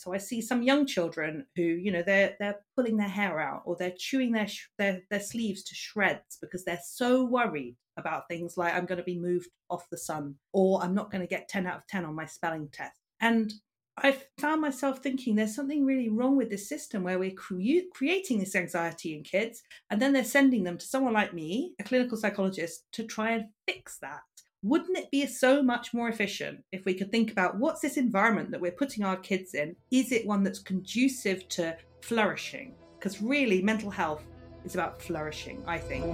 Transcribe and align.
So 0.00 0.14
I 0.14 0.18
see 0.18 0.40
some 0.40 0.62
young 0.62 0.86
children 0.86 1.46
who, 1.56 1.62
you 1.62 1.92
know, 1.92 2.02
they're 2.02 2.36
they're 2.40 2.60
pulling 2.74 2.96
their 2.96 3.08
hair 3.08 3.38
out 3.38 3.62
or 3.66 3.76
they're 3.76 3.94
chewing 3.96 4.32
their 4.32 4.48
sh- 4.48 4.68
their 4.78 5.02
their 5.10 5.20
sleeves 5.20 5.62
to 5.64 5.74
shreds 5.74 6.38
because 6.40 6.64
they're 6.64 6.80
so 6.82 7.24
worried 7.24 7.76
about 7.98 8.28
things 8.28 8.56
like 8.56 8.74
I'm 8.74 8.86
going 8.86 8.98
to 8.98 9.04
be 9.04 9.18
moved 9.18 9.50
off 9.68 9.90
the 9.90 9.98
sun 9.98 10.36
or 10.52 10.82
I'm 10.82 10.94
not 10.94 11.10
going 11.10 11.20
to 11.20 11.26
get 11.26 11.48
10 11.48 11.66
out 11.66 11.76
of 11.76 11.86
10 11.88 12.06
on 12.06 12.14
my 12.14 12.24
spelling 12.24 12.68
test. 12.72 12.98
And 13.20 13.52
I 13.98 14.16
found 14.38 14.62
myself 14.62 15.00
thinking 15.00 15.34
there's 15.34 15.54
something 15.54 15.84
really 15.84 16.08
wrong 16.08 16.36
with 16.36 16.48
this 16.48 16.68
system 16.68 17.02
where 17.02 17.18
we're 17.18 17.32
cre- 17.32 17.90
creating 17.92 18.38
this 18.38 18.56
anxiety 18.56 19.14
in 19.14 19.22
kids 19.22 19.62
and 19.90 20.00
then 20.00 20.14
they're 20.14 20.24
sending 20.24 20.64
them 20.64 20.78
to 20.78 20.86
someone 20.86 21.12
like 21.12 21.34
me, 21.34 21.74
a 21.78 21.84
clinical 21.84 22.16
psychologist, 22.16 22.84
to 22.92 23.04
try 23.04 23.32
and 23.32 23.46
fix 23.66 23.98
that. 24.00 24.20
Wouldn't 24.62 24.98
it 24.98 25.10
be 25.10 25.26
so 25.26 25.62
much 25.62 25.94
more 25.94 26.10
efficient 26.10 26.62
if 26.70 26.84
we 26.84 26.92
could 26.92 27.10
think 27.10 27.32
about 27.32 27.56
what's 27.56 27.80
this 27.80 27.96
environment 27.96 28.50
that 28.50 28.60
we're 28.60 28.70
putting 28.70 29.02
our 29.02 29.16
kids 29.16 29.54
in? 29.54 29.74
Is 29.90 30.12
it 30.12 30.26
one 30.26 30.42
that's 30.42 30.58
conducive 30.58 31.48
to 31.48 31.78
flourishing? 32.02 32.74
Because 32.98 33.22
really, 33.22 33.62
mental 33.62 33.88
health 33.90 34.22
is 34.66 34.74
about 34.74 35.00
flourishing, 35.00 35.64
I 35.66 35.78
think. 35.78 36.04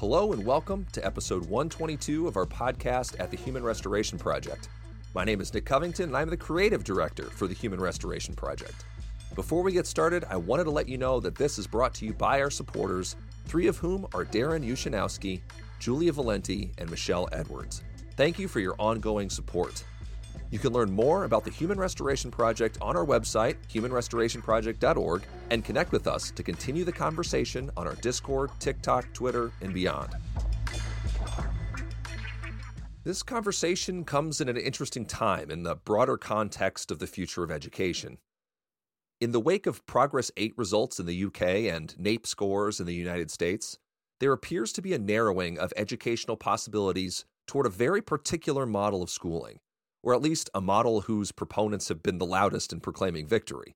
Hello, 0.00 0.34
and 0.34 0.44
welcome 0.44 0.86
to 0.92 1.02
episode 1.02 1.46
122 1.46 2.28
of 2.28 2.36
our 2.36 2.44
podcast 2.44 3.18
at 3.18 3.30
the 3.30 3.38
Human 3.38 3.62
Restoration 3.62 4.18
Project. 4.18 4.68
My 5.14 5.24
name 5.24 5.40
is 5.40 5.54
Nick 5.54 5.64
Covington, 5.64 6.10
and 6.10 6.16
I'm 6.18 6.28
the 6.28 6.36
creative 6.36 6.84
director 6.84 7.30
for 7.30 7.46
the 7.46 7.54
Human 7.54 7.80
Restoration 7.80 8.34
Project. 8.34 8.84
Before 9.34 9.62
we 9.62 9.72
get 9.72 9.86
started, 9.86 10.26
I 10.28 10.36
wanted 10.36 10.64
to 10.64 10.72
let 10.72 10.90
you 10.90 10.98
know 10.98 11.20
that 11.20 11.36
this 11.36 11.58
is 11.58 11.66
brought 11.66 11.94
to 11.94 12.04
you 12.04 12.12
by 12.12 12.42
our 12.42 12.50
supporters, 12.50 13.16
three 13.46 13.66
of 13.66 13.78
whom 13.78 14.06
are 14.12 14.26
Darren 14.26 14.62
Ushanowski, 14.62 15.40
Julia 15.82 16.12
Valenti, 16.12 16.70
and 16.78 16.88
Michelle 16.88 17.28
Edwards. 17.32 17.82
Thank 18.16 18.38
you 18.38 18.46
for 18.46 18.60
your 18.60 18.76
ongoing 18.78 19.28
support. 19.28 19.82
You 20.52 20.60
can 20.60 20.72
learn 20.72 20.92
more 20.92 21.24
about 21.24 21.44
the 21.44 21.50
Human 21.50 21.76
Restoration 21.76 22.30
Project 22.30 22.78
on 22.80 22.96
our 22.96 23.04
website, 23.04 23.56
humanrestorationproject.org, 23.68 25.24
and 25.50 25.64
connect 25.64 25.90
with 25.90 26.06
us 26.06 26.30
to 26.30 26.42
continue 26.44 26.84
the 26.84 26.92
conversation 26.92 27.68
on 27.76 27.88
our 27.88 27.96
Discord, 27.96 28.52
TikTok, 28.60 29.12
Twitter, 29.12 29.50
and 29.60 29.74
beyond. 29.74 30.14
This 33.02 33.24
conversation 33.24 34.04
comes 34.04 34.40
in 34.40 34.48
an 34.48 34.56
interesting 34.56 35.04
time 35.04 35.50
in 35.50 35.64
the 35.64 35.74
broader 35.74 36.16
context 36.16 36.92
of 36.92 37.00
the 37.00 37.08
future 37.08 37.42
of 37.42 37.50
education. 37.50 38.18
In 39.20 39.32
the 39.32 39.40
wake 39.40 39.66
of 39.66 39.84
Progress 39.86 40.30
8 40.36 40.54
results 40.56 41.00
in 41.00 41.06
the 41.06 41.24
UK 41.24 41.42
and 41.74 41.92
NAEP 42.00 42.24
scores 42.24 42.78
in 42.78 42.86
the 42.86 42.94
United 42.94 43.32
States, 43.32 43.78
there 44.22 44.32
appears 44.32 44.72
to 44.72 44.80
be 44.80 44.92
a 44.92 45.00
narrowing 45.00 45.58
of 45.58 45.72
educational 45.76 46.36
possibilities 46.36 47.24
toward 47.48 47.66
a 47.66 47.70
very 47.70 48.00
particular 48.00 48.64
model 48.64 49.02
of 49.02 49.10
schooling, 49.10 49.58
or 50.00 50.14
at 50.14 50.22
least 50.22 50.48
a 50.54 50.60
model 50.60 51.00
whose 51.00 51.32
proponents 51.32 51.88
have 51.88 52.04
been 52.04 52.18
the 52.18 52.24
loudest 52.24 52.72
in 52.72 52.78
proclaiming 52.78 53.26
victory. 53.26 53.74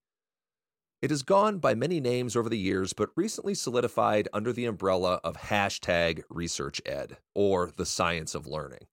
It 1.03 1.11
has 1.11 1.25
gone 1.25 1.58
by 1.58 1.75
many 1.75 1.98
names 1.98 2.36
over 2.36 2.48
the 2.48 2.56
years, 2.56 2.92
but 2.92 3.11
recently 3.16 3.55
solidified 3.55 4.28
under 4.33 4.53
the 4.53 4.66
umbrella 4.66 5.20
of 5.25 5.36
hashtag 5.36 6.22
ResearchEd, 6.33 7.16
or 7.34 7.72
the 7.77 7.84
science 7.84 8.36
of 8.36 8.47
learning. 8.47 8.86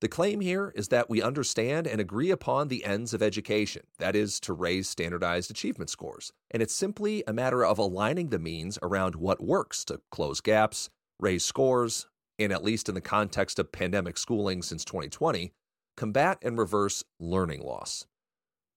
The 0.00 0.08
claim 0.08 0.40
here 0.40 0.72
is 0.76 0.88
that 0.88 1.10
we 1.10 1.20
understand 1.20 1.88
and 1.88 2.00
agree 2.00 2.30
upon 2.30 2.68
the 2.68 2.84
ends 2.84 3.12
of 3.12 3.22
education, 3.22 3.82
that 3.98 4.14
is, 4.14 4.38
to 4.40 4.52
raise 4.52 4.88
standardized 4.88 5.50
achievement 5.50 5.90
scores. 5.90 6.32
And 6.52 6.62
it's 6.62 6.74
simply 6.74 7.24
a 7.26 7.32
matter 7.32 7.64
of 7.64 7.78
aligning 7.78 8.28
the 8.28 8.38
means 8.38 8.78
around 8.80 9.16
what 9.16 9.42
works 9.42 9.84
to 9.86 10.00
close 10.12 10.40
gaps, 10.40 10.88
raise 11.18 11.44
scores, 11.44 12.06
and 12.38 12.52
at 12.52 12.62
least 12.62 12.88
in 12.88 12.94
the 12.94 13.00
context 13.00 13.58
of 13.58 13.72
pandemic 13.72 14.18
schooling 14.18 14.62
since 14.62 14.84
2020, 14.84 15.52
combat 15.96 16.38
and 16.42 16.56
reverse 16.56 17.02
learning 17.18 17.62
loss. 17.62 18.06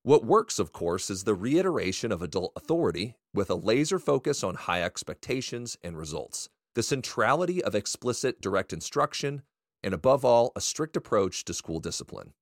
What 0.01 0.25
works, 0.25 0.57
of 0.57 0.71
course, 0.71 1.11
is 1.11 1.23
the 1.23 1.35
reiteration 1.35 2.11
of 2.11 2.23
adult 2.23 2.53
authority 2.55 3.13
with 3.35 3.51
a 3.51 3.55
laser 3.55 3.99
focus 3.99 4.43
on 4.43 4.55
high 4.55 4.81
expectations 4.81 5.77
and 5.83 5.95
results, 5.95 6.49
the 6.73 6.81
centrality 6.81 7.63
of 7.63 7.75
explicit 7.75 8.41
direct 8.41 8.73
instruction, 8.73 9.43
and 9.83 9.93
above 9.93 10.23
all, 10.23 10.51
a 10.55 10.61
strict 10.61 10.95
approach 10.95 11.45
to 11.45 11.53
school 11.53 11.79
discipline. 11.79 12.33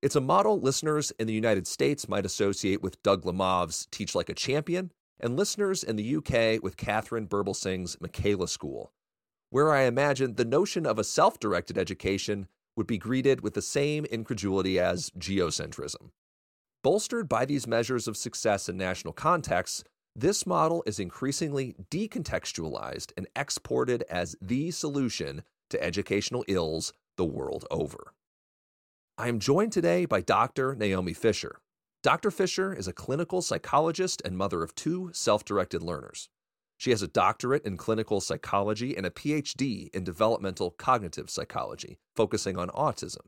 It's 0.00 0.16
a 0.16 0.20
model 0.20 0.60
listeners 0.60 1.12
in 1.18 1.26
the 1.26 1.32
United 1.32 1.66
States 1.66 2.08
might 2.08 2.26
associate 2.26 2.82
with 2.82 3.02
Doug 3.02 3.24
Lemov's 3.24 3.88
Teach 3.90 4.14
Like 4.14 4.28
a 4.28 4.34
Champion, 4.34 4.92
and 5.20 5.36
listeners 5.36 5.82
in 5.82 5.96
the 5.96 6.16
UK 6.16 6.62
with 6.62 6.76
Katharine 6.76 7.26
Birbalsingh's 7.26 7.96
Michaela 8.00 8.46
School, 8.46 8.92
where 9.50 9.72
I 9.72 9.82
imagine 9.82 10.34
the 10.34 10.44
notion 10.44 10.86
of 10.86 10.98
a 10.98 11.04
self 11.04 11.40
directed 11.40 11.76
education 11.76 12.46
would 12.76 12.86
be 12.86 12.98
greeted 12.98 13.40
with 13.40 13.54
the 13.54 13.62
same 13.62 14.04
incredulity 14.04 14.78
as 14.78 15.10
geocentrism. 15.18 16.10
Bolstered 16.84 17.28
by 17.28 17.44
these 17.44 17.66
measures 17.66 18.06
of 18.06 18.16
success 18.16 18.68
in 18.68 18.76
national 18.76 19.12
contexts, 19.12 19.82
this 20.14 20.46
model 20.46 20.84
is 20.86 21.00
increasingly 21.00 21.74
decontextualized 21.90 23.12
and 23.16 23.26
exported 23.34 24.04
as 24.08 24.36
the 24.40 24.70
solution 24.70 25.42
to 25.70 25.82
educational 25.82 26.44
ills 26.48 26.92
the 27.16 27.24
world 27.24 27.64
over. 27.70 28.14
I 29.16 29.28
am 29.28 29.40
joined 29.40 29.72
today 29.72 30.04
by 30.06 30.20
Dr. 30.20 30.74
Naomi 30.74 31.12
Fisher. 31.12 31.60
Dr. 32.02 32.30
Fisher 32.30 32.72
is 32.72 32.86
a 32.86 32.92
clinical 32.92 33.42
psychologist 33.42 34.22
and 34.24 34.38
mother 34.38 34.62
of 34.62 34.74
two 34.74 35.10
self 35.12 35.44
directed 35.44 35.82
learners. 35.82 36.28
She 36.76 36.90
has 36.90 37.02
a 37.02 37.08
doctorate 37.08 37.64
in 37.64 37.76
clinical 37.76 38.20
psychology 38.20 38.96
and 38.96 39.04
a 39.04 39.10
PhD 39.10 39.92
in 39.92 40.04
developmental 40.04 40.70
cognitive 40.70 41.28
psychology, 41.28 41.98
focusing 42.14 42.56
on 42.56 42.68
autism. 42.68 43.26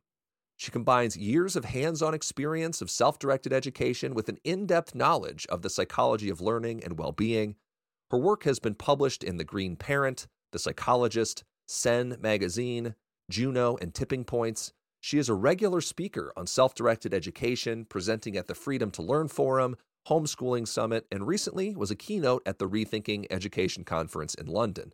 She 0.56 0.70
combines 0.70 1.16
years 1.16 1.56
of 1.56 1.64
hands 1.64 2.00
on 2.00 2.14
experience 2.14 2.80
of 2.80 2.90
self 2.90 3.18
directed 3.18 3.52
education 3.52 4.14
with 4.14 4.28
an 4.28 4.38
in 4.44 4.66
depth 4.66 4.94
knowledge 4.94 5.46
of 5.48 5.62
the 5.62 5.70
psychology 5.70 6.30
of 6.30 6.40
learning 6.40 6.84
and 6.84 6.96
well 6.96 7.12
being. 7.12 7.56
Her 8.12 8.18
work 8.18 8.44
has 8.44 8.60
been 8.60 8.74
published 8.76 9.24
in 9.24 9.36
The 9.36 9.44
Green 9.44 9.74
Parent, 9.74 10.28
The 10.52 10.58
Psychologist, 10.60 11.42
Sen 11.70 12.16
Magazine, 12.20 12.96
Juno, 13.30 13.76
and 13.80 13.94
Tipping 13.94 14.24
Points. 14.24 14.72
She 15.00 15.18
is 15.18 15.28
a 15.28 15.34
regular 15.34 15.80
speaker 15.80 16.32
on 16.36 16.48
self 16.48 16.74
directed 16.74 17.14
education, 17.14 17.84
presenting 17.84 18.36
at 18.36 18.48
the 18.48 18.56
Freedom 18.56 18.90
to 18.90 19.02
Learn 19.02 19.28
Forum, 19.28 19.76
Homeschooling 20.08 20.66
Summit, 20.66 21.06
and 21.12 21.28
recently 21.28 21.76
was 21.76 21.92
a 21.92 21.94
keynote 21.94 22.42
at 22.44 22.58
the 22.58 22.68
Rethinking 22.68 23.26
Education 23.30 23.84
Conference 23.84 24.34
in 24.34 24.46
London. 24.46 24.92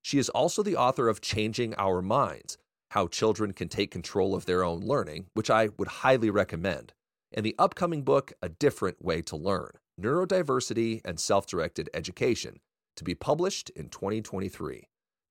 She 0.00 0.18
is 0.18 0.30
also 0.30 0.62
the 0.62 0.76
author 0.76 1.10
of 1.10 1.20
Changing 1.20 1.74
Our 1.76 2.00
Minds 2.00 2.56
How 2.92 3.06
Children 3.06 3.52
Can 3.52 3.68
Take 3.68 3.90
Control 3.90 4.34
of 4.34 4.46
Their 4.46 4.64
Own 4.64 4.80
Learning, 4.80 5.26
which 5.34 5.50
I 5.50 5.68
would 5.76 5.88
highly 5.88 6.30
recommend, 6.30 6.94
and 7.32 7.44
the 7.44 7.54
upcoming 7.58 8.02
book, 8.02 8.32
A 8.40 8.48
Different 8.48 9.04
Way 9.04 9.20
to 9.22 9.36
Learn 9.36 9.72
Neurodiversity 10.00 11.02
and 11.04 11.20
Self 11.20 11.46
Directed 11.46 11.90
Education, 11.92 12.60
to 12.96 13.04
be 13.04 13.14
published 13.14 13.68
in 13.68 13.90
2023. 13.90 14.88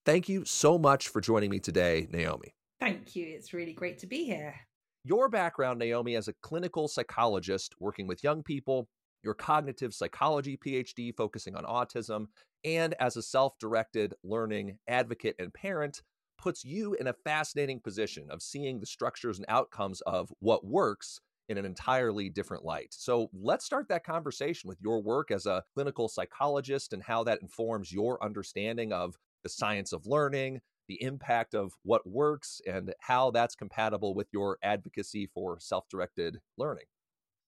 Thank 0.08 0.30
you 0.30 0.46
so 0.46 0.78
much 0.78 1.10
for 1.10 1.20
joining 1.20 1.50
me 1.50 1.60
today, 1.60 2.08
Naomi. 2.10 2.56
Thank 2.80 3.14
you. 3.14 3.28
It's 3.28 3.52
really 3.52 3.74
great 3.74 3.98
to 3.98 4.08
be 4.08 4.24
here. 4.24 4.56
Your 5.04 5.28
background, 5.28 5.80
Naomi, 5.80 6.16
as 6.16 6.30
a 6.30 6.34
clinical 6.42 6.88
psychologist 6.88 7.76
working 7.78 8.08
with 8.08 8.24
young 8.24 8.42
people, 8.42 8.88
your 9.22 9.34
cognitive 9.34 9.94
psychology 9.94 10.58
PhD 10.66 11.14
focusing 11.14 11.58
on 11.58 11.66
autism, 11.66 12.28
and 12.64 12.96
as 13.02 13.18
a 13.18 13.22
self 13.22 13.60
directed 13.60 14.14
learning 14.24 14.78
advocate 14.88 15.36
and 15.40 15.54
parent, 15.54 16.02
puts 16.38 16.64
you 16.64 16.94
in 16.94 17.08
a 17.08 17.14
fascinating 17.26 17.82
position 17.82 18.28
of 18.30 18.42
seeing 18.42 18.80
the 18.80 18.86
structures 18.86 19.40
and 19.40 19.46
outcomes 19.50 20.00
of 20.08 20.32
what 20.40 20.66
works 20.66 21.20
in 21.50 21.58
an 21.58 21.66
entirely 21.66 22.30
different 22.30 22.64
light. 22.64 22.88
So 22.92 23.30
let's 23.34 23.66
start 23.66 23.90
that 23.90 24.06
conversation 24.06 24.70
with 24.70 24.80
your 24.82 25.02
work 25.02 25.32
as 25.32 25.46
a 25.46 25.64
clinical 25.74 26.08
psychologist 26.08 26.94
and 26.94 27.04
how 27.04 27.26
that 27.26 27.42
informs 27.42 27.92
your 27.92 28.24
understanding 28.24 28.94
of 28.94 29.18
the 29.44 29.50
science 29.50 29.94
of 29.94 30.06
learning, 30.06 30.62
the 30.88 31.02
impact 31.02 31.54
of 31.54 31.74
what 31.84 32.08
works, 32.08 32.62
and 32.68 32.94
how 33.00 33.32
that's 33.32 33.56
compatible 33.56 34.14
with 34.14 34.28
your 34.32 34.58
advocacy 34.64 35.30
for 35.34 35.60
self 35.60 35.88
directed 35.90 36.40
learning. 36.58 36.86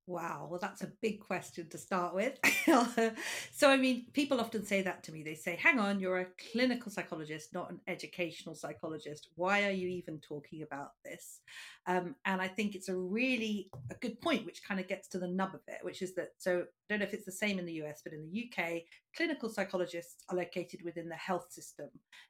Wow, 0.10 0.48
well, 0.50 0.60
that's 0.60 0.82
a 0.82 0.92
big 1.04 1.20
question 1.20 1.70
to 1.70 1.78
start 1.78 2.16
with. 2.16 2.40
so, 3.54 3.70
I 3.70 3.78
mean, 3.78 4.08
people 4.12 4.42
often 4.42 4.66
say 4.66 4.82
that 4.82 5.04
to 5.04 5.12
me. 5.12 5.22
They 5.22 5.36
say, 5.36 5.56
hang 5.56 5.78
on, 5.78 6.00
you're 6.00 6.22
a 6.22 6.28
clinical 6.52 6.92
psychologist, 6.92 7.54
not 7.54 7.70
an 7.70 7.80
educational 7.88 8.56
psychologist. 8.56 9.28
Why 9.36 9.68
are 9.68 9.72
you 9.72 9.88
even 9.88 10.18
talking 10.18 10.64
about 10.64 10.94
this? 11.06 11.42
Um, 11.86 12.16
and 12.26 12.42
I 12.42 12.48
think 12.48 12.74
it's 12.74 12.90
a 12.90 12.96
really 12.96 13.70
a 13.92 13.94
good 14.02 14.20
point, 14.20 14.48
which 14.48 14.64
kind 14.68 14.80
of 14.80 14.88
gets 14.88 15.08
to 15.10 15.20
the 15.20 15.28
nub 15.28 15.54
of 15.54 15.62
it, 15.68 15.78
which 15.84 16.02
is 16.02 16.16
that 16.16 16.30
so 16.40 16.62
I 16.62 16.64
don't 16.90 17.02
know 17.02 17.06
if 17.06 17.14
it's 17.14 17.26
the 17.26 17.32
same 17.32 17.60
in 17.60 17.68
the 17.68 17.84
US, 17.84 18.02
but 18.04 18.14
in 18.14 18.28
the 18.28 18.50
UK, 18.50 18.82
clinical 19.16 19.48
psychologists 19.48 20.24
are 20.30 20.38
located 20.38 20.80
within 20.84 21.08
the 21.08 21.16
health 21.18 21.52
system. 21.52 21.88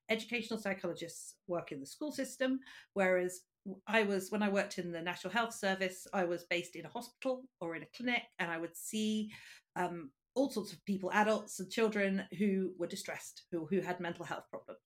Educational 0.10 0.60
psychologists 0.60 1.36
work 1.48 1.72
in 1.72 1.80
the 1.80 1.86
school 1.86 2.12
system, 2.12 2.60
whereas 2.94 3.40
I 3.88 4.04
was 4.04 4.32
when 4.32 4.44
I 4.44 4.50
worked 4.50 4.78
in 4.78 4.92
the 4.92 5.02
National 5.02 5.34
Health 5.34 5.54
Service, 5.54 6.08
I 6.14 6.26
was 6.26 6.46
based 6.50 6.76
in 6.76 6.86
a 6.86 6.90
hospital 6.90 7.44
or 7.62 7.76
in 7.76 7.84
a 7.84 7.98
clinic, 7.98 8.24
and 8.40 8.52
I 8.52 8.58
would 8.58 8.76
see 8.76 9.32
um, 9.76 10.12
all 10.36 10.50
sorts 10.50 10.74
of 10.74 10.84
people, 10.86 11.12
adults 11.14 11.60
and 11.60 11.70
children 11.70 12.24
who 12.38 12.72
were 12.78 12.88
distressed, 12.88 13.44
who 13.52 13.66
who 13.66 13.82
had 13.82 14.00
mental 14.00 14.26
health 14.26 14.46
problems. 14.50 14.80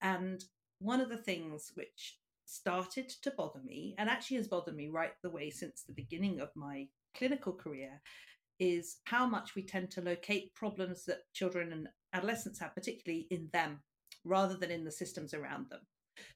And 0.00 0.42
one 0.78 1.00
of 1.00 1.08
the 1.08 1.16
things 1.16 1.72
which 1.74 2.18
started 2.46 3.08
to 3.22 3.32
bother 3.36 3.60
me, 3.64 3.94
and 3.98 4.08
actually 4.08 4.36
has 4.36 4.48
bothered 4.48 4.76
me 4.76 4.88
right 4.88 5.12
the 5.22 5.30
way 5.30 5.50
since 5.50 5.82
the 5.82 5.94
beginning 5.94 6.40
of 6.40 6.50
my 6.54 6.86
clinical 7.16 7.52
career, 7.52 8.00
is 8.60 8.98
how 9.04 9.26
much 9.26 9.54
we 9.54 9.62
tend 9.62 9.90
to 9.90 10.00
locate 10.00 10.54
problems 10.54 11.04
that 11.06 11.22
children 11.32 11.72
and 11.72 11.88
adolescents 12.12 12.60
have, 12.60 12.74
particularly 12.74 13.26
in 13.30 13.48
them, 13.52 13.80
rather 14.24 14.56
than 14.56 14.70
in 14.70 14.84
the 14.84 14.92
systems 14.92 15.34
around 15.34 15.66
them. 15.70 15.80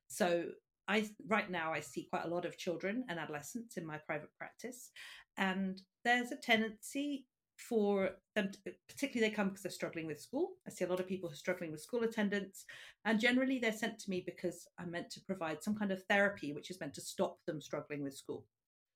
So 0.09 0.45
I 0.89 1.09
right 1.27 1.51
now 1.51 1.73
I 1.73 1.81
see 1.81 2.09
quite 2.11 2.25
a 2.25 2.29
lot 2.29 2.47
of 2.47 2.57
children 2.57 3.05
and 3.09 3.19
adolescents 3.19 3.77
in 3.77 3.87
my 3.87 3.99
private 3.99 4.31
practice, 4.39 4.91
and 5.37 5.81
there's 6.05 6.33
a 6.33 6.37
tendency 6.37 7.27
for 7.59 8.11
them, 8.37 8.51
to, 8.53 8.73
particularly 8.89 9.29
they 9.29 9.35
come 9.35 9.49
because 9.49 9.63
they're 9.63 9.73
struggling 9.73 10.07
with 10.07 10.21
school. 10.21 10.53
I 10.67 10.71
see 10.71 10.85
a 10.85 10.89
lot 10.89 11.01
of 11.01 11.09
people 11.09 11.29
who 11.29 11.33
are 11.33 11.37
struggling 11.37 11.73
with 11.73 11.81
school 11.81 12.05
attendance, 12.05 12.65
and 13.05 13.21
generally 13.21 13.59
they're 13.59 13.73
sent 13.73 13.99
to 14.01 14.11
me 14.11 14.23
because 14.25 14.67
I'm 14.79 14.93
meant 14.93 15.11
to 15.11 15.21
provide 15.21 15.63
some 15.63 15.75
kind 15.75 15.91
of 15.93 16.03
therapy 16.05 16.53
which 16.53 16.71
is 16.71 16.81
meant 16.81 16.95
to 16.95 17.01
stop 17.01 17.39
them 17.47 17.61
struggling 17.61 18.03
with 18.03 18.17
school. 18.17 18.47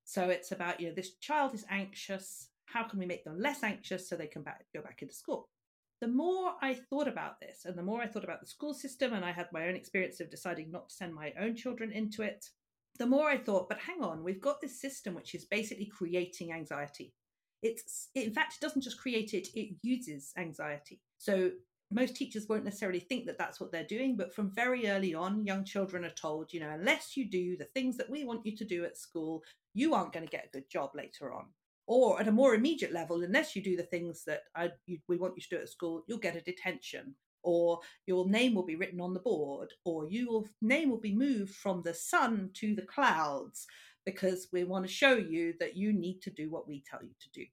So 0.05 0.29
it's 0.31 0.53
about, 0.53 0.81
you 0.81 0.89
know, 0.89 0.95
this 0.95 1.17
child 1.17 1.55
is 1.55 1.65
anxious. 1.71 2.49
How 2.67 2.85
can 2.85 2.99
we 2.99 3.07
make 3.07 3.25
them 3.25 3.39
less 3.39 3.63
anxious 3.63 4.09
so 4.09 4.17
they 4.17 4.27
can 4.27 4.43
back, 4.43 4.65
go 4.75 4.81
back 4.81 5.03
into 5.03 5.15
school? 5.15 5.49
The 6.03 6.09
more 6.09 6.55
I 6.61 6.75
thought 6.75 7.07
about 7.07 7.39
this, 7.41 7.65
and 7.65 7.79
the 7.79 7.83
more 7.83 8.03
I 8.03 8.09
thought 8.09 8.25
about 8.25 8.41
the 8.41 8.47
school 8.49 8.75
system, 8.75 9.13
and 9.13 9.25
I 9.25 9.31
had 9.31 9.47
my 9.53 9.69
own 9.69 9.77
experience 9.77 10.19
of 10.19 10.33
deciding 10.33 10.73
not 10.73 10.89
to 10.89 10.95
send 10.97 11.15
my 11.15 11.33
own 11.41 11.55
children 11.55 11.93
into 11.93 12.23
it, 12.23 12.45
the 12.99 13.07
more 13.07 13.31
I 13.31 13.39
thought, 13.39 13.69
but 13.69 13.79
hang 13.79 14.03
on, 14.03 14.25
we've 14.25 14.41
got 14.41 14.61
this 14.61 14.81
system 14.81 15.15
which 15.15 15.33
is 15.33 15.45
basically 15.45 15.87
creating 15.87 16.53
anxiety. 16.53 17.15
It's 17.63 18.09
in 18.17 18.35
fact 18.35 18.57
it 18.57 18.61
doesn't 18.61 18.83
just 18.83 18.99
create 18.99 19.33
it 19.33 19.47
it 19.55 19.77
uses 19.85 20.33
anxiety. 20.37 21.01
So 21.19 21.53
most 21.93 22.17
teachers 22.17 22.47
won't 22.49 22.65
necessarily 22.65 22.99
think 22.99 23.27
that 23.27 23.39
that's 23.39 23.61
what 23.61 23.71
they're 23.71 23.85
doing 23.85 24.17
but 24.17 24.35
from 24.35 24.51
very 24.51 24.89
early 24.89 25.15
on 25.15 25.45
young 25.45 25.65
children 25.65 26.05
are 26.05 26.11
told 26.11 26.53
you 26.53 26.59
know 26.59 26.71
unless 26.71 27.17
you 27.17 27.31
do 27.31 27.57
the 27.57 27.67
things 27.75 27.99
that 27.99 28.09
we 28.09 28.25
want 28.25 28.47
you 28.47 28.57
to 28.57 28.65
do 28.65 28.85
at 28.85 28.97
school 28.97 29.43
you 29.75 29.93
aren't 29.95 30.13
going 30.13 30.25
to 30.25 30.31
get 30.31 30.47
a 30.47 30.57
good 30.57 30.69
job 30.71 30.91
later 30.95 31.35
on 31.35 31.45
or 31.87 32.21
at 32.21 32.29
a 32.29 32.33
more 32.33 32.55
immediate 32.55 32.93
level 32.93 33.23
unless 33.23 33.55
you 33.57 33.63
do 33.63 33.77
the 33.77 33.83
things 33.83 34.25
that 34.25 34.43
I, 34.55 34.71
you, 34.87 34.99
we 35.09 35.17
want 35.17 35.35
you 35.37 35.43
to 35.43 35.57
do 35.57 35.63
at 35.63 35.69
school 35.69 36.05
you'll 36.07 36.19
get 36.19 36.37
a 36.37 36.41
detention 36.41 37.15
or 37.43 37.81
your 38.07 38.29
name 38.29 38.55
will 38.55 38.65
be 38.65 38.77
written 38.77 39.01
on 39.01 39.15
the 39.15 39.21
board 39.21 39.71
or 39.85 40.09
your 40.09 40.45
name 40.61 40.91
will 40.91 41.01
be 41.01 41.15
moved 41.15 41.55
from 41.55 41.83
the 41.83 41.95
sun 41.95 42.51
to 42.55 42.75
the 42.75 42.83
clouds 42.83 43.67
because 44.05 44.49
we 44.53 44.65
want 44.65 44.87
to 44.87 44.93
show 44.93 45.15
you 45.15 45.55
that 45.61 45.77
you 45.77 45.93
need 45.93 46.21
to 46.23 46.31
do 46.31 46.51
what 46.51 46.69
we 46.69 46.83
tell 46.89 47.03
you 47.03 47.15
to 47.21 47.31
do. 47.33 47.45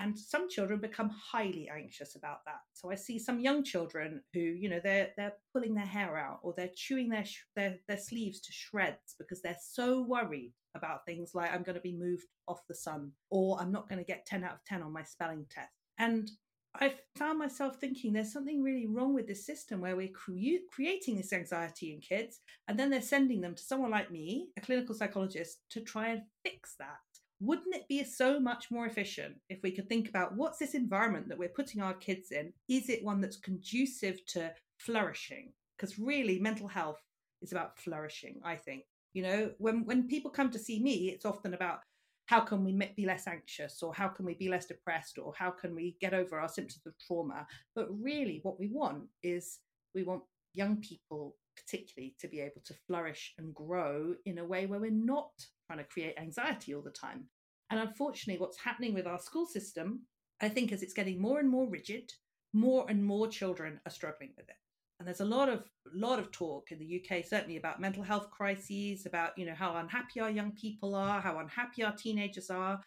And 0.00 0.16
some 0.16 0.48
children 0.48 0.78
become 0.78 1.10
highly 1.10 1.68
anxious 1.74 2.14
about 2.14 2.44
that. 2.46 2.60
So 2.72 2.90
I 2.90 2.94
see 2.94 3.18
some 3.18 3.40
young 3.40 3.64
children 3.64 4.22
who, 4.32 4.38
you 4.38 4.68
know, 4.68 4.80
they're 4.82 5.08
they're 5.16 5.34
pulling 5.52 5.74
their 5.74 5.84
hair 5.84 6.16
out 6.16 6.38
or 6.42 6.54
they're 6.56 6.70
chewing 6.74 7.08
their 7.08 7.24
their, 7.56 7.78
their 7.88 7.98
sleeves 7.98 8.40
to 8.42 8.52
shreds 8.52 9.16
because 9.18 9.42
they're 9.42 9.56
so 9.60 10.02
worried 10.02 10.52
about 10.74 11.04
things 11.04 11.32
like 11.34 11.52
I'm 11.52 11.62
going 11.62 11.76
to 11.76 11.80
be 11.80 11.96
moved 11.96 12.26
off 12.46 12.66
the 12.68 12.74
sun 12.74 13.12
or 13.30 13.60
I'm 13.60 13.72
not 13.72 13.88
going 13.88 13.98
to 13.98 14.04
get 14.04 14.26
10 14.26 14.44
out 14.44 14.54
of 14.54 14.64
10 14.66 14.82
on 14.82 14.92
my 14.92 15.02
spelling 15.02 15.46
test. 15.50 15.72
And 15.98 16.30
I 16.74 16.94
found 17.16 17.38
myself 17.38 17.76
thinking 17.76 18.12
there's 18.12 18.32
something 18.32 18.62
really 18.62 18.86
wrong 18.86 19.14
with 19.14 19.26
this 19.26 19.44
system 19.44 19.80
where 19.80 19.96
we're 19.96 20.08
cre- 20.08 20.64
creating 20.70 21.16
this 21.16 21.32
anxiety 21.32 21.92
in 21.92 22.00
kids 22.00 22.40
and 22.68 22.78
then 22.78 22.90
they're 22.90 23.02
sending 23.02 23.40
them 23.40 23.54
to 23.54 23.62
someone 23.62 23.90
like 23.90 24.10
me, 24.10 24.48
a 24.56 24.60
clinical 24.60 24.94
psychologist, 24.94 25.58
to 25.70 25.80
try 25.80 26.08
and 26.08 26.22
fix 26.44 26.76
that. 26.78 26.98
Wouldn't 27.40 27.74
it 27.74 27.88
be 27.88 28.02
so 28.04 28.38
much 28.40 28.70
more 28.70 28.86
efficient 28.86 29.36
if 29.48 29.62
we 29.62 29.70
could 29.70 29.88
think 29.88 30.08
about 30.08 30.36
what's 30.36 30.58
this 30.58 30.74
environment 30.74 31.28
that 31.28 31.38
we're 31.38 31.48
putting 31.48 31.80
our 31.80 31.94
kids 31.94 32.32
in? 32.32 32.52
Is 32.68 32.88
it 32.88 33.04
one 33.04 33.20
that's 33.20 33.36
conducive 33.36 34.24
to 34.26 34.52
flourishing? 34.78 35.52
Because 35.76 35.98
really, 35.98 36.40
mental 36.40 36.66
health 36.66 37.00
is 37.40 37.52
about 37.52 37.78
flourishing, 37.78 38.40
I 38.44 38.56
think. 38.56 38.82
You 39.18 39.24
know, 39.24 39.50
when, 39.58 39.84
when 39.84 40.06
people 40.06 40.30
come 40.30 40.48
to 40.52 40.60
see 40.60 40.80
me, 40.80 41.10
it's 41.10 41.24
often 41.24 41.52
about 41.52 41.80
how 42.26 42.38
can 42.38 42.62
we 42.62 42.72
be 42.96 43.04
less 43.04 43.26
anxious 43.26 43.82
or 43.82 43.92
how 43.92 44.06
can 44.06 44.24
we 44.24 44.34
be 44.34 44.48
less 44.48 44.66
depressed 44.66 45.18
or 45.18 45.32
how 45.36 45.50
can 45.50 45.74
we 45.74 45.96
get 46.00 46.14
over 46.14 46.38
our 46.38 46.48
symptoms 46.48 46.86
of 46.86 46.92
trauma. 47.04 47.44
But 47.74 47.88
really 47.90 48.38
what 48.44 48.60
we 48.60 48.68
want 48.68 49.08
is 49.24 49.58
we 49.92 50.04
want 50.04 50.22
young 50.54 50.76
people 50.76 51.34
particularly 51.56 52.14
to 52.20 52.28
be 52.28 52.38
able 52.38 52.62
to 52.64 52.74
flourish 52.86 53.34
and 53.38 53.52
grow 53.52 54.14
in 54.24 54.38
a 54.38 54.44
way 54.44 54.66
where 54.66 54.78
we're 54.78 54.92
not 54.92 55.32
trying 55.66 55.80
to 55.80 55.84
create 55.92 56.14
anxiety 56.16 56.72
all 56.72 56.82
the 56.82 56.90
time. 56.90 57.24
And 57.70 57.80
unfortunately 57.80 58.40
what's 58.40 58.60
happening 58.60 58.94
with 58.94 59.08
our 59.08 59.18
school 59.18 59.46
system 59.46 60.02
i 60.40 60.48
think 60.48 60.70
as 60.72 60.82
it's 60.82 60.94
getting 60.94 61.20
more 61.20 61.40
and 61.40 61.50
more 61.50 61.68
rigid 61.68 62.12
more 62.52 62.86
and 62.88 63.04
more 63.04 63.26
children 63.26 63.80
are 63.84 63.90
struggling 63.90 64.30
with 64.36 64.48
it 64.48 64.56
and 64.98 65.06
there's 65.06 65.20
a 65.20 65.24
lot 65.24 65.48
of 65.48 65.64
lot 65.94 66.18
of 66.18 66.30
talk 66.32 66.70
in 66.70 66.78
the 66.78 67.02
UK 67.02 67.24
certainly 67.24 67.56
about 67.56 67.80
mental 67.80 68.02
health 68.02 68.30
crises 68.30 69.06
about 69.06 69.36
you 69.38 69.46
know 69.46 69.54
how 69.54 69.76
unhappy 69.76 70.20
our 70.20 70.30
young 70.30 70.52
people 70.52 70.94
are 70.94 71.20
how 71.20 71.38
unhappy 71.38 71.82
our 71.82 71.94
teenagers 71.94 72.50
are. 72.50 72.80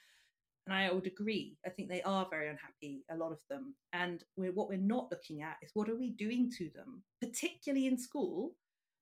And 0.67 0.75
I 0.75 0.91
would 0.91 1.07
agree 1.07 1.57
I 1.65 1.69
think 1.69 1.89
they 1.89 2.03
are 2.03 2.27
very 2.29 2.49
unhappy 2.49 3.03
a 3.09 3.15
lot 3.15 3.31
of 3.31 3.39
them. 3.49 3.73
And 3.93 4.23
we're, 4.37 4.51
what 4.51 4.69
we're 4.69 4.77
not 4.77 5.07
looking 5.09 5.41
at 5.41 5.55
is 5.61 5.71
what 5.73 5.89
are 5.89 5.97
we 5.97 6.11
doing 6.11 6.51
to 6.57 6.69
them 6.75 7.01
particularly 7.21 7.87
in 7.87 7.97
school 7.97 8.51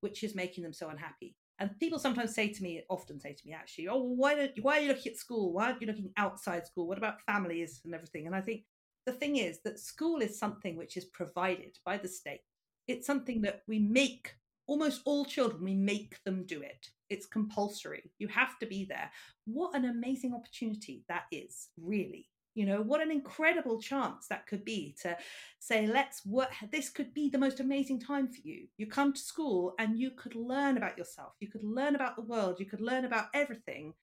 which 0.02 0.24
is 0.24 0.36
making 0.36 0.64
them 0.64 0.74
so 0.74 0.90
unhappy. 0.90 1.36
And 1.60 1.78
people 1.78 2.00
sometimes 2.00 2.34
say 2.34 2.48
to 2.54 2.64
me 2.64 2.84
often 2.90 3.20
say 3.20 3.34
to 3.34 3.48
me 3.48 3.54
actually 3.54 3.88
oh 3.88 4.02
why 4.02 4.36
don't 4.36 4.52
why 4.62 4.78
are 4.78 4.82
you 4.82 4.88
looking 4.90 5.12
at 5.12 5.18
school? 5.18 5.52
Why 5.52 5.66
aren't 5.66 5.82
you 5.82 5.88
looking 5.88 6.12
outside 6.16 6.68
school? 6.68 6.88
What 6.88 7.00
about 7.00 7.22
families 7.26 7.82
and 7.84 7.94
everything? 7.96 8.28
And 8.28 8.36
I 8.36 8.42
think 8.42 8.64
the 9.06 9.12
thing 9.14 9.38
is 9.38 9.60
that 9.64 9.80
school 9.80 10.22
is 10.22 10.38
something 10.38 10.78
which 10.78 10.96
is 10.96 11.06
provided 11.06 11.78
by 11.84 11.98
the 11.98 12.08
state 12.08 12.42
it's 12.90 13.06
something 13.06 13.42
that 13.44 13.62
we 13.68 13.78
make 13.78 14.34
almost 14.66 15.02
all 15.06 15.24
children, 15.24 15.64
we 15.64 15.76
make 15.76 16.22
them 16.24 16.44
do 16.46 16.62
it. 16.62 16.90
It's 17.10 17.26
compulsory. 17.26 18.12
You 18.18 18.28
have 18.30 18.58
to 18.60 18.66
be 18.66 18.86
there. 18.86 19.12
What 19.46 19.76
an 19.76 19.86
amazing 19.86 20.34
opportunity 20.34 21.04
that 21.08 21.24
is, 21.32 21.70
really. 21.80 22.28
You 22.56 22.66
know, 22.66 22.82
what 22.82 23.02
an 23.02 23.12
incredible 23.12 23.80
chance 23.80 24.28
that 24.28 24.48
could 24.48 24.66
be 24.66 24.96
to 25.02 25.16
say, 25.60 25.88
let's 25.88 26.26
work. 26.26 26.50
This 26.72 26.90
could 26.90 27.14
be 27.14 27.30
the 27.30 27.38
most 27.38 27.60
amazing 27.60 28.00
time 28.00 28.28
for 28.28 28.42
you. 28.44 28.68
You 28.78 28.88
come 28.88 29.14
to 29.14 29.20
school 29.20 29.76
and 29.80 29.98
you 29.98 30.12
could 30.12 30.36
learn 30.36 30.76
about 30.76 30.98
yourself. 30.98 31.34
You 31.40 31.48
could 31.48 31.64
learn 31.64 31.96
about 31.96 32.16
the 32.16 32.24
world. 32.24 32.60
You 32.60 32.66
could 32.66 32.82
learn 32.82 33.06
about 33.06 33.28
everything. 33.34 33.94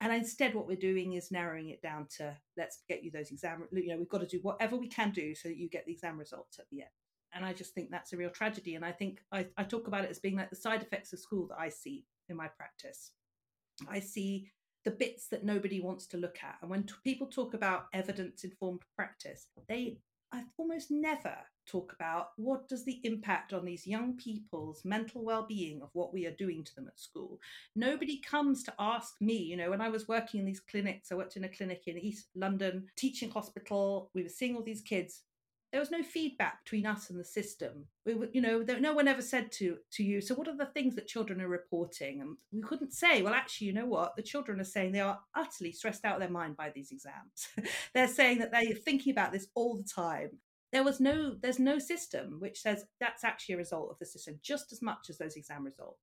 And 0.00 0.12
instead, 0.12 0.54
what 0.54 0.68
we're 0.68 0.76
doing 0.76 1.14
is 1.14 1.32
narrowing 1.32 1.70
it 1.70 1.82
down 1.82 2.06
to 2.18 2.36
let's 2.56 2.82
get 2.88 3.02
you 3.02 3.10
those 3.10 3.30
exam. 3.30 3.64
You 3.72 3.88
know, 3.88 3.98
we've 3.98 4.08
got 4.08 4.20
to 4.20 4.26
do 4.26 4.40
whatever 4.42 4.76
we 4.76 4.88
can 4.88 5.10
do 5.10 5.34
so 5.34 5.48
that 5.48 5.58
you 5.58 5.68
get 5.68 5.84
the 5.86 5.92
exam 5.92 6.18
results 6.18 6.58
at 6.58 6.66
the 6.70 6.82
end 6.82 6.90
and 7.36 7.44
I 7.44 7.52
just 7.52 7.74
think 7.74 7.90
that's 7.90 8.12
a 8.12 8.16
real 8.16 8.30
tragedy. 8.30 8.74
And 8.74 8.84
I 8.84 8.92
think 8.92 9.20
I, 9.30 9.46
I 9.56 9.64
talk 9.64 9.86
about 9.86 10.04
it 10.04 10.10
as 10.10 10.18
being 10.18 10.36
like 10.36 10.50
the 10.50 10.56
side 10.56 10.82
effects 10.82 11.12
of 11.12 11.18
school 11.18 11.46
that 11.48 11.60
I 11.60 11.68
see 11.68 12.06
in 12.28 12.36
my 12.36 12.48
practice. 12.48 13.12
I 13.88 14.00
see 14.00 14.50
the 14.84 14.90
bits 14.90 15.28
that 15.28 15.44
nobody 15.44 15.80
wants 15.80 16.06
to 16.08 16.16
look 16.16 16.38
at. 16.42 16.56
And 16.62 16.70
when 16.70 16.84
t- 16.84 16.94
people 17.04 17.26
talk 17.26 17.54
about 17.54 17.86
evidence 17.92 18.44
informed 18.44 18.82
practice, 18.96 19.48
they 19.68 19.98
I 20.32 20.42
almost 20.58 20.90
never 20.90 21.36
talk 21.66 21.92
about 21.92 22.30
what 22.36 22.68
does 22.68 22.84
the 22.84 23.00
impact 23.04 23.52
on 23.52 23.64
these 23.64 23.86
young 23.86 24.16
people's 24.16 24.84
mental 24.84 25.24
well-being 25.24 25.80
of 25.82 25.90
what 25.92 26.12
we 26.12 26.26
are 26.26 26.32
doing 26.32 26.64
to 26.64 26.74
them 26.74 26.88
at 26.88 26.98
school. 26.98 27.40
Nobody 27.76 28.18
comes 28.18 28.64
to 28.64 28.74
ask 28.78 29.14
me, 29.20 29.36
you 29.36 29.56
know, 29.56 29.70
when 29.70 29.80
I 29.80 29.88
was 29.88 30.08
working 30.08 30.40
in 30.40 30.46
these 30.46 30.60
clinics, 30.60 31.10
I 31.10 31.14
worked 31.14 31.36
in 31.36 31.44
a 31.44 31.48
clinic 31.48 31.84
in 31.86 31.96
East 31.98 32.26
London, 32.34 32.86
teaching 32.96 33.30
hospital, 33.30 34.10
we 34.14 34.24
were 34.24 34.28
seeing 34.28 34.56
all 34.56 34.62
these 34.62 34.82
kids 34.82 35.22
there 35.76 35.82
was 35.82 35.90
no 35.90 36.02
feedback 36.02 36.64
between 36.64 36.86
us 36.86 37.10
and 37.10 37.20
the 37.20 37.24
system. 37.24 37.84
We 38.06 38.14
you 38.32 38.40
know, 38.40 38.64
no 38.80 38.94
one 38.94 39.06
ever 39.06 39.20
said 39.20 39.52
to 39.52 39.76
to 39.92 40.02
you. 40.02 40.22
So, 40.22 40.34
what 40.34 40.48
are 40.48 40.56
the 40.56 40.64
things 40.64 40.94
that 40.94 41.06
children 41.06 41.38
are 41.42 41.48
reporting? 41.48 42.22
And 42.22 42.38
we 42.50 42.62
couldn't 42.62 42.94
say. 42.94 43.20
Well, 43.20 43.34
actually, 43.34 43.66
you 43.66 43.74
know 43.74 43.84
what? 43.84 44.16
The 44.16 44.22
children 44.22 44.58
are 44.58 44.64
saying 44.64 44.92
they 44.92 45.00
are 45.00 45.20
utterly 45.34 45.72
stressed 45.72 46.06
out 46.06 46.14
of 46.14 46.20
their 46.20 46.30
mind 46.30 46.56
by 46.56 46.70
these 46.70 46.92
exams. 46.92 47.48
They're 47.94 48.08
saying 48.08 48.38
that 48.38 48.52
they're 48.52 48.74
thinking 48.74 49.12
about 49.12 49.32
this 49.32 49.48
all 49.54 49.76
the 49.76 49.84
time. 49.84 50.30
There 50.72 50.82
was 50.82 50.98
no, 50.98 51.36
there's 51.42 51.58
no 51.58 51.78
system 51.78 52.40
which 52.40 52.62
says 52.62 52.86
that's 52.98 53.22
actually 53.22 53.56
a 53.56 53.58
result 53.58 53.90
of 53.90 53.98
the 53.98 54.06
system, 54.06 54.38
just 54.42 54.72
as 54.72 54.80
much 54.80 55.10
as 55.10 55.18
those 55.18 55.36
exam 55.36 55.62
results 55.62 56.00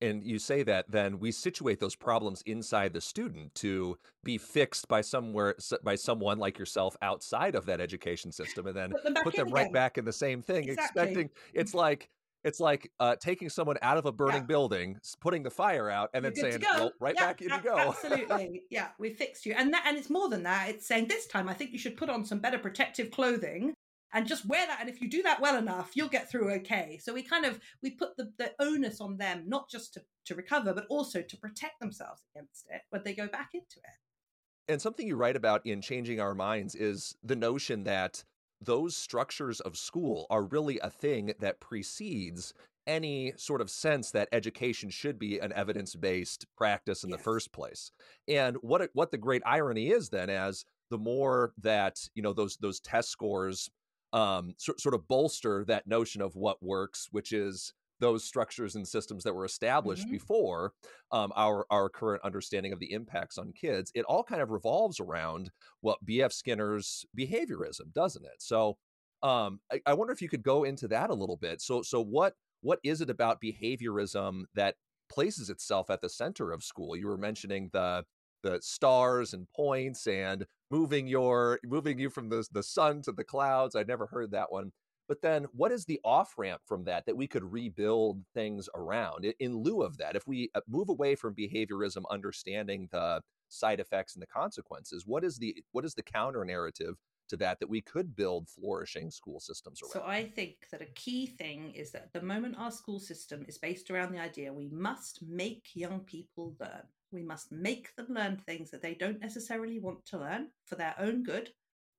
and 0.00 0.24
you 0.24 0.38
say 0.38 0.62
that, 0.62 0.90
then 0.90 1.18
we 1.18 1.32
situate 1.32 1.80
those 1.80 1.96
problems 1.96 2.42
inside 2.46 2.92
the 2.92 3.00
student 3.00 3.54
to 3.56 3.98
be 4.24 4.38
fixed 4.38 4.88
by 4.88 5.00
somewhere 5.00 5.56
by 5.82 5.94
someone 5.94 6.38
like 6.38 6.58
yourself 6.58 6.96
outside 7.02 7.54
of 7.54 7.66
that 7.66 7.80
education 7.80 8.32
system, 8.32 8.66
and 8.66 8.76
then 8.76 8.90
put 8.90 9.04
them, 9.04 9.14
put 9.22 9.36
them 9.36 9.50
right 9.50 9.72
back 9.72 9.98
in 9.98 10.04
the 10.04 10.12
same 10.12 10.42
thing, 10.42 10.68
exactly. 10.68 11.02
expecting 11.02 11.30
it's 11.54 11.74
like 11.74 12.08
it's 12.42 12.60
like 12.60 12.90
uh, 13.00 13.16
taking 13.16 13.50
someone 13.50 13.76
out 13.82 13.98
of 13.98 14.06
a 14.06 14.12
burning 14.12 14.42
yeah. 14.42 14.46
building, 14.46 14.98
putting 15.20 15.42
the 15.42 15.50
fire 15.50 15.90
out, 15.90 16.10
and 16.14 16.24
then 16.24 16.34
saying, 16.34 16.62
"Well, 16.62 16.92
right 17.00 17.14
yeah, 17.16 17.26
back 17.26 17.42
in 17.42 17.50
you 17.50 17.60
go." 17.62 17.76
Absolutely, 17.76 18.62
yeah, 18.70 18.88
we 18.98 19.12
fixed 19.12 19.44
you, 19.44 19.54
and 19.56 19.72
that, 19.74 19.84
and 19.86 19.98
it's 19.98 20.10
more 20.10 20.28
than 20.28 20.44
that. 20.44 20.70
It's 20.70 20.86
saying 20.86 21.08
this 21.08 21.26
time, 21.26 21.48
I 21.48 21.54
think 21.54 21.72
you 21.72 21.78
should 21.78 21.96
put 21.96 22.08
on 22.08 22.24
some 22.24 22.38
better 22.38 22.58
protective 22.58 23.10
clothing 23.10 23.74
and 24.12 24.26
just 24.26 24.46
wear 24.46 24.66
that 24.66 24.78
and 24.80 24.88
if 24.88 25.00
you 25.00 25.08
do 25.08 25.22
that 25.22 25.40
well 25.40 25.56
enough 25.56 25.92
you'll 25.94 26.08
get 26.08 26.30
through 26.30 26.50
okay 26.50 26.98
so 27.02 27.12
we 27.12 27.22
kind 27.22 27.44
of 27.44 27.60
we 27.82 27.90
put 27.90 28.16
the, 28.16 28.32
the 28.38 28.52
onus 28.58 29.00
on 29.00 29.16
them 29.16 29.44
not 29.46 29.68
just 29.70 29.94
to, 29.94 30.02
to 30.24 30.34
recover 30.34 30.72
but 30.74 30.86
also 30.88 31.22
to 31.22 31.36
protect 31.36 31.80
themselves 31.80 32.22
against 32.34 32.66
it 32.70 32.82
when 32.90 33.02
they 33.04 33.14
go 33.14 33.26
back 33.26 33.50
into 33.54 33.78
it 33.78 34.70
and 34.70 34.80
something 34.80 35.06
you 35.06 35.16
write 35.16 35.36
about 35.36 35.66
in 35.66 35.80
changing 35.80 36.20
our 36.20 36.34
minds 36.34 36.74
is 36.74 37.16
the 37.22 37.36
notion 37.36 37.84
that 37.84 38.24
those 38.60 38.96
structures 38.96 39.60
of 39.60 39.76
school 39.76 40.26
are 40.30 40.42
really 40.42 40.78
a 40.80 40.90
thing 40.90 41.32
that 41.40 41.60
precedes 41.60 42.52
any 42.86 43.32
sort 43.36 43.60
of 43.60 43.70
sense 43.70 44.10
that 44.10 44.28
education 44.32 44.90
should 44.90 45.18
be 45.18 45.38
an 45.38 45.52
evidence-based 45.52 46.46
practice 46.56 47.04
in 47.04 47.10
yes. 47.10 47.18
the 47.18 47.22
first 47.22 47.52
place. 47.52 47.92
And 48.28 48.56
what 48.62 48.90
what 48.92 49.10
the 49.10 49.18
great 49.18 49.42
irony 49.46 49.88
is 49.88 50.08
then 50.08 50.30
as 50.30 50.64
the 50.90 50.98
more 50.98 51.52
that, 51.58 52.08
you 52.14 52.22
know, 52.22 52.32
those 52.32 52.56
those 52.56 52.80
test 52.80 53.10
scores 53.10 53.70
um, 54.12 54.54
so, 54.58 54.74
sort 54.78 54.94
of 54.94 55.06
bolster 55.08 55.64
that 55.66 55.86
notion 55.86 56.20
of 56.22 56.34
what 56.34 56.62
works, 56.62 57.08
which 57.10 57.32
is 57.32 57.72
those 58.00 58.24
structures 58.24 58.74
and 58.74 58.88
systems 58.88 59.24
that 59.24 59.34
were 59.34 59.44
established 59.44 60.04
mm-hmm. 60.04 60.12
before 60.12 60.72
um, 61.12 61.32
our 61.36 61.66
our 61.70 61.88
current 61.88 62.22
understanding 62.24 62.72
of 62.72 62.80
the 62.80 62.92
impacts 62.92 63.38
on 63.38 63.52
kids. 63.52 63.92
It 63.94 64.04
all 64.06 64.24
kind 64.24 64.42
of 64.42 64.50
revolves 64.50 64.98
around 64.98 65.50
what 65.80 66.04
B.F. 66.04 66.32
Skinner's 66.32 67.04
behaviorism, 67.18 67.92
doesn't 67.94 68.24
it? 68.24 68.40
So 68.40 68.78
um, 69.22 69.60
I, 69.70 69.80
I 69.86 69.94
wonder 69.94 70.12
if 70.12 70.22
you 70.22 70.28
could 70.28 70.42
go 70.42 70.64
into 70.64 70.88
that 70.88 71.10
a 71.10 71.14
little 71.14 71.36
bit. 71.36 71.60
So 71.60 71.82
so 71.82 72.02
what 72.02 72.34
what 72.62 72.80
is 72.82 73.00
it 73.00 73.10
about 73.10 73.40
behaviorism 73.40 74.44
that 74.54 74.76
places 75.10 75.50
itself 75.50 75.90
at 75.90 76.00
the 76.00 76.08
center 76.08 76.52
of 76.52 76.64
school? 76.64 76.96
You 76.96 77.06
were 77.06 77.18
mentioning 77.18 77.70
the 77.72 78.04
the 78.42 78.60
stars 78.62 79.32
and 79.32 79.46
points 79.54 80.06
and 80.06 80.46
moving 80.70 81.06
your 81.06 81.58
moving 81.64 81.98
you 81.98 82.10
from 82.10 82.28
the 82.28 82.46
the 82.52 82.62
sun 82.62 83.02
to 83.02 83.12
the 83.12 83.24
clouds. 83.24 83.74
I'd 83.76 83.88
never 83.88 84.06
heard 84.06 84.30
that 84.32 84.52
one. 84.52 84.72
But 85.10 85.22
then 85.22 85.46
what 85.52 85.72
is 85.72 85.86
the 85.86 85.98
off 86.04 86.34
ramp 86.38 86.60
from 86.66 86.84
that 86.84 87.04
that 87.06 87.16
we 87.16 87.26
could 87.26 87.42
rebuild 87.42 88.22
things 88.32 88.68
around 88.76 89.26
in 89.40 89.56
lieu 89.56 89.82
of 89.82 89.98
that? 89.98 90.14
If 90.14 90.24
we 90.24 90.50
uh, 90.54 90.60
move 90.68 90.88
away 90.88 91.16
from 91.16 91.34
behaviorism, 91.34 92.02
understanding 92.12 92.88
the 92.92 93.20
side 93.48 93.80
effects 93.80 94.14
and 94.14 94.22
the 94.22 94.28
consequences, 94.28 95.04
what 95.06 95.24
is 95.24 95.38
the 95.38 95.56
what 95.72 95.84
is 95.84 95.94
the 95.94 96.04
counter 96.04 96.44
narrative 96.44 96.94
to 97.28 97.36
that 97.38 97.58
that 97.58 97.68
we 97.68 97.80
could 97.80 98.14
build 98.14 98.48
flourishing 98.48 99.10
school 99.10 99.40
systems 99.40 99.80
around? 99.82 99.90
So 99.90 100.04
I 100.06 100.26
think 100.28 100.68
that 100.70 100.80
a 100.80 100.92
key 100.94 101.26
thing 101.26 101.72
is 101.72 101.90
that 101.90 102.12
the 102.12 102.22
moment 102.22 102.54
our 102.56 102.70
school 102.70 103.00
system 103.00 103.44
is 103.48 103.58
based 103.58 103.90
around 103.90 104.12
the 104.12 104.20
idea 104.20 104.52
we 104.52 104.68
must 104.68 105.24
make 105.26 105.70
young 105.74 106.00
people 106.00 106.54
learn. 106.60 106.82
We 107.12 107.22
must 107.22 107.52
make 107.52 107.94
them 107.96 108.06
learn 108.10 108.36
things 108.36 108.70
that 108.70 108.82
they 108.82 108.94
don't 108.94 109.20
necessarily 109.20 109.78
want 109.78 110.06
to 110.06 110.18
learn 110.18 110.48
for 110.66 110.76
their 110.76 110.94
own 110.98 111.22
good 111.22 111.50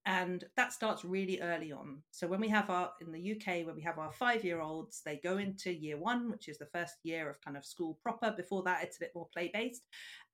and 0.06 0.44
that 0.58 0.74
starts 0.74 1.06
really 1.06 1.40
early 1.42 1.72
on. 1.72 2.02
So 2.10 2.26
when 2.26 2.42
we 2.42 2.50
have 2.50 2.72
our 2.72 2.92
in 3.02 3.12
the 3.12 3.32
uk 3.34 3.46
when 3.46 3.76
we 3.76 3.84
have 3.84 4.00
our 4.00 4.12
five 4.12 4.44
year 4.44 4.60
olds 4.60 5.02
they 5.06 5.20
go 5.24 5.38
into 5.38 5.72
year 5.72 5.98
one 5.98 6.32
which 6.32 6.48
is 6.48 6.58
the 6.58 6.66
first 6.74 6.96
year 7.04 7.30
of 7.30 7.42
kind 7.42 7.56
of 7.56 7.66
school 7.66 8.00
proper. 8.02 8.34
Before 8.36 8.64
that 8.64 8.84
it's 8.84 8.98
a 8.98 9.02
bit 9.02 9.12
more 9.14 9.28
play 9.32 9.52
based 9.54 9.84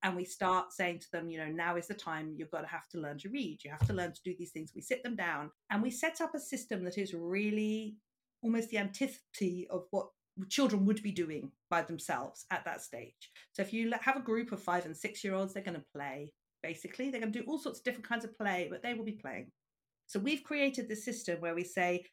and 0.02 0.16
we 0.16 0.24
start 0.24 0.72
saying 0.72 1.00
to 1.00 1.10
them 1.12 1.28
you 1.28 1.38
know 1.38 1.48
now 1.48 1.76
is 1.76 1.88
the 1.88 1.94
time. 1.94 2.34
You've 2.34 2.50
got 2.50 2.62
to 2.62 2.66
have 2.68 2.88
to 2.90 2.98
learn 2.98 3.18
to 3.18 3.28
read. 3.28 3.58
You 3.62 3.70
have 3.70 3.86
to 3.88 3.92
learn 3.92 4.12
to 4.12 4.22
do 4.24 4.34
these 4.38 4.52
things. 4.52 4.72
We 4.74 4.80
sit 4.80 5.02
them 5.02 5.16
down 5.16 5.50
and 5.70 5.82
we 5.82 5.90
set 5.90 6.20
up 6.22 6.34
a 6.34 6.40
system 6.40 6.84
that 6.84 6.96
is 6.96 7.12
really 7.12 7.96
almost 8.42 8.70
the 8.70 8.78
antithesis 8.78 9.66
of 9.70 9.84
what 9.90 10.08
children 10.48 10.84
would 10.86 11.02
be 11.02 11.12
doing 11.12 11.50
by 11.70 11.82
themselves 11.82 12.46
at 12.50 12.64
that 12.64 12.80
stage 12.80 13.30
so 13.52 13.62
if 13.62 13.72
you 13.72 13.92
have 14.00 14.16
a 14.16 14.20
group 14.20 14.52
of 14.52 14.62
five 14.62 14.86
and 14.86 14.96
six 14.96 15.24
year 15.24 15.34
olds 15.34 15.52
they're 15.52 15.62
going 15.62 15.74
to 15.74 15.84
play 15.94 16.32
basically. 16.62 17.10
They're 17.10 17.20
going 17.20 17.32
to 17.32 17.40
do 17.40 17.44
all 17.48 17.58
sorts 17.58 17.78
of 17.78 17.84
different 17.84 18.08
kinds 18.08 18.24
of 18.24 18.36
play, 18.36 18.68
but 18.70 18.82
they 18.82 18.94
will 18.94 19.04
be 19.04 19.12
playing. 19.12 19.50
So 20.06 20.18
we've 20.18 20.42
created 20.42 20.88
this 20.88 21.04
system 21.04 21.40
where 21.40 21.54
we 21.54 21.64
say, 21.64 22.04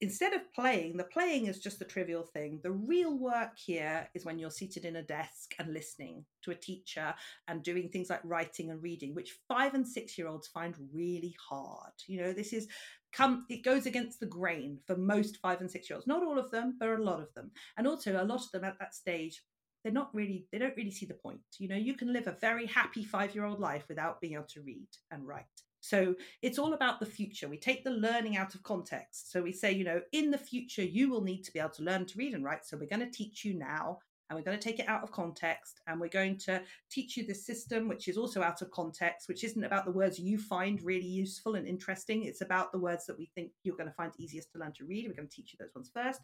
instead 0.00 0.32
of 0.32 0.52
playing, 0.52 0.96
the 0.96 1.04
playing 1.04 1.46
is 1.46 1.60
just 1.60 1.78
the 1.78 1.84
trivial 1.84 2.22
thing. 2.22 2.60
The 2.62 2.72
real 2.72 3.16
work 3.18 3.56
here 3.56 4.08
is 4.14 4.24
when 4.24 4.38
you're 4.38 4.50
seated 4.50 4.84
in 4.84 4.96
a 4.96 5.02
desk 5.02 5.54
and 5.58 5.72
listening 5.72 6.24
to 6.42 6.50
a 6.50 6.56
teacher 6.56 7.14
and 7.48 7.62
doing 7.62 7.88
things 7.88 8.10
like 8.10 8.20
writing 8.24 8.70
and 8.70 8.82
reading, 8.82 9.14
which 9.14 9.38
five 9.48 9.74
and 9.74 9.86
six 9.86 10.18
year 10.18 10.28
olds 10.28 10.48
find 10.48 10.74
really 10.92 11.34
hard. 11.48 11.92
You 12.06 12.22
know, 12.22 12.32
this 12.32 12.52
is 12.52 12.68
come 13.12 13.46
it 13.48 13.64
goes 13.64 13.86
against 13.86 14.18
the 14.20 14.26
grain 14.26 14.78
for 14.86 14.96
most 14.96 15.38
five 15.38 15.60
and 15.60 15.70
six 15.70 15.88
year 15.88 15.96
olds. 15.96 16.06
Not 16.06 16.24
all 16.24 16.38
of 16.38 16.50
them, 16.50 16.76
but 16.78 16.88
a 16.88 17.02
lot 17.02 17.20
of 17.20 17.32
them. 17.34 17.50
And 17.76 17.86
also 17.86 18.12
a 18.12 18.24
lot 18.24 18.44
of 18.44 18.50
them 18.50 18.64
at 18.64 18.78
that 18.80 18.94
stage 18.94 19.42
they're 19.82 19.92
not 19.92 20.14
really 20.14 20.46
they 20.50 20.58
don't 20.58 20.76
really 20.76 20.90
see 20.90 21.04
the 21.06 21.12
point 21.12 21.40
you 21.58 21.68
know 21.68 21.76
you 21.76 21.94
can 21.94 22.10
live 22.10 22.26
a 22.26 22.38
very 22.40 22.66
happy 22.66 23.04
five 23.04 23.34
year 23.34 23.44
old 23.44 23.60
life 23.60 23.84
without 23.86 24.18
being 24.20 24.32
able 24.32 24.44
to 24.44 24.62
read 24.62 24.88
and 25.10 25.28
write 25.28 25.44
so 25.84 26.14
it's 26.40 26.58
all 26.58 26.72
about 26.72 26.98
the 26.98 27.04
future. 27.04 27.46
We 27.46 27.58
take 27.58 27.84
the 27.84 27.90
learning 27.90 28.38
out 28.38 28.54
of 28.54 28.62
context. 28.62 29.30
So 29.30 29.42
we 29.42 29.52
say 29.52 29.70
you 29.70 29.84
know 29.84 30.00
in 30.12 30.30
the 30.30 30.38
future 30.38 30.82
you 30.82 31.10
will 31.10 31.20
need 31.20 31.42
to 31.42 31.52
be 31.52 31.58
able 31.58 31.72
to 31.72 31.82
learn 31.82 32.06
to 32.06 32.18
read 32.18 32.32
and 32.32 32.42
write. 32.42 32.64
So 32.64 32.78
we're 32.78 32.88
going 32.88 33.06
to 33.06 33.14
teach 33.14 33.44
you 33.44 33.52
now 33.52 33.98
and 34.30 34.38
we're 34.38 34.44
going 34.44 34.58
to 34.58 34.64
take 34.64 34.80
it 34.80 34.88
out 34.88 35.02
of 35.02 35.12
context 35.12 35.82
and 35.86 36.00
we're 36.00 36.08
going 36.08 36.38
to 36.38 36.62
teach 36.90 37.18
you 37.18 37.26
the 37.26 37.34
system 37.34 37.86
which 37.86 38.08
is 38.08 38.16
also 38.16 38.42
out 38.42 38.62
of 38.62 38.70
context 38.70 39.28
which 39.28 39.44
isn't 39.44 39.62
about 39.62 39.84
the 39.84 39.90
words 39.90 40.18
you 40.18 40.38
find 40.38 40.80
really 40.80 41.06
useful 41.06 41.54
and 41.54 41.68
interesting. 41.68 42.24
It's 42.24 42.40
about 42.40 42.72
the 42.72 42.78
words 42.78 43.04
that 43.04 43.18
we 43.18 43.30
think 43.34 43.50
you're 43.62 43.76
going 43.76 43.90
to 43.90 43.94
find 43.94 44.12
easiest 44.16 44.52
to 44.52 44.58
learn 44.58 44.72
to 44.78 44.86
read 44.86 45.06
we're 45.06 45.14
going 45.14 45.28
to 45.28 45.36
teach 45.36 45.52
you 45.52 45.58
those 45.60 45.74
ones 45.74 45.90
first. 45.92 46.22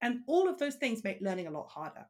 And 0.00 0.20
all 0.26 0.48
of 0.48 0.58
those 0.58 0.76
things 0.76 1.04
make 1.04 1.20
learning 1.20 1.48
a 1.48 1.50
lot 1.50 1.68
harder. 1.68 2.06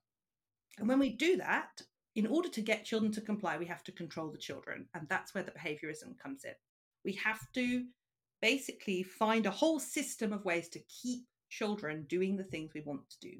And 0.79 0.87
when 0.87 1.01
we 1.01 1.11
do 1.11 1.37
that, 1.39 1.83
in 2.15 2.29
order 2.29 2.49
to 2.49 2.61
get 2.61 2.85
children 2.85 3.11
to 3.13 3.21
comply, 3.21 3.59
we 3.59 3.67
have 3.67 3.83
to 3.85 3.93
control 3.93 4.31
the 4.31 4.39
children. 4.39 4.87
And 4.95 5.09
that's 5.09 5.35
where 5.35 5.43
the 5.43 5.51
behaviorism 5.51 6.17
comes 6.23 6.45
in. 6.45 6.55
We 7.05 7.13
have 7.25 7.41
to 7.55 7.85
basically 8.41 9.03
find 9.03 9.47
a 9.47 9.51
whole 9.51 9.79
system 9.79 10.33
of 10.33 10.45
ways 10.45 10.69
to 10.71 10.81
keep 10.81 11.25
children 11.49 12.07
doing 12.09 12.37
the 12.37 12.45
things 12.45 12.73
we 12.75 12.81
want 12.81 13.09
to 13.11 13.21
do. 13.21 13.37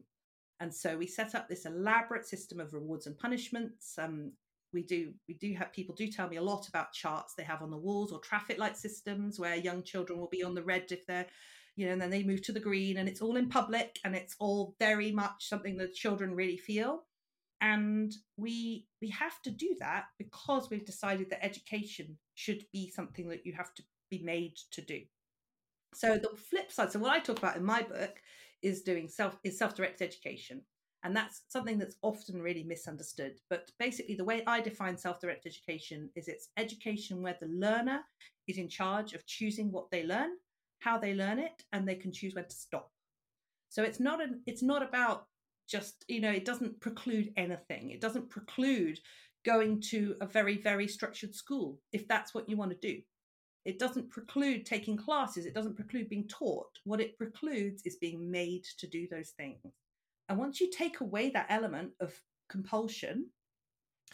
And 0.61 0.73
so 0.73 0.97
we 0.97 1.07
set 1.07 1.35
up 1.35 1.49
this 1.49 1.67
elaborate 1.67 2.27
system 2.27 2.61
of 2.61 2.73
rewards 2.73 3.07
and 3.07 3.19
punishments. 3.19 3.99
Um, 3.99 4.33
we 4.73 4.83
do 4.83 5.13
we 5.29 5.35
do 5.35 5.53
have 5.55 5.73
people 5.73 5.95
do 5.95 6.09
tell 6.09 6.29
me 6.29 6.37
a 6.37 6.43
lot 6.43 6.69
about 6.69 6.93
charts 6.93 7.35
they 7.35 7.43
have 7.43 7.63
on 7.63 7.71
the 7.71 7.77
walls 7.77 8.13
or 8.13 8.21
traffic 8.21 8.59
light 8.59 8.77
systems 8.77 9.39
where 9.39 9.57
young 9.57 9.83
children 9.83 10.19
will 10.19 10.29
be 10.29 10.43
on 10.43 10.55
the 10.55 10.63
red 10.63 10.87
if 10.91 11.07
they're 11.07 11.27
you 11.77 11.87
know 11.87 11.93
and 11.93 12.01
then 12.01 12.11
they 12.11 12.23
move 12.23 12.43
to 12.43 12.53
the 12.53 12.61
green 12.61 12.97
and 12.97 13.09
it's 13.09 13.21
all 13.21 13.37
in 13.37 13.49
public 13.49 13.99
and 14.05 14.15
it's 14.15 14.37
all 14.39 14.75
very 14.79 15.13
much 15.13 15.49
something 15.49 15.77
that 15.77 15.95
children 15.95 16.35
really 16.35 16.57
feel 16.57 17.03
and 17.61 18.15
we 18.37 18.87
we 19.01 19.09
have 19.11 19.41
to 19.43 19.51
do 19.51 19.77
that 19.79 20.05
because 20.19 20.71
we've 20.71 20.87
decided 20.87 21.29
that 21.31 21.45
education 21.45 22.17
should 22.35 22.65
be 22.73 22.91
something 22.91 23.29
that 23.29 23.47
you 23.47 23.53
have 23.53 23.75
to 23.75 23.83
be 24.11 24.23
made 24.23 24.57
to 24.73 24.83
do. 24.83 25.01
So 25.95 26.17
mm. 26.17 26.23
the 26.23 26.31
flip 26.37 26.71
side 26.73 26.93
so 26.93 26.99
what 26.99 27.13
i 27.13 27.19
talk 27.19 27.39
about 27.39 27.57
in 27.57 27.65
my 27.65 27.83
book 27.83 28.21
is 28.63 28.83
doing 28.83 29.09
self 29.09 29.39
is 29.45 29.59
self-directed 29.59 30.05
education. 30.05 30.63
And 31.05 31.17
that's 31.17 31.43
something 31.49 31.79
that's 31.79 31.97
often 32.03 32.41
really 32.41 32.63
misunderstood. 32.63 33.41
But 33.51 33.71
basically 33.79 34.15
the 34.15 34.25
way 34.25 34.43
i 34.47 34.61
define 34.61 34.97
self-directed 34.97 35.49
education 35.49 36.11
is 36.15 36.29
it's 36.29 36.49
education 36.57 37.23
where 37.23 37.37
the 37.41 37.49
learner 37.49 38.01
is 38.47 38.59
in 38.59 38.69
charge 38.69 39.13
of 39.13 39.27
choosing 39.27 39.73
what 39.73 39.91
they 39.91 40.05
learn 40.05 40.31
how 40.83 40.99
they 40.99 41.15
learn 41.15 41.39
it 41.39 41.63
and 41.73 41.87
they 41.87 41.95
can 41.95 42.13
choose 42.13 42.35
when 42.35 42.45
to 42.45 42.55
stop. 42.55 42.91
So 43.69 43.83
it's 43.83 44.01
not 44.01 44.23
an 44.23 44.43
it's 44.47 44.63
not 44.63 44.83
about 44.83 45.27
just 45.69 46.05
you 46.09 46.21
know 46.21 46.31
it 46.31 46.45
doesn't 46.45 46.81
preclude 46.81 47.33
anything. 47.37 47.91
It 47.91 48.01
doesn't 48.01 48.29
preclude 48.29 48.99
going 49.45 49.81
to 49.81 50.15
a 50.21 50.27
very 50.27 50.61
very 50.61 50.89
structured 50.89 51.35
school 51.35 51.81
if 51.93 52.07
that's 52.09 52.35
what 52.35 52.49
you 52.49 52.57
want 52.57 52.71
to 52.71 52.89
do. 52.95 53.01
It 53.65 53.79
doesn't 53.79 54.11
preclude 54.11 54.67
taking 54.67 54.97
classes 54.97 55.47
it 55.47 55.55
doesn't 55.55 55.77
preclude 55.77 56.09
being 56.09 56.29
taught. 56.29 56.79
What 56.85 57.01
it 57.01 57.19
precludes 57.19 57.83
is 57.85 57.97
being 57.97 58.31
made 58.31 58.65
to 58.79 58.87
do 58.87 59.07
those 59.11 59.31
things. 59.31 59.59
And 60.29 60.39
once 60.39 60.61
you 60.61 60.71
take 60.71 61.01
away 61.01 61.31
that 61.31 61.47
element 61.49 61.93
of 62.01 62.15
compulsion 62.49 63.27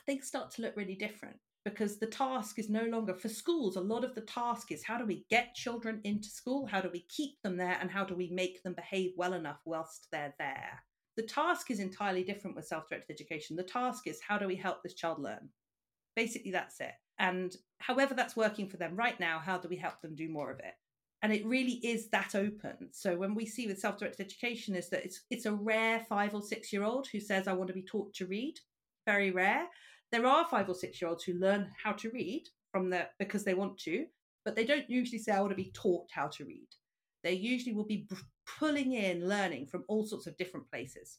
things 0.06 0.26
start 0.26 0.50
to 0.50 0.62
look 0.62 0.76
really 0.76 0.94
different 0.94 1.36
because 1.64 1.98
the 1.98 2.06
task 2.06 2.58
is 2.58 2.70
no 2.70 2.84
longer 2.84 3.14
for 3.14 3.28
schools 3.28 3.76
a 3.76 3.80
lot 3.80 4.04
of 4.04 4.14
the 4.14 4.22
task 4.22 4.70
is 4.70 4.84
how 4.84 4.96
do 4.96 5.04
we 5.04 5.26
get 5.28 5.54
children 5.54 6.00
into 6.04 6.28
school? 6.28 6.66
How 6.66 6.80
do 6.80 6.88
we 6.92 7.04
keep 7.08 7.40
them 7.42 7.56
there? 7.56 7.76
And 7.80 7.90
how 7.90 8.04
do 8.04 8.14
we 8.14 8.30
make 8.30 8.62
them 8.62 8.74
behave 8.74 9.12
well 9.16 9.34
enough 9.34 9.58
whilst 9.64 10.06
they're 10.12 10.34
there 10.38 10.82
the 11.18 11.24
task 11.24 11.72
is 11.72 11.80
entirely 11.80 12.22
different 12.22 12.54
with 12.54 12.68
self 12.68 12.88
directed 12.88 13.12
education. 13.12 13.56
The 13.56 13.64
task 13.64 14.06
is 14.06 14.20
how 14.20 14.38
do 14.38 14.46
we 14.46 14.54
help 14.54 14.84
this 14.84 14.94
child 14.94 15.18
learn? 15.18 15.48
Basically, 16.14 16.52
that's 16.52 16.78
it. 16.78 16.92
And 17.18 17.56
however 17.78 18.14
that's 18.14 18.36
working 18.36 18.68
for 18.68 18.76
them 18.76 18.94
right 18.94 19.18
now, 19.18 19.40
how 19.40 19.58
do 19.58 19.68
we 19.68 19.74
help 19.74 20.00
them 20.00 20.14
do 20.14 20.28
more 20.28 20.52
of 20.52 20.60
it? 20.60 20.74
And 21.22 21.32
it 21.32 21.44
really 21.44 21.80
is 21.82 22.08
that 22.10 22.36
open. 22.36 22.90
So 22.92 23.16
when 23.16 23.34
we 23.34 23.46
see 23.46 23.66
with 23.66 23.80
self-directed 23.80 24.24
education 24.24 24.76
is 24.76 24.90
that 24.90 25.04
it's 25.04 25.22
it's 25.28 25.46
a 25.46 25.52
rare 25.52 26.06
five 26.08 26.36
or 26.36 26.40
six 26.40 26.72
year 26.72 26.84
old 26.84 27.08
who 27.08 27.18
says, 27.18 27.48
I 27.48 27.52
want 27.52 27.66
to 27.66 27.74
be 27.74 27.82
taught 27.82 28.14
to 28.14 28.26
read. 28.26 28.54
Very 29.04 29.32
rare. 29.32 29.66
There 30.12 30.24
are 30.24 30.46
five 30.48 30.68
or 30.68 30.74
six 30.76 31.02
year 31.02 31.08
olds 31.08 31.24
who 31.24 31.34
learn 31.34 31.72
how 31.82 31.94
to 31.94 32.10
read 32.10 32.44
from 32.70 32.90
the 32.90 33.08
because 33.18 33.42
they 33.42 33.54
want 33.54 33.76
to, 33.78 34.06
but 34.44 34.54
they 34.54 34.64
don't 34.64 34.88
usually 34.88 35.18
say, 35.18 35.32
I 35.32 35.40
want 35.40 35.50
to 35.50 35.56
be 35.56 35.72
taught 35.74 36.06
how 36.12 36.28
to 36.28 36.44
read. 36.44 36.68
They 37.28 37.34
usually 37.34 37.74
will 37.74 37.84
be 37.84 38.08
pulling 38.58 38.94
in 38.94 39.28
learning 39.28 39.66
from 39.66 39.84
all 39.86 40.06
sorts 40.06 40.26
of 40.26 40.38
different 40.38 40.70
places. 40.70 41.18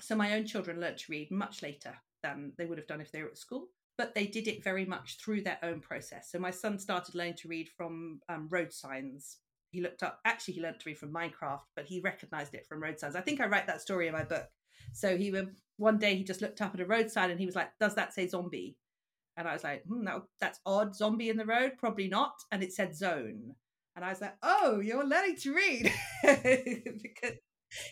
So 0.00 0.16
my 0.16 0.32
own 0.32 0.46
children 0.46 0.80
learnt 0.80 0.96
to 1.00 1.12
read 1.12 1.30
much 1.30 1.62
later 1.62 1.94
than 2.22 2.54
they 2.56 2.64
would 2.64 2.78
have 2.78 2.86
done 2.86 3.02
if 3.02 3.12
they 3.12 3.20
were 3.20 3.28
at 3.28 3.36
school, 3.36 3.68
but 3.98 4.14
they 4.14 4.26
did 4.26 4.48
it 4.48 4.64
very 4.64 4.86
much 4.86 5.18
through 5.18 5.42
their 5.42 5.58
own 5.62 5.80
process. 5.80 6.32
So 6.32 6.38
my 6.38 6.50
son 6.50 6.78
started 6.78 7.14
learning 7.14 7.34
to 7.34 7.48
read 7.48 7.68
from 7.68 8.20
um, 8.30 8.48
road 8.50 8.72
signs. 8.72 9.40
He 9.72 9.82
looked 9.82 10.02
up, 10.02 10.20
actually, 10.24 10.54
he 10.54 10.62
learned 10.62 10.80
to 10.80 10.88
read 10.88 10.96
from 10.96 11.12
Minecraft, 11.12 11.66
but 11.76 11.84
he 11.84 12.00
recognized 12.00 12.54
it 12.54 12.66
from 12.66 12.82
road 12.82 12.98
signs. 12.98 13.14
I 13.14 13.20
think 13.20 13.42
I 13.42 13.46
write 13.46 13.66
that 13.66 13.82
story 13.82 14.06
in 14.06 14.14
my 14.14 14.24
book. 14.24 14.48
So 14.94 15.18
he 15.18 15.34
one 15.76 15.98
day 15.98 16.16
he 16.16 16.24
just 16.24 16.40
looked 16.40 16.62
up 16.62 16.72
at 16.72 16.80
a 16.80 16.86
road 16.86 17.10
sign 17.10 17.30
and 17.30 17.38
he 17.38 17.44
was 17.44 17.56
like, 17.56 17.72
"Does 17.78 17.94
that 17.96 18.14
say 18.14 18.26
zombie?" 18.26 18.78
And 19.36 19.46
I 19.46 19.52
was 19.52 19.64
like, 19.64 19.84
hmm, 19.84 20.02
"No, 20.02 20.22
that's 20.40 20.60
odd. 20.64 20.96
Zombie 20.96 21.28
in 21.28 21.36
the 21.36 21.44
road? 21.44 21.72
Probably 21.76 22.08
not." 22.08 22.32
And 22.50 22.62
it 22.62 22.72
said 22.72 22.96
zone. 22.96 23.54
And 24.00 24.06
I 24.06 24.12
was 24.12 24.20
like, 24.22 24.36
oh, 24.42 24.80
you're 24.80 25.06
learning 25.06 25.36
to 25.42 25.54
read. 25.54 25.92
because, 26.22 27.36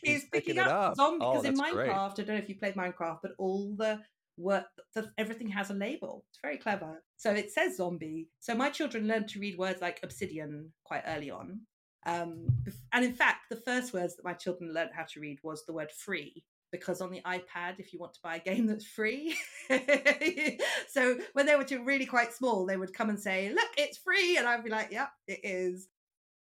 He's, 0.02 0.22
He's 0.22 0.24
picking, 0.32 0.54
picking 0.54 0.58
up, 0.58 0.68
up. 0.68 0.96
zombie 0.96 1.18
Oh, 1.24 1.32
because 1.32 1.46
in 1.46 1.54
that's 1.54 1.72
great. 1.72 1.90
Minecraft, 1.90 2.12
I 2.12 2.14
don't 2.22 2.28
know 2.28 2.34
if 2.36 2.48
you 2.48 2.56
played 2.56 2.74
Minecraft, 2.76 3.18
but 3.22 3.32
all 3.38 3.74
the 3.76 4.00
work, 4.38 4.64
the, 4.94 5.10
everything 5.18 5.48
has 5.48 5.70
a 5.70 5.74
label. 5.74 6.24
It's 6.30 6.40
very 6.42 6.56
clever. 6.56 7.02
So 7.16 7.32
it 7.32 7.52
says 7.52 7.76
zombie. 7.76 8.28
So 8.40 8.54
my 8.54 8.70
children 8.70 9.06
learned 9.06 9.28
to 9.28 9.38
read 9.38 9.58
words 9.58 9.82
like 9.82 10.00
obsidian 10.02 10.72
quite 10.84 11.02
early 11.06 11.30
on. 11.30 11.60
Um, 12.06 12.46
and 12.92 13.04
in 13.04 13.12
fact, 13.12 13.50
the 13.50 13.56
first 13.56 13.92
words 13.92 14.16
that 14.16 14.24
my 14.24 14.32
children 14.32 14.72
learned 14.72 14.92
how 14.94 15.04
to 15.12 15.20
read 15.20 15.38
was 15.42 15.66
the 15.66 15.74
word 15.74 15.90
free. 15.92 16.42
Because 16.70 17.00
on 17.00 17.10
the 17.10 17.22
iPad, 17.22 17.78
if 17.78 17.92
you 17.92 17.98
want 17.98 18.12
to 18.14 18.20
buy 18.22 18.36
a 18.36 18.40
game 18.40 18.66
that's 18.66 18.84
free, 18.84 19.34
so 20.88 21.18
when 21.32 21.46
they 21.46 21.56
were 21.56 21.64
really 21.82 22.04
quite 22.04 22.34
small, 22.34 22.66
they 22.66 22.76
would 22.76 22.92
come 22.92 23.08
and 23.08 23.18
say, 23.18 23.50
"Look, 23.54 23.70
it's 23.78 23.96
free," 23.96 24.36
and 24.36 24.46
I'd 24.46 24.62
be 24.62 24.68
like, 24.68 24.92
"Yep, 24.92 25.08
it 25.28 25.40
is." 25.42 25.88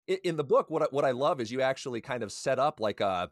In 0.07 0.35
the 0.37 0.43
book 0.43 0.69
what 0.69 0.83
I, 0.83 0.87
what 0.91 1.05
I 1.05 1.11
love 1.11 1.39
is 1.39 1.51
you 1.51 1.61
actually 1.61 2.01
kind 2.01 2.23
of 2.23 2.31
set 2.31 2.59
up 2.59 2.79
like 2.79 3.01
uh 3.01 3.27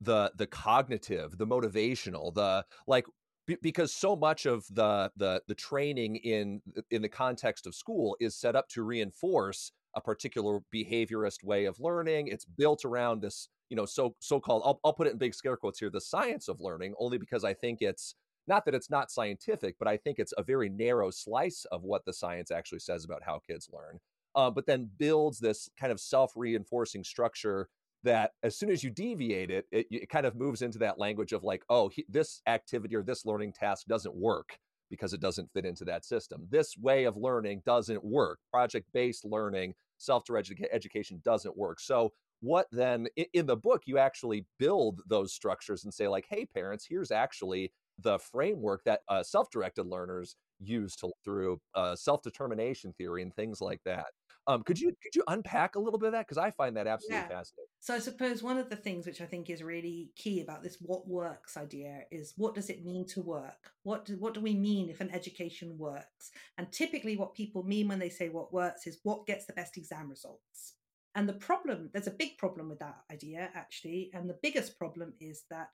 the 0.00 0.32
the 0.36 0.46
cognitive 0.46 1.36
the 1.36 1.46
motivational 1.46 2.32
the 2.34 2.64
like 2.86 3.06
be- 3.46 3.58
because 3.62 3.92
so 3.92 4.16
much 4.16 4.46
of 4.46 4.64
the 4.70 5.10
the 5.16 5.42
the 5.48 5.54
training 5.54 6.16
in 6.16 6.62
in 6.90 7.02
the 7.02 7.08
context 7.08 7.66
of 7.66 7.74
school 7.74 8.16
is 8.20 8.36
set 8.36 8.56
up 8.56 8.68
to 8.68 8.82
reinforce 8.82 9.72
a 9.96 10.00
particular 10.00 10.60
behaviorist 10.72 11.42
way 11.42 11.64
of 11.64 11.80
learning. 11.80 12.28
It's 12.28 12.44
built 12.44 12.84
around 12.84 13.22
this 13.22 13.48
you 13.70 13.76
know 13.76 13.86
so 13.86 14.14
so-called 14.18 14.62
I'll, 14.64 14.80
I'll 14.84 14.92
put 14.92 15.06
it 15.06 15.12
in 15.12 15.18
big 15.18 15.34
scare 15.34 15.56
quotes 15.56 15.78
here 15.78 15.90
the 15.90 16.00
science 16.00 16.48
of 16.48 16.60
learning 16.60 16.94
only 16.98 17.16
because 17.16 17.44
i 17.44 17.54
think 17.54 17.80
it's 17.80 18.16
not 18.46 18.64
that 18.64 18.74
it's 18.74 18.90
not 18.90 19.10
scientific 19.10 19.76
but 19.78 19.88
i 19.88 19.96
think 19.96 20.18
it's 20.18 20.34
a 20.36 20.42
very 20.42 20.68
narrow 20.68 21.10
slice 21.10 21.64
of 21.72 21.84
what 21.84 22.04
the 22.04 22.12
science 22.12 22.50
actually 22.50 22.80
says 22.80 23.04
about 23.04 23.22
how 23.24 23.40
kids 23.46 23.70
learn 23.72 23.98
uh, 24.34 24.50
but 24.50 24.66
then 24.66 24.88
builds 24.98 25.38
this 25.38 25.68
kind 25.78 25.92
of 25.92 26.00
self-reinforcing 26.00 27.04
structure 27.04 27.68
that 28.02 28.32
as 28.42 28.56
soon 28.56 28.70
as 28.70 28.82
you 28.82 28.90
deviate 28.90 29.50
it, 29.50 29.66
it, 29.70 29.86
it 29.90 30.08
kind 30.08 30.24
of 30.24 30.34
moves 30.34 30.62
into 30.62 30.78
that 30.78 30.98
language 30.98 31.32
of 31.32 31.44
like, 31.44 31.62
oh, 31.68 31.88
he, 31.88 32.04
this 32.08 32.40
activity 32.46 32.96
or 32.96 33.02
this 33.02 33.26
learning 33.26 33.52
task 33.52 33.86
doesn't 33.86 34.14
work 34.14 34.58
because 34.88 35.12
it 35.12 35.20
doesn't 35.20 35.50
fit 35.52 35.66
into 35.66 35.84
that 35.84 36.04
system. 36.04 36.46
This 36.50 36.76
way 36.78 37.04
of 37.04 37.16
learning 37.16 37.62
doesn't 37.64 38.02
work. 38.02 38.38
Project-based 38.50 39.24
learning, 39.24 39.74
self-directed 39.98 40.66
education 40.72 41.20
doesn't 41.24 41.56
work. 41.56 41.78
So 41.78 42.12
what 42.40 42.66
then 42.72 43.06
in 43.34 43.46
the 43.46 43.56
book 43.56 43.82
you 43.84 43.98
actually 43.98 44.46
build 44.58 45.02
those 45.06 45.32
structures 45.34 45.84
and 45.84 45.92
say 45.92 46.08
like, 46.08 46.26
hey, 46.28 46.46
parents, 46.46 46.86
here's 46.88 47.10
actually 47.10 47.72
the 47.98 48.18
framework 48.18 48.82
that 48.84 49.00
uh, 49.08 49.22
self-directed 49.22 49.86
learners 49.86 50.36
use 50.58 50.96
to 50.96 51.12
through 51.22 51.60
uh, 51.74 51.94
self-determination 51.94 52.94
theory 52.96 53.22
and 53.22 53.34
things 53.34 53.60
like 53.60 53.80
that. 53.84 54.06
Um, 54.50 54.64
could 54.64 54.80
you 54.80 54.88
could 55.02 55.14
you 55.14 55.22
unpack 55.28 55.76
a 55.76 55.78
little 55.78 55.98
bit 55.98 56.08
of 56.08 56.12
that 56.12 56.26
because 56.26 56.38
I 56.38 56.50
find 56.50 56.76
that 56.76 56.86
absolutely 56.86 57.18
Yeah. 57.18 57.28
fascinating. 57.28 57.66
So 57.78 57.94
I 57.94 57.98
suppose 57.98 58.42
one 58.42 58.58
of 58.58 58.68
the 58.68 58.76
things 58.76 59.06
which 59.06 59.20
I 59.20 59.26
think 59.26 59.48
is 59.48 59.62
really 59.62 60.10
key 60.16 60.40
about 60.40 60.62
this 60.62 60.78
what 60.80 61.06
works 61.06 61.56
idea 61.56 62.02
is 62.10 62.34
what 62.36 62.54
does 62.54 62.68
it 62.68 62.84
mean 62.84 63.06
to 63.06 63.22
work? 63.22 63.72
What 63.84 64.04
do, 64.04 64.18
what 64.18 64.34
do 64.34 64.40
we 64.40 64.54
mean 64.54 64.90
if 64.90 65.00
an 65.00 65.10
education 65.10 65.78
works? 65.78 66.32
And 66.58 66.70
typically 66.72 67.16
what 67.16 67.34
people 67.34 67.62
mean 67.62 67.88
when 67.88 68.00
they 68.00 68.10
say 68.10 68.28
what 68.28 68.52
works 68.52 68.86
is 68.86 69.00
what 69.04 69.26
gets 69.26 69.46
the 69.46 69.52
best 69.52 69.76
exam 69.76 70.10
results. 70.10 70.74
And 71.14 71.28
the 71.28 71.34
problem, 71.34 71.90
there's 71.92 72.06
a 72.06 72.12
big 72.12 72.38
problem 72.38 72.68
with 72.68 72.80
that 72.80 72.98
idea 73.10 73.50
actually, 73.54 74.10
and 74.12 74.28
the 74.28 74.38
biggest 74.42 74.78
problem 74.78 75.14
is 75.20 75.44
that 75.50 75.68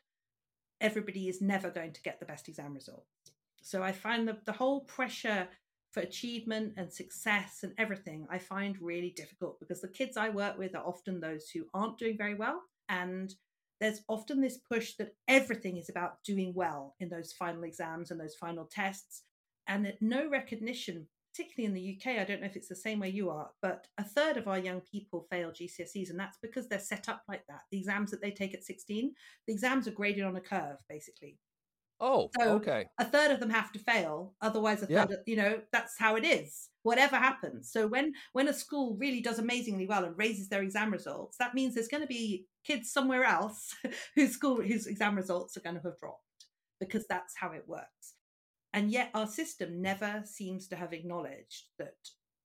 everybody 0.80 1.28
is 1.28 1.40
never 1.40 1.70
going 1.70 1.92
to 1.92 2.02
get 2.02 2.20
the 2.20 2.26
best 2.26 2.48
exam 2.48 2.74
results. 2.74 3.06
So 3.62 3.82
I 3.82 3.92
find 3.92 4.28
that 4.28 4.44
the 4.44 4.52
whole 4.52 4.82
pressure 4.82 5.48
for 5.96 6.02
achievement 6.02 6.74
and 6.76 6.92
success 6.92 7.60
and 7.62 7.72
everything 7.78 8.26
I 8.30 8.38
find 8.38 8.76
really 8.82 9.14
difficult 9.16 9.58
because 9.58 9.80
the 9.80 9.88
kids 9.88 10.18
I 10.18 10.28
work 10.28 10.58
with 10.58 10.74
are 10.74 10.84
often 10.84 11.20
those 11.20 11.48
who 11.48 11.64
aren't 11.72 11.96
doing 11.96 12.18
very 12.18 12.34
well. 12.34 12.60
And 12.90 13.34
there's 13.80 14.02
often 14.06 14.42
this 14.42 14.58
push 14.58 14.92
that 14.98 15.14
everything 15.26 15.78
is 15.78 15.88
about 15.88 16.22
doing 16.22 16.52
well 16.54 16.94
in 17.00 17.08
those 17.08 17.32
final 17.32 17.64
exams 17.64 18.10
and 18.10 18.20
those 18.20 18.34
final 18.34 18.66
tests, 18.66 19.22
and 19.68 19.86
that 19.86 20.02
no 20.02 20.28
recognition, 20.28 21.06
particularly 21.32 21.66
in 21.66 21.74
the 21.74 21.96
UK. 21.98 22.18
I 22.20 22.24
don't 22.24 22.42
know 22.42 22.46
if 22.46 22.56
it's 22.56 22.68
the 22.68 22.76
same 22.76 23.00
way 23.00 23.08
you 23.08 23.30
are, 23.30 23.48
but 23.62 23.86
a 23.96 24.04
third 24.04 24.36
of 24.36 24.48
our 24.48 24.58
young 24.58 24.82
people 24.82 25.26
fail 25.30 25.50
GCSEs, 25.50 26.10
and 26.10 26.20
that's 26.20 26.38
because 26.42 26.68
they're 26.68 26.78
set 26.78 27.08
up 27.08 27.22
like 27.26 27.46
that. 27.48 27.62
The 27.70 27.78
exams 27.78 28.10
that 28.10 28.20
they 28.20 28.30
take 28.30 28.54
at 28.54 28.64
16, 28.64 29.12
the 29.46 29.52
exams 29.52 29.88
are 29.88 29.92
graded 29.92 30.24
on 30.24 30.36
a 30.36 30.40
curve, 30.42 30.76
basically 30.90 31.38
Oh, 31.98 32.28
So- 32.38 32.56
okay. 32.56 32.86
a 32.98 33.04
third 33.06 33.30
of 33.30 33.40
them 33.40 33.48
have 33.50 33.72
to 33.72 33.78
fail 33.78 34.34
otherwise 34.42 34.82
a 34.82 34.86
Yeah. 34.88 35.06
third 35.06 35.22
you 35.26 35.36
know 35.36 35.62
that's 35.72 35.98
how 35.98 36.16
it 36.16 36.24
is 36.24 36.68
whatever 36.82 37.16
happens 37.16 37.70
so 37.72 37.86
when 37.86 38.12
when 38.32 38.48
a 38.48 38.52
school 38.52 38.96
really 38.98 39.20
does 39.22 39.38
amazingly 39.38 39.86
well 39.86 40.04
and 40.04 40.16
raises 40.18 40.48
their 40.48 40.62
exam 40.62 40.92
results 40.92 41.36
that 41.38 41.54
means 41.54 41.74
there's 41.74 41.88
going 41.88 42.02
to 42.02 42.06
be 42.06 42.46
kids 42.64 42.92
somewhere 42.92 43.24
else 43.24 43.74
whose 44.14 44.32
school 44.32 44.60
whose 44.60 44.86
exam 44.86 45.16
results 45.16 45.56
are 45.56 45.60
going 45.60 45.76
to 45.76 45.82
have 45.82 45.98
dropped 45.98 46.22
because 46.80 47.06
that's 47.08 47.34
how 47.36 47.52
it 47.52 47.66
works 47.66 48.14
and 48.74 48.90
yet 48.90 49.10
our 49.14 49.26
system 49.26 49.80
never 49.80 50.22
seems 50.26 50.68
to 50.68 50.76
have 50.76 50.92
acknowledged 50.92 51.64
that 51.78 51.96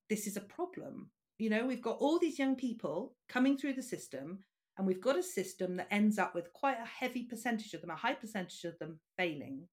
this 0.09 0.27
is 0.27 0.37
a 0.37 0.41
problem 0.41 1.11
you 1.37 1.49
know 1.49 1.65
we've 1.65 1.81
got 1.81 1.97
all 1.97 2.17
these 2.19 2.39
young 2.39 2.55
people 2.55 3.15
coming 3.27 3.57
through 3.57 3.73
the 3.73 3.83
system 3.83 4.45
and 4.81 4.87
we've 4.87 4.99
got 4.99 5.15
a 5.15 5.21
system 5.21 5.75
that 5.75 5.85
ends 5.91 6.17
up 6.17 6.33
with 6.33 6.51
quite 6.53 6.77
a 6.81 6.87
heavy 6.87 7.21
percentage 7.21 7.71
of 7.75 7.81
them 7.81 7.91
a 7.91 7.95
high 7.95 8.15
percentage 8.15 8.63
of 8.63 8.79
them 8.79 8.99
failing. 9.15 9.67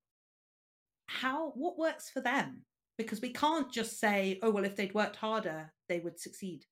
How 1.07 1.53
what 1.53 1.79
works 1.79 2.11
for 2.11 2.21
them? 2.21 2.66
Because 2.99 3.23
we 3.23 3.33
can't 3.33 3.73
just 3.73 3.99
say 3.99 4.38
oh 4.42 4.51
well 4.51 4.66
if 4.66 4.77
they'd 4.77 4.92
worked 4.92 5.16
harder 5.16 5.73
they 5.88 6.01
would 6.01 6.21
succeed. 6.21 6.66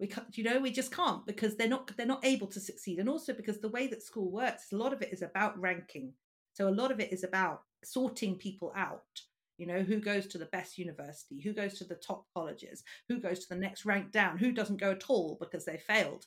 We 0.00 0.06
can't 0.06 0.38
you 0.38 0.44
know 0.44 0.58
we 0.58 0.70
just 0.70 0.90
can't 0.90 1.26
because 1.26 1.56
they're 1.56 1.68
not 1.68 1.94
they're 1.98 2.06
not 2.06 2.24
able 2.24 2.46
to 2.46 2.60
succeed. 2.60 2.98
And 2.98 3.10
also 3.10 3.34
because 3.34 3.60
the 3.60 3.68
way 3.68 3.88
that 3.88 4.02
school 4.02 4.32
works 4.32 4.72
a 4.72 4.76
lot 4.76 4.94
of 4.94 5.02
it 5.02 5.12
is 5.12 5.20
about 5.20 5.60
ranking. 5.60 6.14
So 6.54 6.70
a 6.70 6.78
lot 6.80 6.90
of 6.90 6.98
it 6.98 7.12
is 7.12 7.24
about 7.24 7.60
sorting 7.84 8.36
people 8.36 8.72
out 8.74 9.02
you 9.58 9.66
know 9.66 9.82
who 9.82 10.00
goes 10.00 10.26
to 10.26 10.38
the 10.38 10.46
best 10.46 10.78
university 10.78 11.42
who 11.42 11.52
goes 11.52 11.78
to 11.78 11.84
the 11.84 11.94
top 11.94 12.24
colleges 12.34 12.82
who 13.08 13.18
goes 13.18 13.38
to 13.40 13.48
the 13.50 13.60
next 13.60 13.84
rank 13.84 14.12
down 14.12 14.36
who 14.36 14.52
doesn't 14.52 14.80
go 14.80 14.92
at 14.92 15.04
all 15.08 15.38
because 15.40 15.64
they 15.64 15.78
failed 15.78 16.24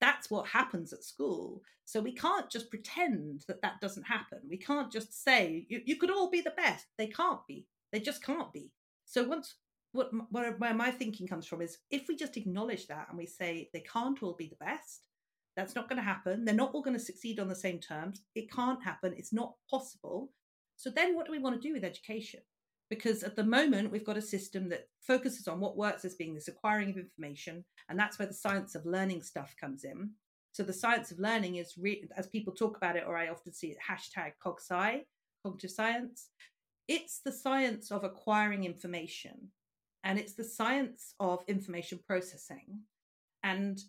that's 0.00 0.30
what 0.30 0.48
happens 0.48 0.92
at 0.92 1.04
school. 1.04 1.62
So 1.84 2.00
we 2.00 2.12
can't 2.12 2.48
just 2.50 2.70
pretend 2.70 3.44
that 3.48 3.62
that 3.62 3.80
doesn't 3.80 4.06
happen. 4.06 4.38
We 4.48 4.56
can't 4.56 4.92
just 4.92 5.24
say 5.24 5.66
you, 5.68 5.80
you 5.84 5.96
could 5.96 6.10
all 6.10 6.30
be 6.30 6.40
the 6.40 6.54
best. 6.56 6.86
They 6.98 7.08
can't 7.08 7.44
be. 7.46 7.66
They 7.92 8.00
just 8.00 8.22
can't 8.22 8.52
be. 8.52 8.70
So 9.04 9.24
once 9.24 9.54
what 9.92 10.10
where, 10.30 10.52
where 10.52 10.74
my 10.74 10.90
thinking 10.90 11.26
comes 11.26 11.46
from 11.46 11.62
is 11.62 11.78
if 11.90 12.06
we 12.06 12.14
just 12.14 12.36
acknowledge 12.36 12.86
that 12.86 13.06
and 13.08 13.18
we 13.18 13.26
say 13.26 13.68
they 13.72 13.80
can't 13.80 14.22
all 14.22 14.34
be 14.34 14.46
the 14.46 14.64
best 14.64 15.08
that's 15.56 15.74
not 15.74 15.88
going 15.88 15.96
to 15.96 16.02
happen. 16.02 16.44
They're 16.44 16.54
not 16.54 16.72
all 16.72 16.82
going 16.82 16.96
to 16.96 17.02
succeed 17.02 17.40
on 17.40 17.48
the 17.48 17.54
same 17.54 17.78
terms. 17.78 18.22
It 18.34 18.50
can't 18.50 18.82
happen. 18.82 19.14
It's 19.16 19.32
not 19.32 19.54
possible. 19.68 20.30
So 20.76 20.90
then 20.90 21.14
what 21.14 21.26
do 21.26 21.32
we 21.32 21.38
want 21.38 21.60
to 21.60 21.68
do 21.68 21.74
with 21.74 21.84
education 21.84 22.40
because 22.90 23.22
at 23.22 23.36
the 23.36 23.44
moment 23.44 23.92
we've 23.92 24.04
got 24.04 24.16
a 24.16 24.22
system 24.22 24.68
that 24.68 24.88
focuses 25.00 25.48
on 25.48 25.60
what 25.60 25.76
works 25.76 26.04
as 26.04 26.16
being 26.16 26.34
this 26.34 26.48
acquiring 26.48 26.90
of 26.90 26.98
information 26.98 27.64
and 27.88 27.98
that's 27.98 28.18
where 28.18 28.28
the 28.28 28.34
science 28.34 28.74
of 28.74 28.84
learning 28.84 29.22
stuff 29.22 29.54
comes 29.58 29.84
in. 29.84 30.10
So 30.52 30.64
the 30.64 30.72
science 30.72 31.12
of 31.12 31.20
learning 31.20 31.56
is 31.56 31.74
re- 31.78 32.08
as 32.16 32.26
people 32.26 32.52
talk 32.52 32.76
about 32.76 32.96
it 32.96 33.04
or 33.06 33.16
i 33.16 33.28
often 33.28 33.52
see 33.52 33.68
it 33.68 33.78
hashtag 33.88 34.32
cogsci 34.44 35.02
cognitive 35.42 35.70
science. 35.70 36.28
It's 36.88 37.20
the 37.24 37.32
science 37.32 37.90
of 37.90 38.04
acquiring 38.04 38.64
information 38.64 39.52
and 40.04 40.18
it's 40.18 40.34
the 40.34 40.44
science 40.44 41.14
of 41.20 41.44
information 41.46 42.00
processing. 42.06 42.80
And 43.42 43.80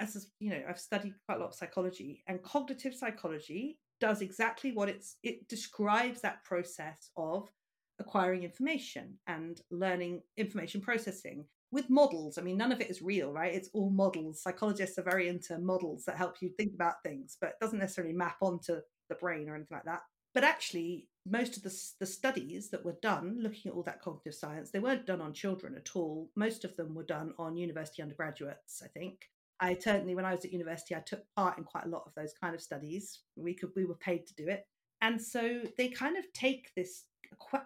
as 0.00 0.28
you 0.40 0.50
know 0.50 0.62
i've 0.68 0.80
studied 0.80 1.12
quite 1.26 1.36
a 1.36 1.40
lot 1.40 1.48
of 1.48 1.54
psychology 1.54 2.22
and 2.26 2.42
cognitive 2.42 2.94
psychology 2.94 3.78
does 4.00 4.22
exactly 4.22 4.72
what 4.72 4.88
it's 4.88 5.16
it 5.22 5.46
describes 5.48 6.20
that 6.20 6.42
process 6.44 7.10
of 7.16 7.50
acquiring 7.98 8.42
information 8.42 9.14
and 9.26 9.60
learning 9.70 10.22
information 10.36 10.80
processing 10.80 11.44
with 11.70 11.90
models. 11.90 12.38
I 12.38 12.42
mean, 12.42 12.56
none 12.56 12.72
of 12.72 12.80
it 12.80 12.90
is 12.90 13.02
real, 13.02 13.32
right? 13.32 13.52
It's 13.52 13.70
all 13.74 13.90
models. 13.90 14.42
Psychologists 14.42 14.98
are 14.98 15.02
very 15.02 15.28
into 15.28 15.58
models 15.58 16.04
that 16.04 16.16
help 16.16 16.36
you 16.40 16.50
think 16.56 16.72
about 16.74 17.02
things, 17.02 17.36
but 17.40 17.58
doesn't 17.60 17.78
necessarily 17.78 18.14
map 18.14 18.36
onto 18.40 18.76
the 19.08 19.14
brain 19.16 19.48
or 19.48 19.56
anything 19.56 19.76
like 19.76 19.84
that. 19.84 20.02
But 20.34 20.44
actually, 20.44 21.08
most 21.26 21.56
of 21.56 21.62
the, 21.62 21.74
the 22.00 22.06
studies 22.06 22.70
that 22.70 22.84
were 22.84 22.96
done 23.02 23.38
looking 23.40 23.70
at 23.70 23.74
all 23.74 23.82
that 23.84 24.02
cognitive 24.02 24.34
science, 24.34 24.70
they 24.70 24.78
weren't 24.78 25.06
done 25.06 25.20
on 25.20 25.32
children 25.32 25.74
at 25.76 25.94
all. 25.94 26.30
Most 26.36 26.64
of 26.64 26.76
them 26.76 26.94
were 26.94 27.04
done 27.04 27.32
on 27.38 27.56
university 27.56 28.02
undergraduates, 28.02 28.82
I 28.84 28.88
think. 28.88 29.30
I 29.60 29.76
certainly, 29.78 30.14
when 30.14 30.24
I 30.24 30.34
was 30.34 30.44
at 30.44 30.52
university, 30.52 30.94
I 30.94 31.00
took 31.00 31.22
part 31.36 31.58
in 31.58 31.64
quite 31.64 31.86
a 31.86 31.88
lot 31.88 32.02
of 32.06 32.14
those 32.16 32.34
kind 32.40 32.54
of 32.54 32.60
studies. 32.60 33.20
We 33.36 33.54
could, 33.54 33.70
we 33.76 33.84
were 33.84 33.94
paid 33.94 34.26
to 34.26 34.34
do 34.34 34.48
it, 34.48 34.66
and 35.00 35.20
so 35.20 35.62
they 35.78 35.88
kind 35.88 36.16
of 36.16 36.24
take 36.32 36.72
this 36.76 37.04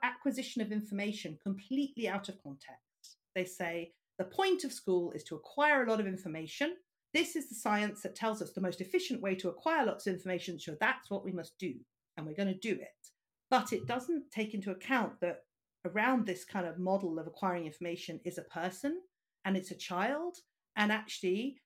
acquisition 0.02 0.62
of 0.62 0.72
information 0.72 1.38
completely 1.42 2.08
out 2.08 2.28
of 2.28 2.42
context. 2.42 3.16
They 3.34 3.44
say 3.44 3.92
the 4.18 4.24
point 4.24 4.64
of 4.64 4.72
school 4.72 5.12
is 5.12 5.24
to 5.24 5.36
acquire 5.36 5.84
a 5.84 5.88
lot 5.88 6.00
of 6.00 6.06
information. 6.06 6.76
This 7.14 7.36
is 7.36 7.48
the 7.48 7.54
science 7.54 8.02
that 8.02 8.14
tells 8.14 8.42
us 8.42 8.52
the 8.52 8.60
most 8.60 8.80
efficient 8.80 9.22
way 9.22 9.34
to 9.36 9.48
acquire 9.48 9.86
lots 9.86 10.06
of 10.06 10.14
information. 10.14 10.58
So 10.58 10.76
that's 10.80 11.10
what 11.10 11.24
we 11.24 11.32
must 11.32 11.58
do, 11.58 11.74
and 12.16 12.26
we're 12.26 12.34
going 12.34 12.52
to 12.52 12.54
do 12.54 12.74
it. 12.74 12.88
But 13.50 13.72
it 13.72 13.86
doesn't 13.86 14.30
take 14.30 14.54
into 14.54 14.70
account 14.70 15.20
that 15.20 15.44
around 15.86 16.26
this 16.26 16.44
kind 16.44 16.66
of 16.66 16.78
model 16.78 17.18
of 17.18 17.26
acquiring 17.26 17.64
information 17.64 18.20
is 18.24 18.36
a 18.36 18.42
person 18.42 19.00
and 19.44 19.56
it's 19.56 19.70
a 19.70 19.76
child. 19.76 20.36
And 20.76 20.92
actually, 20.92 21.56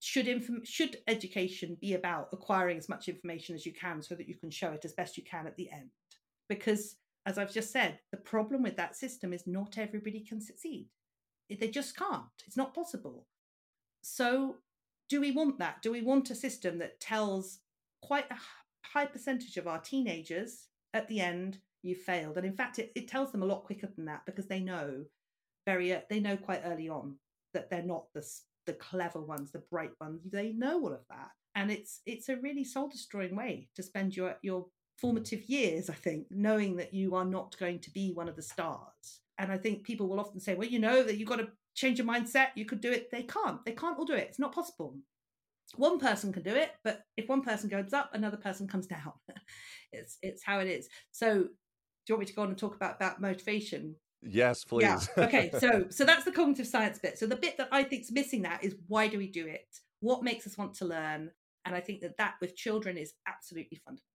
should 0.00 0.28
inform 0.28 0.64
should 0.64 0.96
education 1.06 1.76
be 1.80 1.94
about 1.94 2.28
acquiring 2.32 2.78
as 2.78 2.88
much 2.88 3.08
information 3.08 3.54
as 3.54 3.66
you 3.66 3.72
can 3.72 4.00
so 4.00 4.14
that 4.14 4.28
you 4.28 4.36
can 4.36 4.50
show 4.50 4.70
it 4.70 4.84
as 4.84 4.92
best 4.92 5.16
you 5.16 5.24
can 5.24 5.46
at 5.46 5.56
the 5.56 5.70
end 5.70 5.90
because 6.48 6.96
as 7.26 7.38
i've 7.38 7.52
just 7.52 7.72
said 7.72 7.98
the 8.10 8.16
problem 8.16 8.62
with 8.62 8.76
that 8.76 8.96
system 8.96 9.32
is 9.32 9.46
not 9.46 9.78
everybody 9.78 10.20
can 10.20 10.40
succeed. 10.40 10.88
They 11.48 11.68
just 11.68 11.96
can't. 11.96 12.24
It's 12.46 12.58
not 12.58 12.74
possible. 12.74 13.26
So 14.02 14.56
do 15.08 15.20
we 15.20 15.30
want 15.30 15.58
that? 15.58 15.80
Do 15.80 15.90
we 15.90 16.02
want 16.02 16.30
a 16.30 16.34
system 16.34 16.78
that 16.78 17.00
tells 17.00 17.60
quite 18.02 18.30
a 18.30 18.36
high 18.86 19.06
percentage 19.06 19.56
of 19.56 19.66
our 19.66 19.80
teenagers 19.80 20.66
at 20.94 21.08
the 21.08 21.20
end 21.20 21.58
you 21.82 21.94
failed. 21.94 22.36
And 22.36 22.46
in 22.46 22.54
fact 22.54 22.78
it, 22.78 22.92
it 22.94 23.08
tells 23.08 23.32
them 23.32 23.42
a 23.42 23.46
lot 23.46 23.64
quicker 23.64 23.88
than 23.94 24.06
that 24.06 24.26
because 24.26 24.46
they 24.46 24.60
know 24.60 25.04
very 25.66 25.96
they 26.08 26.20
know 26.20 26.36
quite 26.36 26.62
early 26.64 26.88
on 26.88 27.16
that 27.54 27.70
they're 27.70 27.82
not 27.82 28.06
the 28.14 28.26
the 28.66 28.72
clever 28.74 29.20
ones, 29.20 29.52
the 29.52 29.62
bright 29.70 29.92
ones. 30.00 30.22
They 30.30 30.52
know 30.52 30.80
all 30.80 30.92
of 30.92 31.06
that, 31.08 31.30
and 31.54 31.70
it's 31.70 32.00
it's 32.04 32.28
a 32.28 32.36
really 32.36 32.64
soul 32.64 32.88
destroying 32.88 33.36
way 33.36 33.68
to 33.76 33.82
spend 33.82 34.16
your 34.16 34.36
your 34.42 34.66
formative 35.00 35.48
years. 35.48 35.88
I 35.88 35.94
think 35.94 36.26
knowing 36.30 36.76
that 36.76 36.94
you 36.94 37.14
are 37.14 37.24
not 37.24 37.56
going 37.58 37.78
to 37.80 37.90
be 37.90 38.12
one 38.12 38.28
of 38.28 38.36
the 38.36 38.42
stars. 38.42 39.20
And 39.38 39.52
I 39.52 39.56
think 39.56 39.84
people 39.84 40.08
will 40.08 40.20
often 40.20 40.40
say, 40.40 40.54
well, 40.54 40.68
you 40.68 40.78
know 40.78 41.02
that 41.02 41.16
you've 41.16 41.28
got 41.28 41.36
to 41.36 41.48
change 41.74 41.98
your 41.98 42.06
mindset. 42.06 42.48
You 42.56 42.64
could 42.64 42.80
do 42.80 42.90
it. 42.90 43.10
They 43.10 43.22
can't. 43.22 43.64
They 43.64 43.72
can't 43.72 43.98
all 43.98 44.04
do 44.04 44.14
it. 44.14 44.26
It's 44.28 44.38
not 44.38 44.54
possible. 44.54 44.96
One 45.76 45.98
person 45.98 46.32
can 46.32 46.42
do 46.42 46.54
it, 46.54 46.70
but 46.82 47.02
if 47.16 47.28
one 47.28 47.42
person 47.42 47.68
goes 47.68 47.92
up, 47.92 48.10
another 48.14 48.38
person 48.38 48.66
comes 48.66 48.86
down. 48.86 49.12
it's 49.92 50.16
it's 50.22 50.42
how 50.42 50.60
it 50.60 50.66
is. 50.66 50.88
So 51.12 51.42
do 51.42 51.48
you 52.08 52.14
want 52.14 52.20
me 52.20 52.26
to 52.26 52.32
go 52.34 52.42
on 52.42 52.48
and 52.48 52.58
talk 52.58 52.74
about 52.74 52.96
about 52.96 53.20
motivation 53.20 53.94
Yes, 54.22 54.64
please. 54.64 54.82
Yeah. 55.16 55.24
Okay. 55.24 55.50
So 55.58 55.86
so 55.90 56.04
that's 56.04 56.24
the 56.24 56.32
cognitive 56.32 56.66
science 56.66 56.98
bit. 56.98 57.18
So 57.18 57.26
the 57.26 57.36
bit 57.36 57.56
that 57.58 57.68
I 57.70 57.84
think 57.84 58.02
is 58.02 58.12
missing 58.12 58.42
that 58.42 58.64
is 58.64 58.76
why 58.86 59.08
do 59.08 59.18
we 59.18 59.28
do 59.28 59.46
it? 59.46 59.66
What 60.00 60.22
makes 60.22 60.46
us 60.46 60.58
want 60.58 60.74
to 60.74 60.84
learn? 60.84 61.30
And 61.64 61.74
I 61.74 61.80
think 61.80 62.00
that 62.00 62.16
that 62.18 62.34
with 62.40 62.56
children 62.56 62.96
is 62.96 63.12
absolutely 63.26 63.78
fundamental. 63.84 64.07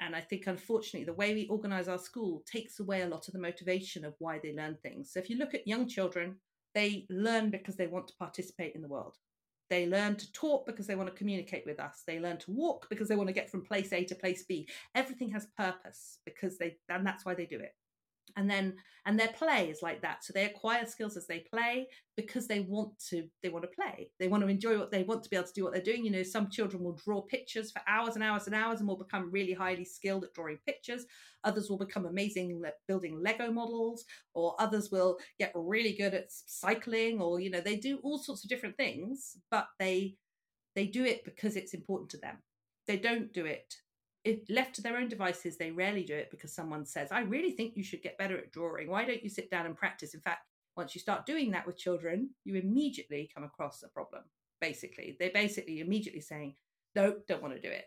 And 0.00 0.14
I 0.14 0.20
think 0.20 0.46
unfortunately 0.46 1.04
the 1.04 1.12
way 1.12 1.34
we 1.34 1.48
organize 1.48 1.88
our 1.88 1.98
school 1.98 2.42
takes 2.50 2.78
away 2.80 3.02
a 3.02 3.08
lot 3.08 3.26
of 3.26 3.34
the 3.34 3.40
motivation 3.40 4.04
of 4.04 4.14
why 4.18 4.38
they 4.42 4.54
learn 4.54 4.76
things. 4.82 5.12
So 5.12 5.18
if 5.18 5.28
you 5.28 5.36
look 5.36 5.54
at 5.54 5.66
young 5.66 5.88
children, 5.88 6.36
they 6.74 7.06
learn 7.10 7.50
because 7.50 7.76
they 7.76 7.86
want 7.86 8.06
to 8.08 8.16
participate 8.18 8.74
in 8.74 8.82
the 8.82 8.88
world. 8.88 9.16
They 9.70 9.86
learn 9.86 10.16
to 10.16 10.32
talk 10.32 10.66
because 10.66 10.86
they 10.86 10.94
want 10.94 11.10
to 11.10 11.16
communicate 11.16 11.64
with 11.66 11.78
us. 11.80 12.02
They 12.06 12.20
learn 12.20 12.38
to 12.38 12.50
walk 12.52 12.86
because 12.88 13.08
they 13.08 13.16
want 13.16 13.28
to 13.28 13.34
get 13.34 13.50
from 13.50 13.64
place 13.64 13.92
A 13.92 14.04
to 14.04 14.14
place 14.14 14.44
B. 14.48 14.68
Everything 14.94 15.30
has 15.32 15.48
purpose 15.58 16.20
because 16.24 16.56
they, 16.58 16.76
and 16.88 17.06
that's 17.06 17.24
why 17.24 17.34
they 17.34 17.46
do 17.46 17.58
it 17.58 17.72
and 18.38 18.48
then 18.48 18.74
and 19.04 19.18
their 19.18 19.28
play 19.28 19.68
is 19.68 19.82
like 19.82 20.02
that. 20.02 20.22
So 20.22 20.32
they 20.32 20.44
acquire 20.44 20.84
skills 20.86 21.16
as 21.16 21.26
they 21.26 21.40
play 21.52 21.88
because 22.16 22.46
they 22.46 22.60
want 22.60 22.92
to 23.10 23.24
they 23.42 23.48
want 23.48 23.64
to 23.64 23.70
play. 23.74 24.10
They 24.20 24.28
want 24.28 24.42
to 24.42 24.48
enjoy 24.48 24.78
what 24.78 24.90
they 24.90 25.02
want 25.02 25.22
to 25.24 25.30
be 25.30 25.36
able 25.36 25.48
to 25.48 25.52
do 25.54 25.64
what 25.64 25.72
they're 25.72 25.82
doing. 25.82 26.04
You 26.04 26.12
know 26.12 26.22
some 26.22 26.48
children 26.48 26.84
will 26.84 26.98
draw 27.04 27.22
pictures 27.22 27.70
for 27.72 27.82
hours 27.88 28.14
and 28.14 28.22
hours 28.22 28.46
and 28.46 28.54
hours 28.54 28.78
and 28.78 28.88
will 28.88 28.96
become 28.96 29.30
really 29.30 29.52
highly 29.52 29.84
skilled 29.84 30.24
at 30.24 30.34
drawing 30.34 30.58
pictures. 30.66 31.04
Others 31.44 31.68
will 31.68 31.78
become 31.78 32.06
amazing 32.06 32.62
at 32.66 32.74
building 32.86 33.20
lego 33.20 33.50
models 33.50 34.04
or 34.34 34.54
others 34.60 34.90
will 34.92 35.18
get 35.38 35.52
really 35.54 35.94
good 35.94 36.14
at 36.14 36.26
cycling 36.28 37.20
or 37.20 37.40
you 37.40 37.50
know 37.50 37.60
they 37.60 37.76
do 37.76 37.98
all 38.02 38.18
sorts 38.18 38.44
of 38.44 38.50
different 38.50 38.76
things 38.76 39.36
but 39.50 39.66
they 39.80 40.16
they 40.76 40.86
do 40.86 41.04
it 41.04 41.24
because 41.24 41.56
it's 41.56 41.74
important 41.74 42.10
to 42.10 42.18
them. 42.18 42.36
They 42.86 42.98
don't 42.98 43.32
do 43.32 43.46
it 43.46 43.74
if 44.24 44.40
left 44.48 44.74
to 44.74 44.82
their 44.82 44.96
own 44.96 45.08
devices, 45.08 45.56
they 45.56 45.70
rarely 45.70 46.04
do 46.04 46.14
it 46.14 46.30
because 46.30 46.52
someone 46.52 46.84
says, 46.84 47.12
I 47.12 47.20
really 47.20 47.52
think 47.52 47.76
you 47.76 47.82
should 47.82 48.02
get 48.02 48.18
better 48.18 48.36
at 48.36 48.52
drawing. 48.52 48.88
Why 48.88 49.04
don't 49.04 49.22
you 49.22 49.30
sit 49.30 49.50
down 49.50 49.66
and 49.66 49.76
practice? 49.76 50.14
In 50.14 50.20
fact, 50.20 50.44
once 50.76 50.94
you 50.94 51.00
start 51.00 51.26
doing 51.26 51.50
that 51.52 51.66
with 51.66 51.78
children, 51.78 52.30
you 52.44 52.56
immediately 52.56 53.30
come 53.34 53.44
across 53.44 53.82
a 53.82 53.88
problem. 53.88 54.22
Basically, 54.60 55.16
they're 55.18 55.30
basically 55.32 55.80
immediately 55.80 56.20
saying, 56.20 56.54
No, 56.94 57.16
don't 57.28 57.42
want 57.42 57.54
to 57.54 57.60
do 57.60 57.68
it. 57.68 57.84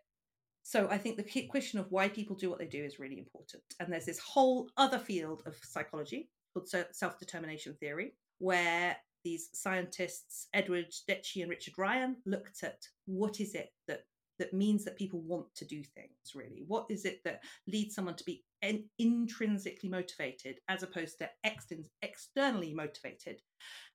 So 0.64 0.88
I 0.90 0.98
think 0.98 1.18
the 1.18 1.48
question 1.48 1.80
of 1.80 1.92
why 1.92 2.08
people 2.08 2.36
do 2.36 2.50
what 2.50 2.60
they 2.60 2.68
do 2.68 2.84
is 2.84 3.00
really 3.00 3.18
important. 3.18 3.64
And 3.80 3.92
there's 3.92 4.06
this 4.06 4.20
whole 4.20 4.70
other 4.78 5.00
field 5.00 5.42
of 5.46 5.56
psychology 5.64 6.30
called 6.54 6.70
self 6.92 7.20
determination 7.20 7.76
theory, 7.80 8.14
where 8.40 8.98
these 9.24 9.50
scientists, 9.54 10.48
Edward 10.54 10.88
Deci 11.10 11.42
and 11.42 11.50
Richard 11.50 11.78
Ryan, 11.78 12.18
looked 12.26 12.64
at 12.64 12.80
what 13.06 13.40
is 13.40 13.56
it 13.56 13.70
that 13.88 14.02
that 14.42 14.54
means 14.54 14.84
that 14.84 14.98
people 14.98 15.22
want 15.22 15.46
to 15.56 15.66
do 15.66 15.84
things 15.84 16.34
really? 16.34 16.64
What 16.68 16.88
is 16.90 17.06
it 17.06 17.22
that 17.26 17.44
leads 17.68 17.94
someone 17.94 18.16
to 18.16 18.24
be 18.24 18.44
in, 18.64 18.86
intrinsically 18.98 19.88
motivated 19.88 20.58
as 20.68 20.82
opposed 20.82 21.20
to 21.20 21.30
ex- 21.44 21.68
externally 22.02 22.74
motivated? 22.74 23.40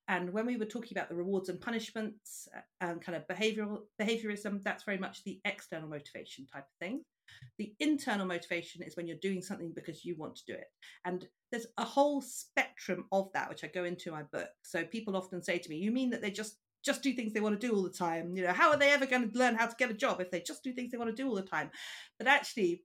And 0.08 0.32
when 0.32 0.46
we 0.46 0.56
were 0.56 0.66
talking 0.66 0.96
about 0.96 1.08
the 1.08 1.16
rewards 1.16 1.48
and 1.48 1.60
punishments 1.60 2.46
uh, 2.56 2.60
and 2.80 3.02
kind 3.02 3.16
of 3.16 3.26
behavioral 3.26 3.80
behaviorism 4.00 4.62
that's 4.62 4.84
very 4.84 4.98
much 4.98 5.24
the 5.24 5.40
external 5.44 5.88
motivation 5.88 6.46
type 6.46 6.62
of 6.62 6.78
thing. 6.78 7.02
The 7.58 7.74
internal 7.80 8.24
motivation 8.24 8.84
is 8.84 8.96
when 8.96 9.08
you're 9.08 9.16
doing 9.20 9.42
something 9.42 9.72
because 9.74 10.04
you 10.04 10.14
want 10.16 10.36
to 10.36 10.44
do 10.46 10.52
it. 10.52 10.68
And 11.04 11.26
there's 11.50 11.66
a 11.76 11.84
whole 11.84 12.20
spectrum 12.20 13.06
of 13.10 13.30
that 13.34 13.48
which 13.48 13.64
i 13.64 13.66
go 13.66 13.82
into 13.82 14.10
in 14.10 14.14
my 14.14 14.22
book. 14.32 14.50
So 14.62 14.84
people 14.84 15.16
often 15.16 15.42
say 15.42 15.58
to 15.58 15.68
me 15.68 15.76
you 15.76 15.90
mean 15.90 16.10
that 16.10 16.22
they 16.22 16.30
just 16.30 16.58
just 16.86 17.02
do 17.02 17.12
things 17.12 17.32
they 17.32 17.40
want 17.40 17.60
to 17.60 17.66
do 17.66 17.74
all 17.74 17.82
the 17.82 17.90
time. 17.90 18.36
You 18.36 18.44
know, 18.44 18.52
how 18.52 18.70
are 18.70 18.78
they 18.78 18.92
ever 18.92 19.04
going 19.04 19.30
to 19.30 19.38
learn 19.38 19.56
how 19.56 19.66
to 19.66 19.76
get 19.76 19.90
a 19.90 19.94
job 19.94 20.20
if 20.20 20.30
they 20.30 20.40
just 20.40 20.62
do 20.62 20.72
things 20.72 20.92
they 20.92 20.98
want 20.98 21.14
to 21.14 21.22
do 21.22 21.28
all 21.28 21.34
the 21.34 21.42
time? 21.42 21.70
But 22.16 22.28
actually, 22.28 22.84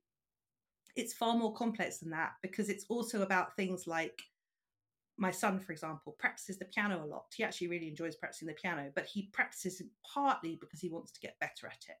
it's 0.96 1.14
far 1.14 1.36
more 1.36 1.54
complex 1.54 1.98
than 1.98 2.10
that 2.10 2.32
because 2.42 2.68
it's 2.68 2.84
also 2.88 3.22
about 3.22 3.56
things 3.56 3.86
like 3.86 4.20
my 5.16 5.30
son, 5.30 5.60
for 5.60 5.72
example, 5.72 6.16
practices 6.18 6.58
the 6.58 6.64
piano 6.64 7.04
a 7.04 7.06
lot. 7.06 7.26
He 7.34 7.44
actually 7.44 7.68
really 7.68 7.88
enjoys 7.88 8.16
practicing 8.16 8.48
the 8.48 8.54
piano, 8.54 8.90
but 8.94 9.06
he 9.06 9.30
practices 9.32 9.80
partly 10.12 10.58
because 10.60 10.80
he 10.80 10.88
wants 10.88 11.12
to 11.12 11.20
get 11.20 11.38
better 11.40 11.66
at 11.66 11.84
it. 11.88 11.96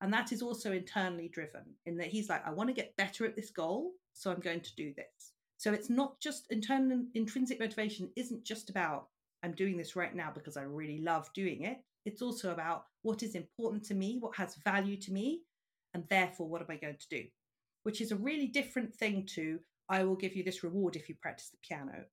And 0.00 0.12
that 0.12 0.32
is 0.32 0.42
also 0.42 0.72
internally 0.72 1.28
driven 1.28 1.62
in 1.86 1.96
that 1.98 2.08
he's 2.08 2.28
like, 2.28 2.46
I 2.46 2.50
want 2.50 2.68
to 2.68 2.74
get 2.74 2.96
better 2.96 3.24
at 3.24 3.36
this 3.36 3.50
goal, 3.50 3.92
so 4.12 4.30
I'm 4.30 4.40
going 4.40 4.60
to 4.60 4.74
do 4.74 4.92
this. 4.94 5.32
So 5.56 5.72
it's 5.72 5.88
not 5.88 6.20
just 6.20 6.50
internal 6.50 7.04
intrinsic 7.14 7.60
motivation 7.60 8.10
isn't 8.16 8.44
just 8.44 8.70
about 8.70 9.06
I'm 9.44 9.52
doing 9.52 9.76
this 9.76 9.94
right 9.94 10.14
now 10.14 10.32
because 10.34 10.56
I 10.56 10.62
really 10.62 11.02
love 11.02 11.28
doing 11.34 11.64
it. 11.64 11.76
It's 12.06 12.22
also 12.22 12.52
about 12.52 12.86
what 13.02 13.22
is 13.22 13.34
important 13.34 13.84
to 13.84 13.94
me, 13.94 14.16
what 14.18 14.34
has 14.36 14.56
value 14.64 14.96
to 15.02 15.12
me, 15.12 15.42
and 15.92 16.04
therefore 16.08 16.48
what 16.48 16.62
am 16.62 16.70
I 16.70 16.76
going 16.76 16.96
to 16.98 17.08
do? 17.10 17.24
Which 17.82 18.00
is 18.00 18.10
a 18.10 18.16
really 18.16 18.46
different 18.46 18.94
thing 18.94 19.26
to 19.34 19.58
I 19.90 20.02
will 20.04 20.16
give 20.16 20.34
you 20.34 20.42
this 20.42 20.64
reward 20.64 20.96
if 20.96 21.10
you 21.10 21.14
practice 21.20 21.50
the 21.50 21.58
piano. 21.62 22.04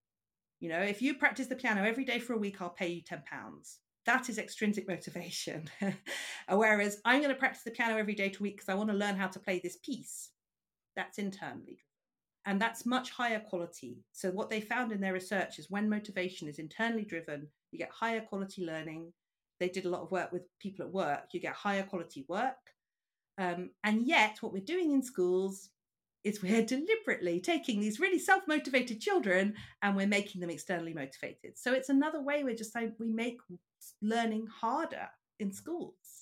You 0.60 0.70
know, 0.70 0.82
if 0.82 1.02
you 1.02 1.16
practice 1.16 1.48
the 1.48 1.56
piano 1.56 1.84
every 1.84 2.04
day 2.04 2.20
for 2.20 2.34
a 2.34 2.38
week, 2.38 2.62
I'll 2.62 2.70
pay 2.70 2.90
you 2.90 3.02
10 3.02 3.24
pounds. 3.26 3.80
That 4.06 4.28
is 4.28 4.38
extrinsic 4.38 4.90
motivation. 4.90 5.70
Whereas 6.50 7.00
I'm 7.06 7.22
going 7.22 7.34
to 7.34 7.40
practice 7.40 7.64
the 7.64 7.72
piano 7.72 7.98
every 7.98 8.14
day 8.14 8.28
to 8.28 8.44
week 8.44 8.58
because 8.58 8.70
I 8.70 8.76
want 8.76 8.90
to 8.90 8.96
learn 8.96 9.16
how 9.16 9.28
to 9.28 9.40
play 9.40 9.62
this 9.64 9.78
piece. 9.78 10.32
That's 10.98 11.18
internally 11.18 11.80
and 12.46 12.60
that's 12.60 12.86
much 12.86 13.12
higher 13.12 13.40
quality. 13.40 14.04
So, 14.12 14.32
what 14.32 14.50
they 14.50 14.62
found 14.62 14.92
in 14.92 15.02
their 15.02 15.14
research 15.14 15.60
is 15.60 15.70
when 15.70 15.90
motivation 15.90 16.48
is 16.48 16.60
internally 16.60 17.06
driven, 17.06 17.48
you 17.72 17.80
get 17.80 17.92
higher 17.92 18.22
quality 18.22 18.66
learning. 18.66 19.14
They 19.60 19.70
did 19.70 19.86
a 19.86 19.90
lot 19.90 20.02
of 20.02 20.12
work 20.12 20.32
with 20.32 20.44
people 20.60 20.86
at 20.86 20.92
work, 20.92 21.26
you 21.34 21.40
get 21.40 21.54
higher 21.54 21.84
quality 21.84 22.26
work. 22.28 22.56
Um, 23.38 23.72
and 23.84 24.06
yet, 24.06 24.38
what 24.42 24.54
we're 24.54 24.64
doing 24.64 24.92
in 24.92 25.04
schools 25.04 25.70
is 26.24 26.42
we're 26.44 26.66
deliberately 26.66 27.40
taking 27.40 27.80
these 27.80 28.00
really 28.00 28.20
self 28.20 28.44
motivated 28.48 29.00
children 29.00 29.54
and 29.82 29.96
we're 29.96 30.08
making 30.08 30.42
them 30.42 30.50
externally 30.50 30.94
motivated. 30.94 31.58
So, 31.58 31.74
it's 31.74 31.90
another 31.90 32.22
way 32.22 32.44
we're 32.44 32.56
just 32.56 32.74
saying 32.74 32.94
we 33.00 33.12
make 33.12 33.38
learning 34.02 34.48
harder 34.48 35.10
in 35.40 35.52
schools 35.52 36.21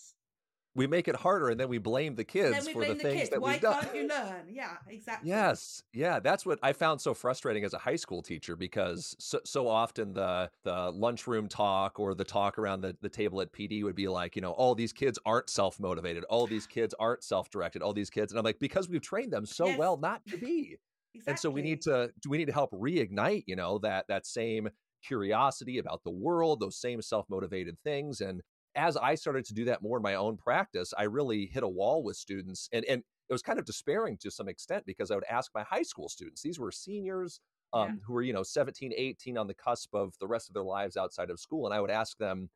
we 0.76 0.88
make 0.88 1.08
it 1.08 1.16
harder 1.16 1.50
and 1.50 1.60
then 1.60 1.68
we 1.68 1.78
blame 1.78 2.16
the 2.16 2.24
kids 2.24 2.70
for 2.70 2.86
the, 2.86 2.94
the 2.94 3.00
things 3.00 3.18
kids. 3.18 3.30
that 3.32 3.42
Why 3.42 3.54
we've 3.54 3.62
done. 3.62 3.74
Why 3.74 3.84
can't 3.84 3.96
you 3.96 4.08
learn? 4.08 4.46
Yeah, 4.50 4.78
exactly. 4.88 5.30
Yes, 5.30 5.84
yeah, 5.94 6.20
that's 6.20 6.46
what 6.46 6.60
I 6.62 6.74
found 6.74 7.02
so 7.02 7.14
frustrating 7.14 7.64
as 7.64 7.74
a 7.74 7.78
high 7.78 7.96
school 7.96 8.22
teacher 8.22 8.56
because 8.56 9.16
so, 9.20 9.40
so 9.46 9.68
often 9.68 10.14
the 10.14 10.50
the 10.64 10.92
lunchroom 10.92 11.48
talk 11.48 12.00
or 12.00 12.14
the 12.14 12.24
talk 12.24 12.58
around 12.58 12.82
the, 12.82 12.96
the 13.02 13.10
table 13.10 13.42
at 13.42 13.52
PD 13.52 13.84
would 13.84 13.96
be 13.96 14.08
like, 14.08 14.36
you 14.36 14.42
know, 14.42 14.52
all 14.52 14.76
these 14.76 14.94
kids 14.94 15.18
aren't 15.26 15.50
self 15.50 15.80
motivated, 15.80 16.24
all 16.26 16.46
these 16.48 16.68
kids 16.68 16.94
aren't 17.00 17.24
self 17.24 17.50
directed, 17.50 17.82
all 17.82 17.94
these 17.94 18.10
kids, 18.10 18.32
and 18.32 18.40
I'm 18.40 18.46
like, 18.46 18.60
because 18.60 18.88
we've 18.88 19.02
trained 19.02 19.34
them 19.34 19.46
so 19.46 19.68
yes. 19.68 19.78
well 19.78 19.98
not 19.98 20.26
to 20.28 20.38
be. 20.38 20.78
Exactly. 21.16 21.32
And 21.32 21.40
so 21.40 21.50
we 21.50 21.62
need 21.62 21.82
to 21.82 22.12
do. 22.22 22.30
we 22.30 22.38
need 22.38 22.46
to 22.46 22.54
help 22.54 22.72
reignite, 22.72 23.44
you 23.48 23.56
know, 23.56 23.80
that 23.80 24.06
that 24.08 24.28
same 24.28 24.70
curiosity 25.04 25.78
about 25.78 26.04
the 26.04 26.12
world, 26.12 26.60
those 26.60 26.80
same 26.80 27.02
self 27.02 27.26
motivated 27.30 27.78
things, 27.84 28.22
and 28.22 28.42
as 28.76 28.98
I 28.98 29.16
started 29.16 29.46
to 29.46 29.54
do 29.54 29.66
that 29.66 29.82
more 29.82 29.98
in 29.98 30.04
my 30.04 30.16
own 30.16 30.38
practice, 30.38 30.94
I 30.98 31.04
really 31.04 31.46
hit 31.46 31.64
a 31.64 31.68
wall 31.68 32.04
with 32.04 32.18
students. 32.18 32.70
And, 32.72 32.86
and 32.86 33.04
it 33.30 33.34
was 33.34 33.42
kind 33.42 33.60
of 33.60 33.66
despairing 33.66 34.18
to 34.18 34.32
some 34.32 34.48
extent 34.48 34.86
because 34.86 35.12
I 35.12 35.16
would 35.16 35.26
ask 35.30 35.52
my 35.54 35.64
high 35.64 35.84
school 35.84 36.10
students, 36.10 36.42
these 36.42 36.60
were 36.60 36.72
seniors 36.72 37.40
um, 37.74 37.88
yeah. 37.88 37.96
who 38.06 38.14
were, 38.14 38.22
you 38.22 38.34
know, 38.34 38.44
17, 38.44 38.94
18 38.96 39.38
on 39.38 39.48
the 39.48 39.54
cusp 39.54 39.94
of 39.94 40.14
the 40.20 40.28
rest 40.28 40.50
of 40.50 40.54
their 40.54 40.64
lives 40.64 40.98
outside 40.98 41.30
of 41.30 41.40
school. 41.40 41.66
And 41.66 41.74
I 41.74 41.82
would 41.82 41.92
ask 41.92 42.18
them, 42.18 42.50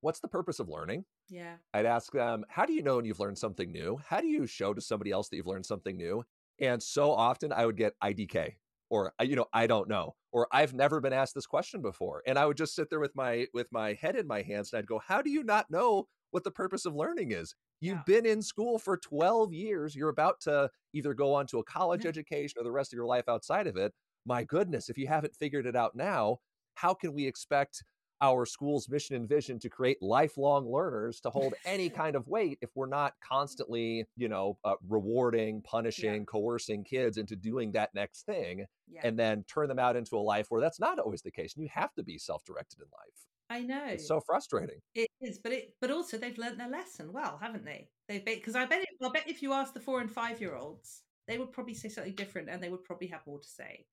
what's 0.00 0.20
the 0.20 0.28
purpose 0.28 0.60
of 0.60 0.68
learning? 0.68 1.04
Yeah. 1.28 1.54
I'd 1.74 1.86
ask 1.86 2.12
them, 2.12 2.44
how 2.48 2.66
do 2.66 2.72
you 2.72 2.82
know 2.82 2.96
when 2.96 3.04
you've 3.04 3.20
learned 3.20 3.38
something 3.38 3.70
new? 3.70 3.98
How 4.06 4.20
do 4.20 4.26
you 4.26 4.46
show 4.46 4.74
to 4.74 4.80
somebody 4.80 5.10
else 5.10 5.28
that 5.28 5.36
you've 5.36 5.46
learned 5.46 5.66
something 5.66 5.96
new? 5.96 6.24
And 6.60 6.82
so 6.82 7.12
often 7.12 7.52
I 7.52 7.66
would 7.66 7.76
get 7.76 7.94
IDK 8.02 8.54
or 8.90 9.12
you 9.20 9.36
know 9.36 9.46
i 9.52 9.66
don't 9.66 9.88
know 9.88 10.14
or 10.32 10.46
i've 10.52 10.74
never 10.74 11.00
been 11.00 11.12
asked 11.12 11.34
this 11.34 11.46
question 11.46 11.82
before 11.82 12.22
and 12.26 12.38
i 12.38 12.46
would 12.46 12.56
just 12.56 12.74
sit 12.74 12.88
there 12.90 13.00
with 13.00 13.14
my 13.14 13.46
with 13.54 13.68
my 13.72 13.92
head 13.94 14.16
in 14.16 14.26
my 14.26 14.42
hands 14.42 14.72
and 14.72 14.78
i'd 14.78 14.86
go 14.86 14.98
how 14.98 15.20
do 15.22 15.30
you 15.30 15.42
not 15.42 15.70
know 15.70 16.06
what 16.30 16.44
the 16.44 16.50
purpose 16.50 16.84
of 16.84 16.94
learning 16.94 17.32
is. 17.32 17.54
You've 17.80 17.94
Yeah. 17.94 18.04
been 18.04 18.26
in 18.26 18.42
school 18.42 18.78
for 18.78 18.98
12 18.98 19.54
years. 19.54 19.96
You're 19.96 20.10
about 20.10 20.40
to 20.42 20.70
either 20.92 21.14
go 21.14 21.32
on 21.32 21.46
to 21.46 21.58
a 21.58 21.64
college 21.64 22.04
Yeah. 22.04 22.04
education 22.04 22.60
or 22.60 22.64
the 22.64 22.70
rest 22.70 22.92
of 22.92 22.96
your 22.98 23.06
life 23.06 23.28
outside 23.28 23.66
of 23.66 23.78
it. 23.78 23.94
My 24.26 24.44
goodness, 24.44 24.90
if 24.90 24.98
you 24.98 25.06
haven't 25.06 25.34
figured 25.34 25.64
it 25.66 25.74
out 25.74 25.94
now, 25.94 26.38
how 26.74 26.92
can 26.92 27.14
we 27.14 27.26
expect 27.26 27.82
our 28.20 28.44
school's 28.46 28.88
mission 28.88 29.16
and 29.16 29.28
vision 29.28 29.58
to 29.60 29.68
create 29.68 30.02
lifelong 30.02 30.70
learners 30.70 31.20
to 31.20 31.30
hold 31.30 31.54
any 31.64 31.88
kind 32.02 32.16
of 32.16 32.26
weight 32.26 32.58
if 32.60 32.70
we're 32.74 32.86
not 32.86 33.14
constantly, 33.26 34.04
you 34.16 34.28
know, 34.28 34.58
uh, 34.64 34.74
rewarding, 34.88 35.62
punishing, 35.62 36.26
coercing 36.26 36.84
kids 36.84 37.16
into 37.16 37.36
doing 37.36 37.72
that 37.72 37.90
next 37.94 38.26
thing 38.26 38.66
Yeah. 38.88 39.00
and 39.04 39.18
then 39.18 39.44
turn 39.44 39.68
them 39.68 39.78
out 39.78 39.96
into 39.96 40.16
a 40.16 40.18
life 40.18 40.46
where 40.50 40.60
that's 40.60 40.80
not 40.80 40.98
always 40.98 41.22
the 41.22 41.30
case. 41.30 41.54
And 41.54 41.62
you 41.62 41.70
have 41.72 41.94
to 41.94 42.02
be 42.02 42.18
self-directed 42.18 42.80
in 42.80 42.86
life. 42.86 43.26
I 43.50 43.62
know. 43.62 43.86
It's 43.86 44.06
so 44.06 44.20
frustrating. 44.20 44.80
It 44.94 45.08
is, 45.22 45.38
but 45.38 45.52
it 45.52 45.74
but 45.80 45.90
also 45.90 46.18
they've 46.18 46.36
learned 46.36 46.60
their 46.60 46.68
lesson 46.68 47.12
well, 47.12 47.38
haven't 47.40 47.64
they? 47.64 47.88
They've 48.06 48.22
because 48.22 48.54
I 48.54 48.66
bet 48.66 48.84
I 49.02 49.08
bet 49.08 49.28
if 49.28 49.40
you 49.42 49.54
ask 49.54 49.72
the 49.72 49.80
four 49.80 50.00
and 50.02 50.10
five 50.12 50.38
year 50.40 50.54
olds, 50.54 51.02
they 51.26 51.38
would 51.38 51.52
probably 51.52 51.72
say 51.74 51.88
something 51.88 52.14
different, 52.14 52.50
and 52.50 52.62
they 52.62 52.68
would 52.68 52.84
probably 52.84 53.06
have 53.06 53.26
more 53.26 53.38
to 53.40 53.48
say 53.48 53.86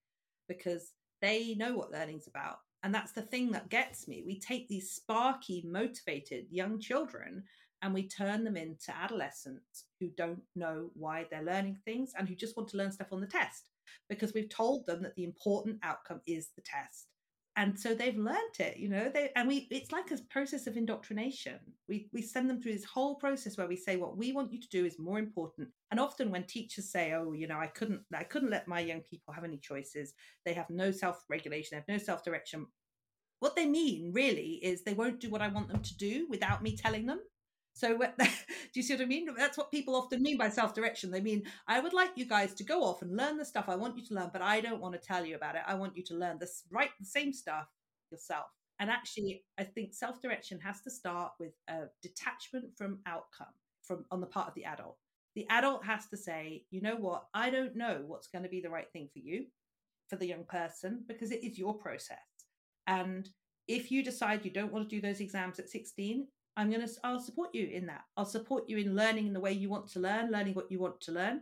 because 0.49 0.91
they 1.21 1.55
know 1.55 1.77
what 1.77 1.91
learning's 1.91 2.27
about, 2.27 2.57
and 2.86 2.93
that's 2.93 3.13
the 3.13 3.24
thing 3.24 3.52
that 3.52 3.69
gets 3.69 4.08
me. 4.08 4.24
We 4.28 4.39
take 4.39 4.67
these 4.67 4.91
sparky, 4.91 5.65
motivated 5.67 6.45
young 6.52 6.80
children 6.80 7.43
and 7.82 7.91
we 7.91 8.08
turn 8.08 8.43
them 8.43 8.56
into 8.56 8.95
adolescents 8.95 9.86
who 10.00 10.10
don't 10.15 10.43
know 10.56 10.91
why 10.93 11.26
they're 11.32 11.43
learning 11.43 11.80
things 11.84 12.12
and 12.15 12.30
who 12.30 12.36
just 12.36 12.56
want 12.56 12.69
to 12.69 12.78
learn 12.78 12.91
stuff 12.91 13.12
on 13.12 13.21
the 13.21 13.28
test 13.28 13.71
because 14.08 14.36
we've 14.36 14.50
told 14.50 14.86
them 14.86 15.02
that 15.02 15.15
the 15.15 15.24
important 15.24 15.80
outcome 15.82 16.21
is 16.28 16.50
the 16.56 16.62
test 16.62 17.08
and 17.58 17.80
so 17.80 17.94
they've 17.94 18.18
learnt 18.18 18.60
it 18.60 18.78
you 18.78 18.89
know 18.89 19.10
they 19.13 19.30
and 19.36 19.48
we 19.48 19.68
it's 19.72 19.91
like 19.91 20.12
a 20.12 20.18
process 20.30 20.68
of 20.68 20.78
indoctrination. 20.78 21.60
We 21.88 22.10
we 22.13 22.22
send 22.22 22.50
them 22.50 22.62
through 22.62 22.74
this 22.74 22.84
whole 22.86 23.15
process 23.15 23.58
where 23.58 23.68
we 23.68 23.76
say 23.76 23.96
what 23.96 24.18
we 24.18 24.32
want 24.32 24.52
you 24.52 24.60
to 24.60 24.70
do 24.70 24.86
is 24.86 25.00
more 25.00 25.20
important. 25.20 25.70
And 25.91 26.00
often 26.00 26.32
when 26.32 26.44
teachers 26.44 26.91
say 26.91 27.13
oh 27.13 27.34
you 27.34 27.48
know 27.48 27.58
i 27.58 27.68
couldn't 27.68 28.02
i 28.13 28.24
couldn't 28.24 28.52
let 28.52 28.68
my 28.68 28.80
young 28.80 29.02
people 29.02 29.34
have 29.34 29.44
any 29.44 29.58
choices. 29.58 30.13
They 30.46 30.54
have 30.54 30.70
no 30.70 30.91
self-regulation 30.91 31.70
they 31.72 31.78
have 31.78 32.00
no 32.00 32.04
self-direction 32.04 32.68
what 33.39 33.56
they 33.56 33.65
mean 33.65 34.12
really 34.13 34.60
is 34.63 34.84
they 34.84 34.94
won't 34.94 35.20
do 35.20 35.30
what 35.30 35.41
i 35.41 35.48
want 35.48 35.68
them 35.68 35.82
to 35.82 35.98
do 35.98 36.26
without 36.30 36.63
me 36.63 36.76
telling 36.76 37.06
them 37.06 37.20
so 37.75 37.97
do 38.19 38.25
you 38.73 38.81
see 38.81 38.93
what 38.93 39.01
I 39.01 39.05
mean? 39.05 39.27
That's 39.38 39.57
what 39.57 39.69
people 39.69 39.95
often 39.95 40.23
mean 40.23 40.38
by 40.38 40.49
self-direction. 40.49 41.11
They 41.11 41.19
mean 41.19 41.43
I 41.67 41.81
would 41.81 41.93
like 41.93 42.11
you 42.15 42.25
guys 42.25 42.53
to 42.55 42.63
go 42.63 42.83
off 42.83 43.01
and 43.01 43.15
learn 43.15 43.38
the 43.38 43.45
stuff 43.45 43.65
I 43.67 43.75
want 43.75 43.97
you 43.97 44.05
to 44.05 44.13
learn, 44.13 44.29
but 44.31 44.41
I 44.41 44.61
don't 44.61 44.81
want 44.81 44.93
to 44.93 45.07
tell 45.07 45.25
you 45.25 45.35
about 45.35 45.55
it. 45.55 45.61
I 45.67 45.75
want 45.75 45.95
you 45.95 46.03
to 46.05 46.15
learn 46.15 46.38
this 46.39 46.63
right 46.71 46.89
the 46.99 47.05
same 47.05 47.33
stuff 47.33 47.67
yourself. 48.11 48.45
And 48.79 48.89
actually, 48.89 49.43
I 49.57 49.63
think 49.63 49.93
self-direction 49.93 50.59
has 50.61 50.81
to 50.81 50.89
start 50.89 51.33
with 51.39 51.53
a 51.69 51.83
detachment 52.01 52.65
from 52.77 52.99
outcome 53.05 53.53
from 53.83 54.05
on 54.09 54.21
the 54.21 54.27
part 54.27 54.47
of 54.47 54.55
the 54.55 54.65
adult. 54.65 54.97
The 55.35 55.45
adult 55.49 55.85
has 55.85 56.07
to 56.07 56.17
say, 56.17 56.63
you 56.71 56.81
know 56.81 56.95
what, 56.95 57.25
I 57.33 57.49
don't 57.49 57.75
know 57.75 58.03
what's 58.07 58.27
going 58.27 58.43
to 58.43 58.49
be 58.49 58.61
the 58.61 58.69
right 58.69 58.89
thing 58.93 59.09
for 59.11 59.19
you, 59.19 59.45
for 60.09 60.15
the 60.15 60.27
young 60.27 60.45
person, 60.45 61.03
because 61.07 61.31
it 61.31 61.43
is 61.43 61.59
your 61.59 61.73
process. 61.73 62.17
And 62.88 63.29
if 63.67 63.91
you 63.91 64.03
decide 64.03 64.45
you 64.45 64.51
don't 64.51 64.71
want 64.71 64.89
to 64.89 64.95
do 64.95 65.01
those 65.01 65.19
exams 65.19 65.59
at 65.59 65.69
16, 65.69 66.27
I'm 66.58 66.70
going 66.70 66.86
to, 66.86 66.94
I'll 67.04 67.20
support 67.20 67.54
you 67.54 67.68
in 67.68 67.86
that. 67.88 68.04
I'll 68.15 68.26
support 68.26 68.63
you 68.68 68.78
in 68.78 68.96
learning 68.96 69.28
in 69.28 69.34
the 69.34 69.39
way 69.39 69.52
you 69.52 69.70
want 69.70 69.88
to 69.89 70.00
learn, 70.00 70.32
learning 70.32 70.54
what 70.54 70.72
you 70.72 70.80
want 70.80 71.02
to 71.02 71.12
learn. 71.12 71.41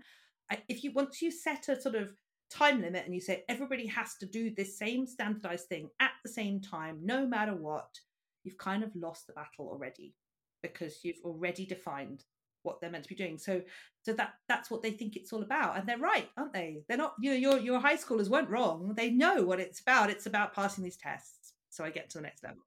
If 0.67 0.83
you, 0.83 0.91
once 0.91 1.21
you 1.21 1.31
set 1.31 1.69
a 1.69 1.79
sort 1.79 1.95
of 1.95 2.09
time 2.49 2.81
limit 2.81 3.05
and 3.05 3.13
you 3.13 3.21
say 3.21 3.43
everybody 3.47 3.87
has 3.87 4.15
to 4.19 4.25
do 4.25 4.51
this 4.55 4.77
same 4.77 5.05
standardized 5.07 5.67
thing 5.67 5.89
at 5.99 6.11
the 6.23 6.29
same 6.29 6.61
time, 6.61 6.99
no 7.03 7.27
matter 7.27 7.55
what, 7.55 7.99
you've 8.43 8.57
kind 8.57 8.83
of 8.83 8.95
lost 8.95 9.27
the 9.27 9.33
battle 9.33 9.69
already 9.69 10.15
because 10.61 11.03
you've 11.03 11.21
already 11.23 11.65
defined 11.65 12.23
what 12.63 12.79
they're 12.79 12.89
meant 12.89 13.03
to 13.03 13.09
be 13.09 13.15
doing. 13.15 13.37
So, 13.37 13.61
so 14.03 14.13
that 14.13 14.33
that's 14.47 14.71
what 14.71 14.81
they 14.81 14.91
think 14.91 15.15
it's 15.15 15.33
all 15.33 15.43
about, 15.43 15.77
and 15.77 15.87
they're 15.87 15.97
right, 15.97 16.29
aren't 16.37 16.53
they? 16.53 16.83
They're 16.87 16.97
not. 16.97 17.13
You 17.21 17.31
know, 17.31 17.37
your 17.37 17.59
your 17.59 17.79
high 17.79 17.97
schoolers 17.97 18.29
weren't 18.29 18.49
wrong. 18.49 18.93
They 18.95 19.11
know 19.11 19.43
what 19.43 19.59
it's 19.59 19.81
about. 19.81 20.09
It's 20.09 20.25
about 20.25 20.55
passing 20.55 20.83
these 20.83 20.97
tests. 20.97 21.53
So 21.69 21.83
I 21.83 21.89
get 21.89 22.09
to 22.11 22.19
the 22.19 22.23
next 22.23 22.43
level. 22.43 22.63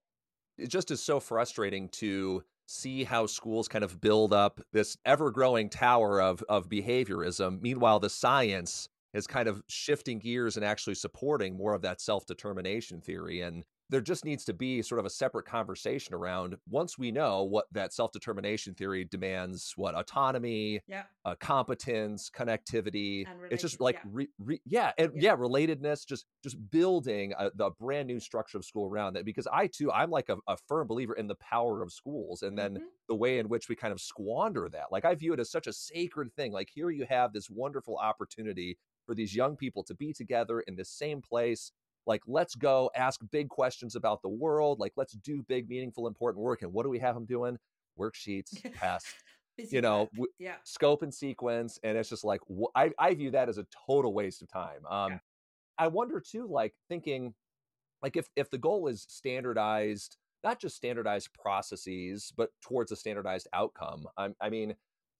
It 0.59 0.69
just 0.69 0.91
is 0.91 1.03
so 1.03 1.21
frustrating 1.21 1.89
to 1.91 2.43
see 2.67 3.05
how 3.05 3.27
schools 3.27 3.69
kind 3.69 3.85
of 3.85 4.01
build 4.01 4.33
up 4.33 4.61
this 4.73 4.97
ever-growing 5.05 5.69
tower 5.69 6.21
of 6.21 6.43
of 6.49 6.69
behaviorism. 6.69 7.61
Meanwhile, 7.61 8.01
the 8.01 8.11
science 8.11 8.89
is 9.15 9.27
kind 9.27 9.49
of 9.49 9.63
shifting 9.69 10.19
gears 10.19 10.57
and 10.57 10.65
actually 10.65 10.95
supporting 10.95 11.57
more 11.57 11.75
of 11.75 11.83
that 11.83 12.01
self-determination 12.01 13.01
theory. 13.01 13.41
And 13.41 13.65
there 13.89 14.01
just 14.01 14.25
needs 14.25 14.45
to 14.45 14.53
be 14.53 14.83
sort 14.83 14.99
of 14.99 15.05
a 15.07 15.11
separate 15.11 15.47
conversation 15.47 16.15
around 16.15 16.57
once 16.69 16.99
we 16.99 17.13
know 17.13 17.45
what 17.45 17.67
that 17.73 17.93
self-determination 17.93 18.75
theory 18.75 19.05
demands 19.05 19.73
what 19.77 19.95
autonomy 19.95 20.81
Yeah. 20.89 21.05
uh, 21.25 21.35
competence 21.39 22.31
connectivity 22.31 23.27
And 23.29 23.41
it's 23.51 23.63
just 23.63 23.81
like 23.81 23.97
yeah. 23.97 24.01
re, 24.13 24.29
re, 24.39 24.61
yeah 24.65 24.93
and 24.99 25.13
Yeah. 25.15 25.33
yeah. 25.33 25.37
relatedness 25.37 26.07
just 26.07 26.27
just 26.43 26.57
building 26.71 27.33
a, 27.39 27.51
the 27.55 27.71
brand 27.79 28.09
new 28.09 28.21
structure 28.21 28.59
of 28.59 28.65
school 28.65 28.89
around 28.89 29.15
that 29.15 29.25
because 29.25 29.47
i 29.53 29.67
too 29.67 29.91
i'm 29.93 30.11
like 30.11 30.29
a, 30.29 30.37
a 30.49 30.57
firm 30.67 30.87
believer 30.87 31.15
in 31.15 31.27
the 31.27 31.35
power 31.37 31.83
of 31.83 31.93
schools 31.93 32.43
and 32.43 32.59
then 32.59 32.75
Mhm. 32.77 32.83
the 33.09 33.15
way 33.15 33.39
in 33.39 33.49
which 33.49 33.69
we 33.69 33.77
kind 33.77 33.93
of 33.93 34.01
squander 34.01 34.69
that 34.71 34.87
like 34.91 35.05
i 35.05 35.15
view 35.15 35.33
it 35.33 35.41
as 35.41 35.51
such 35.51 35.67
a 35.67 35.73
sacred 35.73 36.35
thing 36.35 36.53
like 36.53 36.71
here 36.75 36.91
you 36.91 37.07
have 37.09 37.33
this 37.33 37.49
wonderful 37.51 37.97
opportunity 37.97 38.79
for 39.07 39.15
these 39.15 39.35
young 39.37 39.57
people 39.57 39.85
to 39.85 39.95
be 39.95 40.13
together 40.13 40.61
in 40.61 40.75
the 40.75 40.85
same 40.85 41.23
place 41.23 41.71
like 42.07 42.23
let's 42.27 42.55
go 42.55 42.91
ask 42.95 43.21
big 43.31 43.49
questions 43.49 43.97
about 43.97 44.23
the 44.23 44.29
world 44.29 44.79
like 44.79 44.93
let's 44.97 45.13
do 45.15 45.45
big 45.49 45.69
meaningful 45.69 46.07
important 46.07 46.43
work 46.43 46.63
and 46.63 46.73
what 46.73 46.85
do 46.85 46.89
we 46.89 46.99
have 46.99 47.15
them 47.15 47.25
doing 47.27 47.59
worksheets 47.99 48.63
tests 48.81 49.15
you 49.71 49.81
know 49.81 50.09
w- 50.15 50.33
yeah. 50.39 50.57
scope 50.65 51.03
and 51.03 51.13
sequence 51.13 51.79
and 51.83 51.97
it's 51.97 52.09
just 52.09 52.25
like 52.25 52.41
wh- 52.49 52.71
I, 52.75 52.91
I 52.99 53.15
view 53.15 53.31
that 53.33 53.49
as 53.49 53.59
a 53.59 53.67
total 53.87 54.13
waste 54.13 54.43
of 54.43 54.49
time 54.49 54.85
um 54.89 55.13
Yeah. 55.13 55.19
i 55.79 55.87
wonder 55.89 56.21
too 56.21 56.47
like 56.47 56.75
thinking 56.89 57.35
like 58.03 58.17
if 58.17 58.29
if 58.37 58.51
the 58.51 58.59
goal 58.59 58.87
is 58.87 59.07
standardized 59.09 60.17
not 60.45 60.61
just 60.61 60.77
standardized 60.77 61.31
processes 61.33 62.33
but 62.37 62.51
towards 62.61 62.93
a 62.93 62.97
standardized 62.97 63.49
outcome 63.53 64.07
i, 64.17 64.29
I 64.41 64.51
mean 64.51 64.75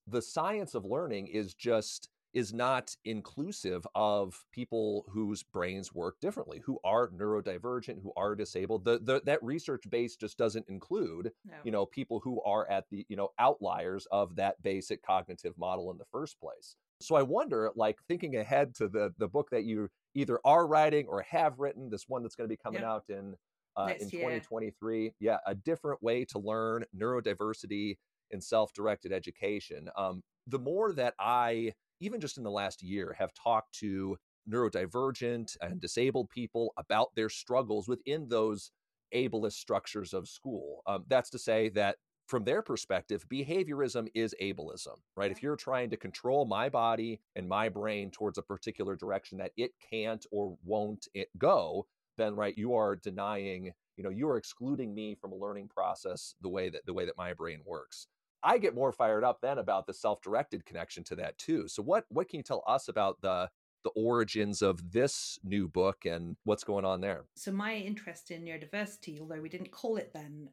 the 0.07 0.21
science 0.21 0.73
of 0.73 0.85
learning 0.85 1.27
is 1.27 1.53
just 1.53 2.09
is 2.37 2.53
not 2.53 2.95
inclusive 3.03 3.85
of 3.95 4.45
people 4.51 5.03
whose 5.09 5.41
brains 5.41 5.91
work 5.93 6.15
differently 6.21 6.61
who 6.63 6.77
are 6.83 7.07
neurodivergent 7.09 7.99
who 8.03 8.11
are 8.15 8.35
disabled 8.35 8.85
the, 8.85 8.99
the 8.99 9.19
that 9.25 9.41
research 9.43 9.83
base 9.89 10.15
just 10.15 10.37
doesn't 10.37 10.67
include 10.69 11.31
No. 11.45 11.55
you 11.63 11.71
know 11.71 11.85
people 11.87 12.19
who 12.19 12.39
are 12.43 12.69
at 12.69 12.85
the 12.91 13.05
you 13.09 13.15
know 13.15 13.29
outliers 13.39 14.07
of 14.11 14.35
that 14.35 14.61
basic 14.61 15.01
cognitive 15.01 15.57
model 15.57 15.89
in 15.91 15.97
the 15.97 16.05
first 16.11 16.39
place 16.39 16.75
so 17.01 17.15
i 17.15 17.23
wonder 17.23 17.71
like 17.75 17.97
thinking 18.07 18.35
ahead 18.37 18.75
to 18.75 18.87
the 18.87 19.11
the 19.17 19.27
book 19.27 19.49
that 19.49 19.63
you 19.63 19.89
either 20.13 20.39
are 20.45 20.67
writing 20.67 21.07
or 21.07 21.21
have 21.23 21.57
written 21.57 21.89
this 21.89 22.05
one 22.07 22.21
that's 22.21 22.35
going 22.35 22.47
to 22.47 22.55
be 22.57 22.61
coming 22.67 22.81
Yeah. 22.81 22.91
out 22.93 23.03
in 23.09 23.35
uh, 23.77 23.93
in 23.99 24.09
year. 24.09 24.21
2023 24.39 25.13
yeah 25.19 25.37
a 25.47 25.55
different 25.55 26.01
way 26.03 26.23
to 26.25 26.37
learn 26.37 26.83
neurodiversity 26.95 27.97
in 28.31 28.41
self-directed 28.41 29.11
education 29.11 29.89
um, 29.97 30.21
the 30.47 30.59
more 30.59 30.93
that 30.93 31.13
i 31.19 31.73
even 31.99 32.19
just 32.19 32.37
in 32.37 32.43
the 32.43 32.51
last 32.51 32.81
year 32.83 33.15
have 33.17 33.33
talked 33.33 33.73
to 33.79 34.17
neurodivergent 34.49 35.57
and 35.61 35.81
disabled 35.81 36.29
people 36.29 36.73
about 36.77 37.09
their 37.15 37.29
struggles 37.29 37.87
within 37.87 38.27
those 38.29 38.71
ableist 39.13 39.53
structures 39.53 40.13
of 40.13 40.27
school. 40.27 40.81
Um, 40.87 41.05
that's 41.07 41.29
to 41.31 41.39
say 41.39 41.69
that 41.69 41.97
from 42.27 42.43
their 42.43 42.61
perspective, 42.61 43.23
behaviorism 43.31 44.09
is 44.13 44.35
ableism, 44.41 44.97
right? 45.15 45.31
If 45.31 45.41
you're 45.41 45.55
trying 45.55 45.89
to 45.91 45.97
control 45.97 46.45
my 46.45 46.67
body 46.67 47.21
and 47.35 47.47
my 47.47 47.69
brain 47.69 48.11
towards 48.11 48.37
a 48.37 48.41
particular 48.41 48.95
direction 48.95 49.37
that 49.37 49.53
it 49.55 49.71
can't 49.89 50.25
or 50.31 50.57
won't 50.65 51.07
it 51.13 51.29
go, 51.37 51.87
then 52.17 52.35
right, 52.35 52.57
you 52.57 52.73
are 52.73 52.95
denying, 52.97 53.71
you 53.95 54.03
know, 54.03 54.09
you 54.09 54.27
are 54.27 54.37
excluding 54.37 54.93
me 54.93 55.15
from 55.15 55.31
a 55.31 55.37
learning 55.37 55.69
process 55.69 56.35
the 56.41 56.49
way 56.49 56.69
that 56.69 56.85
the 56.85 56.93
way 56.93 57.05
that 57.05 57.17
my 57.17 57.33
brain 57.33 57.61
works. 57.65 58.07
I 58.43 58.57
get 58.57 58.75
more 58.75 58.91
fired 58.91 59.23
up 59.23 59.39
then 59.41 59.57
about 59.57 59.87
the 59.87 59.93
self-directed 59.93 60.65
connection 60.65 61.03
to 61.05 61.15
that 61.15 61.37
too. 61.37 61.67
So 61.67 61.81
what 61.83 62.05
what 62.09 62.29
can 62.29 62.37
you 62.37 62.43
tell 62.43 62.63
us 62.67 62.87
about 62.87 63.21
the 63.21 63.49
the 63.83 63.89
origins 63.91 64.61
of 64.61 64.91
this 64.91 65.39
new 65.43 65.67
book 65.67 66.05
and 66.05 66.35
what's 66.43 66.63
going 66.63 66.83
on 66.85 67.01
there? 67.01 67.25
so 67.35 67.51
my 67.51 67.75
interest 67.75 68.31
in 68.31 68.43
neurodiversity, 68.43 69.19
although 69.19 69.41
we 69.41 69.49
didn't 69.49 69.71
call 69.71 69.97
it 69.97 70.11
then 70.13 70.49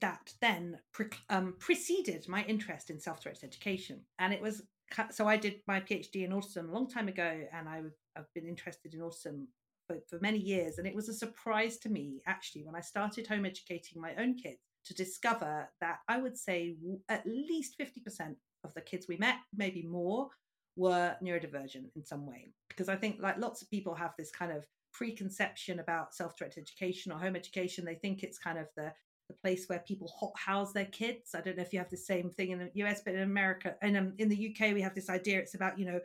that, 0.00 0.34
then 0.40 0.78
pre- 0.92 1.06
um, 1.30 1.54
preceded 1.58 2.28
my 2.28 2.44
interest 2.44 2.90
in 2.90 3.00
self-directed 3.00 3.46
education, 3.46 4.02
and 4.18 4.34
it 4.34 4.42
was 4.42 4.62
so 5.10 5.26
I 5.26 5.36
did 5.36 5.62
my 5.66 5.80
PhD 5.80 6.24
in 6.24 6.30
autism 6.30 6.68
a 6.68 6.72
long 6.72 6.88
time 6.88 7.08
ago, 7.08 7.42
and 7.52 7.68
I, 7.68 7.82
have 8.14 8.32
been 8.34 8.46
interested 8.46 8.94
in 8.94 9.00
autism 9.00 9.46
for, 9.86 9.96
for 10.08 10.18
many 10.20 10.38
years, 10.38 10.78
and 10.78 10.86
it 10.86 10.94
was 10.94 11.08
a 11.08 11.14
surprise 11.14 11.76
to 11.78 11.88
me 11.88 12.22
actually 12.26 12.64
when 12.64 12.74
I 12.74 12.80
started 12.80 13.26
home 13.26 13.44
educating 13.44 14.00
my 14.00 14.14
own 14.16 14.36
kids 14.36 14.60
to 14.86 14.94
discover 14.94 15.68
that 15.80 15.98
I 16.08 16.18
would 16.18 16.36
say 16.36 16.76
at 17.08 17.26
least 17.26 17.76
fifty 17.76 18.00
percent 18.00 18.36
of 18.64 18.74
the 18.74 18.80
kids 18.80 19.06
we 19.08 19.16
met, 19.16 19.36
maybe 19.56 19.82
more, 19.82 20.28
were 20.76 21.16
neurodivergent 21.22 21.90
in 21.94 22.04
some 22.04 22.26
way. 22.26 22.52
Because 22.68 22.88
I 22.88 22.96
think 22.96 23.16
like 23.20 23.38
lots 23.38 23.62
of 23.62 23.70
people 23.70 23.94
have 23.94 24.14
this 24.18 24.30
kind 24.30 24.52
of 24.52 24.64
preconception 24.92 25.80
about 25.80 26.14
self-directed 26.14 26.60
education 26.60 27.12
or 27.12 27.18
home 27.18 27.36
education 27.36 27.84
they 27.84 27.96
think 27.96 28.22
it's 28.22 28.38
kind 28.38 28.58
of 28.58 28.66
the 28.78 28.90
the 29.28 29.34
place 29.34 29.68
where 29.68 29.80
people 29.80 30.08
hot 30.08 30.32
house 30.36 30.72
their 30.72 30.86
kids. 30.86 31.34
I 31.34 31.40
don't 31.40 31.56
know 31.56 31.62
if 31.62 31.72
you 31.72 31.80
have 31.80 31.90
the 31.90 31.96
same 31.96 32.30
thing 32.30 32.50
in 32.50 32.58
the 32.58 32.70
US, 32.84 33.02
but 33.04 33.14
in 33.14 33.22
America 33.22 33.74
and 33.82 33.96
um, 33.96 34.12
in 34.18 34.28
the 34.28 34.54
UK, 34.54 34.72
we 34.72 34.82
have 34.82 34.94
this 34.94 35.10
idea. 35.10 35.38
It's 35.38 35.54
about 35.54 35.78
you 35.78 35.86
know 35.86 36.00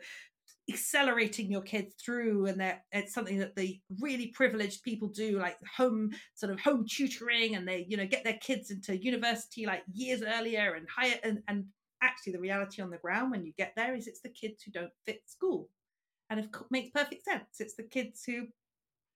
accelerating 0.70 1.50
your 1.50 1.62
kids 1.62 1.94
through 2.02 2.46
and 2.46 2.60
that 2.60 2.82
it's 2.92 3.12
something 3.12 3.38
that 3.38 3.56
the 3.56 3.80
really 4.00 4.28
privileged 4.28 4.82
people 4.84 5.08
do 5.08 5.38
like 5.38 5.56
home 5.76 6.10
sort 6.34 6.52
of 6.52 6.60
home 6.60 6.86
tutoring 6.88 7.56
and 7.56 7.66
they 7.66 7.84
you 7.88 7.96
know 7.96 8.06
get 8.06 8.22
their 8.22 8.38
kids 8.40 8.70
into 8.70 8.96
university 8.96 9.66
like 9.66 9.82
years 9.92 10.22
earlier 10.22 10.74
and 10.74 10.86
higher 10.88 11.16
and, 11.24 11.40
and 11.48 11.64
actually 12.02 12.32
the 12.32 12.40
reality 12.40 12.82
on 12.82 12.90
the 12.90 12.98
ground 12.98 13.30
when 13.30 13.44
you 13.44 13.52
get 13.56 13.72
there 13.76 13.94
is 13.94 14.06
it's 14.06 14.20
the 14.20 14.28
kids 14.28 14.62
who 14.62 14.72
don't 14.72 14.90
fit 15.06 15.22
school. 15.26 15.68
And 16.28 16.40
it 16.40 16.48
makes 16.70 16.90
perfect 16.90 17.24
sense. 17.24 17.60
It's 17.60 17.74
the 17.74 17.84
kids 17.84 18.24
who 18.24 18.46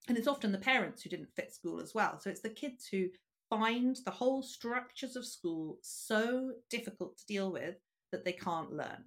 and 0.09 0.17
it's 0.17 0.29
often 0.29 0.53
the 0.53 0.59
parents 0.59 1.03
who 1.03 1.11
didn't 1.11 1.35
fit 1.35 1.53
school 1.53 1.81
as 1.81 1.93
well. 1.93 2.21
So 2.21 2.31
it's 2.31 2.43
the 2.43 2.51
kids 2.51 2.87
who 2.91 3.09
find 3.51 3.97
the 4.05 4.11
whole 4.11 4.43
structures 4.43 5.17
of 5.17 5.27
school 5.27 5.79
so 5.83 6.53
difficult 6.71 7.17
to 7.19 7.27
deal 7.27 7.51
with 7.51 7.77
that 8.13 8.25
they 8.25 8.33
can't 8.33 8.73
learn 8.73 9.05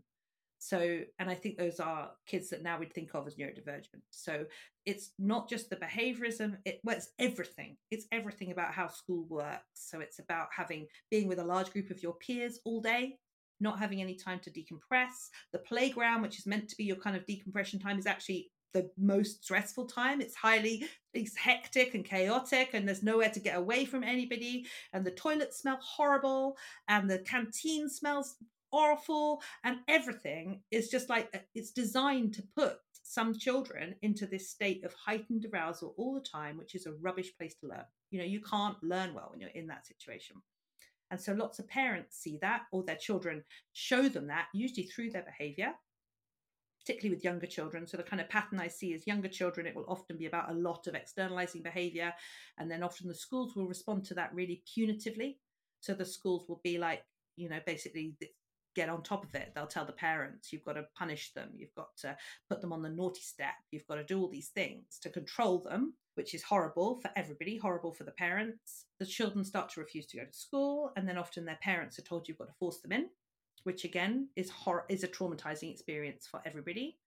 so, 0.59 0.99
and 1.19 1.29
I 1.29 1.35
think 1.35 1.57
those 1.57 1.79
are 1.79 2.11
kids 2.27 2.49
that 2.49 2.61
now 2.61 2.77
we'd 2.77 2.93
think 2.93 3.11
of 3.13 3.25
as 3.25 3.35
neurodivergent. 3.35 4.01
So 4.09 4.45
it's 4.85 5.11
not 5.17 5.49
just 5.49 5.69
the 5.69 5.77
behaviorism, 5.77 6.57
it, 6.65 6.81
well, 6.83 6.97
it's 6.97 7.09
everything. 7.17 7.77
It's 7.91 8.05
everything 8.11 8.51
about 8.51 8.73
how 8.73 8.87
school 8.87 9.25
works. 9.29 9.63
So 9.73 10.01
it's 10.01 10.19
about 10.19 10.49
having, 10.55 10.87
being 11.09 11.29
with 11.29 11.39
a 11.39 11.43
large 11.45 11.71
group 11.71 11.89
of 11.89 12.03
your 12.03 12.13
peers 12.15 12.59
all 12.65 12.81
day, 12.81 13.17
not 13.61 13.79
having 13.79 14.01
any 14.01 14.15
time 14.15 14.41
to 14.41 14.51
decompress. 14.51 15.29
The 15.53 15.59
playground, 15.59 16.21
which 16.21 16.37
is 16.37 16.45
meant 16.45 16.67
to 16.69 16.75
be 16.75 16.83
your 16.83 16.97
kind 16.97 17.15
of 17.15 17.25
decompression 17.25 17.79
time, 17.79 17.97
is 17.97 18.05
actually 18.05 18.51
the 18.73 18.91
most 18.97 19.43
stressful 19.43 19.85
time. 19.85 20.19
It's 20.19 20.35
highly 20.35 20.85
it's 21.13 21.37
hectic 21.37 21.95
and 21.95 22.05
chaotic, 22.05 22.71
and 22.73 22.87
there's 22.87 23.01
nowhere 23.01 23.29
to 23.29 23.39
get 23.39 23.57
away 23.57 23.85
from 23.85 24.03
anybody. 24.03 24.65
And 24.93 25.05
the 25.05 25.11
toilets 25.11 25.59
smell 25.59 25.79
horrible, 25.81 26.57
and 26.87 27.09
the 27.09 27.19
canteen 27.19 27.89
smells 27.89 28.35
awful 28.71 29.41
and 29.63 29.77
everything 29.87 30.61
is 30.71 30.89
just 30.89 31.09
like 31.09 31.29
uh, 31.33 31.39
it's 31.55 31.71
designed 31.71 32.33
to 32.33 32.43
put 32.55 32.77
some 33.03 33.37
children 33.37 33.95
into 34.01 34.25
this 34.25 34.49
state 34.49 34.83
of 34.83 34.93
heightened 34.93 35.45
arousal 35.51 35.95
all 35.97 36.13
the 36.13 36.21
time 36.21 36.57
which 36.57 36.75
is 36.75 36.85
a 36.85 36.93
rubbish 36.93 37.35
place 37.37 37.55
to 37.55 37.67
learn. 37.67 37.85
You 38.11 38.19
know 38.19 38.25
you 38.25 38.41
can't 38.41 38.81
learn 38.83 39.13
well 39.13 39.29
when 39.31 39.39
you're 39.39 39.49
in 39.49 39.67
that 39.67 39.87
situation. 39.87 40.37
And 41.11 41.19
so 41.19 41.33
lots 41.33 41.57
of 41.57 41.67
parents 41.67 42.17
see 42.17 42.37
that 42.41 42.63
or 42.71 42.83
their 42.83 42.95
children 42.95 43.43
show 43.73 44.09
them 44.09 44.27
that 44.27 44.47
usually 44.53 44.83
through 44.83 45.11
their 45.11 45.23
behavior 45.23 45.73
particularly 46.79 47.15
with 47.15 47.23
younger 47.23 47.45
children. 47.45 47.85
So 47.85 47.97
the 47.97 48.03
kind 48.03 48.21
of 48.21 48.29
pattern 48.29 48.59
i 48.59 48.67
see 48.67 48.93
is 48.93 49.05
younger 49.05 49.27
children 49.27 49.67
it 49.67 49.75
will 49.75 49.85
often 49.87 50.17
be 50.17 50.25
about 50.25 50.49
a 50.49 50.55
lot 50.55 50.87
of 50.87 50.95
externalizing 50.95 51.61
behavior 51.61 52.13
and 52.57 52.69
then 52.71 52.83
often 52.83 53.07
the 53.07 53.13
schools 53.13 53.55
will 53.55 53.67
respond 53.67 54.05
to 54.05 54.13
that 54.15 54.33
really 54.33 54.63
punitively. 54.65 55.37
So 55.81 55.93
the 55.93 56.05
schools 56.05 56.45
will 56.47 56.61
be 56.63 56.77
like 56.77 57.03
you 57.35 57.49
know 57.49 57.59
basically 57.65 58.15
get 58.75 58.89
on 58.89 59.03
top 59.03 59.23
of 59.23 59.35
it. 59.35 59.51
They'll 59.55 59.67
tell 59.67 59.85
the 59.85 59.91
parents, 59.91 60.51
you've 60.53 60.65
got 60.65 60.73
to 60.73 60.85
punish 60.97 61.33
them, 61.33 61.49
you've 61.55 61.73
got 61.75 61.95
to 61.99 62.15
put 62.49 62.61
them 62.61 62.73
on 62.73 62.81
the 62.81 62.89
naughty 62.89 63.21
step, 63.21 63.53
you've 63.71 63.87
got 63.87 63.95
to 63.95 64.03
do 64.03 64.19
all 64.19 64.29
these 64.29 64.49
things 64.49 64.99
to 65.01 65.09
control 65.09 65.59
them, 65.59 65.93
which 66.15 66.33
is 66.33 66.43
horrible 66.43 66.99
for 67.01 67.11
everybody, 67.15 67.57
horrible 67.57 67.93
for 67.93 68.03
the 68.03 68.11
parents. 68.11 68.85
The 68.99 69.05
children 69.05 69.43
start 69.43 69.69
to 69.71 69.79
refuse 69.79 70.05
to 70.07 70.17
go 70.17 70.25
to 70.25 70.37
school, 70.37 70.91
and 70.95 71.07
then 71.07 71.17
often 71.17 71.45
their 71.45 71.59
parents 71.61 71.97
are 71.99 72.03
told 72.03 72.27
you've 72.27 72.37
got 72.37 72.47
to 72.47 72.53
force 72.59 72.79
them 72.81 72.91
in, 72.91 73.09
which 73.63 73.85
again 73.85 74.29
is 74.35 74.49
hor- 74.49 74.85
is 74.89 75.03
a 75.03 75.07
traumatizing 75.07 75.71
experience 75.71 76.27
for 76.29 76.41
everybody. 76.45 76.97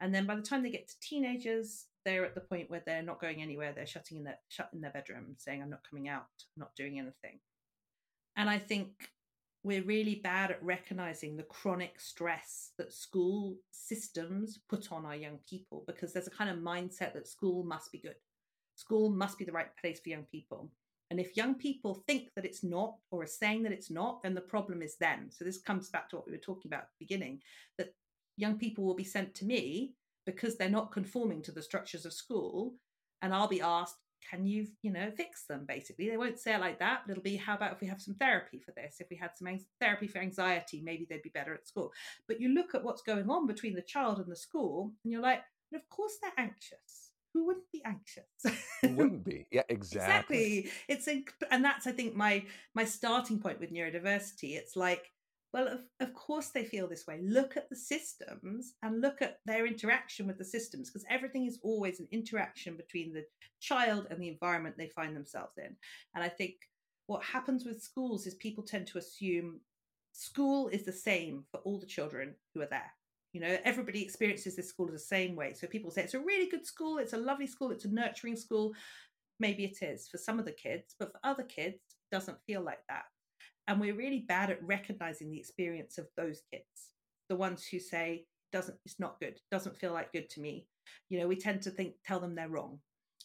And 0.00 0.14
then 0.14 0.26
by 0.26 0.36
the 0.36 0.42
time 0.42 0.62
they 0.62 0.70
get 0.70 0.88
to 0.88 0.94
teenagers, 1.00 1.86
they're 2.04 2.24
at 2.24 2.34
the 2.34 2.40
point 2.40 2.70
where 2.70 2.82
they're 2.86 3.02
not 3.02 3.20
going 3.20 3.42
anywhere. 3.42 3.72
They're 3.72 3.86
shutting 3.86 4.18
in 4.18 4.24
their 4.24 4.38
shut 4.48 4.70
in 4.72 4.80
their 4.80 4.92
bedroom, 4.92 5.34
saying, 5.38 5.62
"I'm 5.62 5.70
not 5.70 5.88
coming 5.88 6.08
out, 6.08 6.28
I'm 6.56 6.60
not 6.60 6.76
doing 6.76 6.98
anything." 6.98 7.40
And 8.36 8.48
I 8.48 8.58
think 8.58 9.10
we're 9.68 9.82
really 9.82 10.14
bad 10.14 10.50
at 10.50 10.64
recognizing 10.64 11.36
the 11.36 11.42
chronic 11.42 12.00
stress 12.00 12.70
that 12.78 12.90
school 12.90 13.54
systems 13.70 14.60
put 14.66 14.90
on 14.90 15.04
our 15.04 15.14
young 15.14 15.38
people 15.46 15.84
because 15.86 16.14
there's 16.14 16.26
a 16.26 16.30
kind 16.30 16.48
of 16.48 16.56
mindset 16.56 17.12
that 17.12 17.28
school 17.28 17.62
must 17.62 17.92
be 17.92 17.98
good. 17.98 18.14
School 18.76 19.10
must 19.10 19.38
be 19.38 19.44
the 19.44 19.52
right 19.52 19.68
place 19.78 20.00
for 20.00 20.08
young 20.08 20.24
people. 20.32 20.70
And 21.10 21.20
if 21.20 21.36
young 21.36 21.54
people 21.54 22.02
think 22.06 22.30
that 22.34 22.46
it's 22.46 22.64
not 22.64 22.94
or 23.10 23.22
are 23.22 23.26
saying 23.26 23.62
that 23.64 23.72
it's 23.72 23.90
not, 23.90 24.22
then 24.22 24.34
the 24.34 24.40
problem 24.40 24.80
is 24.80 24.96
them. 24.96 25.28
So 25.28 25.44
this 25.44 25.58
comes 25.58 25.90
back 25.90 26.08
to 26.08 26.16
what 26.16 26.26
we 26.26 26.32
were 26.32 26.38
talking 26.38 26.70
about 26.70 26.84
at 26.84 26.88
the 26.98 27.04
beginning 27.04 27.40
that 27.76 27.92
young 28.38 28.56
people 28.58 28.84
will 28.84 28.94
be 28.94 29.04
sent 29.04 29.34
to 29.34 29.44
me 29.44 29.92
because 30.24 30.56
they're 30.56 30.70
not 30.70 30.92
conforming 30.92 31.42
to 31.42 31.52
the 31.52 31.62
structures 31.62 32.06
of 32.06 32.14
school. 32.14 32.74
And 33.20 33.34
I'll 33.34 33.48
be 33.48 33.60
asked, 33.60 33.96
can 34.28 34.46
you 34.46 34.66
you 34.82 34.90
know 34.90 35.10
fix 35.10 35.44
them 35.44 35.64
basically? 35.66 36.08
They 36.08 36.16
won't 36.16 36.38
say 36.38 36.54
it 36.54 36.60
like 36.60 36.78
that 36.78 37.02
but 37.06 37.12
it'll 37.12 37.22
be 37.22 37.36
how 37.36 37.54
about 37.54 37.72
if 37.72 37.80
we 37.80 37.86
have 37.86 38.00
some 38.00 38.14
therapy 38.14 38.58
for 38.58 38.72
this? 38.72 38.96
If 39.00 39.08
we 39.10 39.16
had 39.16 39.30
some 39.36 39.48
therapy 39.80 40.06
for 40.06 40.18
anxiety 40.18 40.82
maybe 40.84 41.06
they'd 41.08 41.22
be 41.22 41.30
better 41.30 41.54
at 41.54 41.66
school. 41.66 41.92
But 42.26 42.40
you 42.40 42.50
look 42.50 42.74
at 42.74 42.84
what's 42.84 43.02
going 43.02 43.30
on 43.30 43.46
between 43.46 43.74
the 43.74 43.82
child 43.82 44.18
and 44.18 44.30
the 44.30 44.36
school 44.36 44.92
and 45.04 45.12
you're 45.12 45.22
like 45.22 45.42
of 45.74 45.88
course 45.90 46.14
they're 46.22 46.32
anxious. 46.44 47.12
Who 47.34 47.46
wouldn't 47.46 47.70
be 47.72 47.82
anxious? 47.84 48.60
Who 48.82 48.88
wouldn't 48.94 49.24
be? 49.24 49.46
Yeah 49.50 49.62
exactly. 49.68 50.58
exactly. 50.58 50.72
It's 50.88 51.08
a, 51.08 51.24
and 51.50 51.64
that's 51.64 51.86
i 51.86 51.92
think 51.92 52.14
my 52.14 52.44
my 52.74 52.84
starting 52.84 53.38
point 53.38 53.60
with 53.60 53.72
neurodiversity. 53.72 54.56
It's 54.56 54.76
like 54.76 55.12
well, 55.52 55.68
of, 55.68 55.80
of 56.00 56.12
course 56.14 56.48
they 56.48 56.64
feel 56.64 56.88
this 56.88 57.06
way. 57.06 57.20
Look 57.22 57.56
at 57.56 57.70
the 57.70 57.76
systems 57.76 58.74
and 58.82 59.00
look 59.00 59.22
at 59.22 59.38
their 59.46 59.66
interaction 59.66 60.26
with 60.26 60.36
the 60.36 60.44
systems 60.44 60.90
because 60.90 61.06
everything 61.08 61.46
is 61.46 61.58
always 61.62 62.00
an 62.00 62.08
interaction 62.12 62.76
between 62.76 63.14
the 63.14 63.24
child 63.60 64.06
and 64.10 64.20
the 64.20 64.28
environment 64.28 64.76
they 64.76 64.90
find 64.94 65.16
themselves 65.16 65.54
in. 65.56 65.74
And 66.14 66.22
I 66.22 66.28
think 66.28 66.54
what 67.06 67.24
happens 67.24 67.64
with 67.64 67.82
schools 67.82 68.26
is 68.26 68.34
people 68.34 68.62
tend 68.62 68.86
to 68.88 68.98
assume 68.98 69.60
school 70.12 70.68
is 70.68 70.84
the 70.84 70.92
same 70.92 71.44
for 71.50 71.60
all 71.60 71.80
the 71.80 71.86
children 71.86 72.34
who 72.54 72.60
are 72.60 72.68
there. 72.70 72.92
You 73.32 73.40
know, 73.40 73.56
everybody 73.64 74.02
experiences 74.02 74.56
this 74.56 74.68
school 74.68 74.86
the 74.86 74.98
same 74.98 75.34
way. 75.34 75.54
So 75.54 75.66
people 75.66 75.90
say 75.90 76.02
it's 76.02 76.14
a 76.14 76.20
really 76.20 76.50
good 76.50 76.66
school, 76.66 76.98
it's 76.98 77.12
a 77.14 77.18
lovely 77.18 77.46
school, 77.46 77.70
it's 77.70 77.84
a 77.84 77.92
nurturing 77.92 78.36
school. 78.36 78.72
Maybe 79.40 79.64
it 79.64 79.78
is 79.80 80.08
for 80.08 80.18
some 80.18 80.38
of 80.38 80.44
the 80.44 80.52
kids, 80.52 80.94
but 80.98 81.12
for 81.12 81.20
other 81.24 81.44
kids, 81.44 81.76
it 81.76 82.14
doesn't 82.14 82.38
feel 82.46 82.62
like 82.62 82.80
that. 82.88 83.04
And 83.68 83.78
we're 83.78 83.94
really 83.94 84.24
bad 84.26 84.50
at 84.50 84.66
recognizing 84.66 85.30
the 85.30 85.38
experience 85.38 85.98
of 85.98 86.08
those 86.16 86.42
kids, 86.50 86.64
the 87.28 87.36
ones 87.36 87.66
who 87.66 87.78
say, 87.78 88.24
doesn't, 88.50 88.78
it's 88.86 88.98
not 88.98 89.20
good, 89.20 89.38
doesn't 89.50 89.76
feel 89.76 89.92
like 89.92 90.12
good 90.12 90.30
to 90.30 90.40
me. 90.40 90.66
You 91.10 91.20
know, 91.20 91.28
we 91.28 91.36
tend 91.36 91.62
to 91.62 91.70
think, 91.70 91.94
tell 92.04 92.18
them 92.18 92.34
they're 92.34 92.48
wrong. 92.48 92.78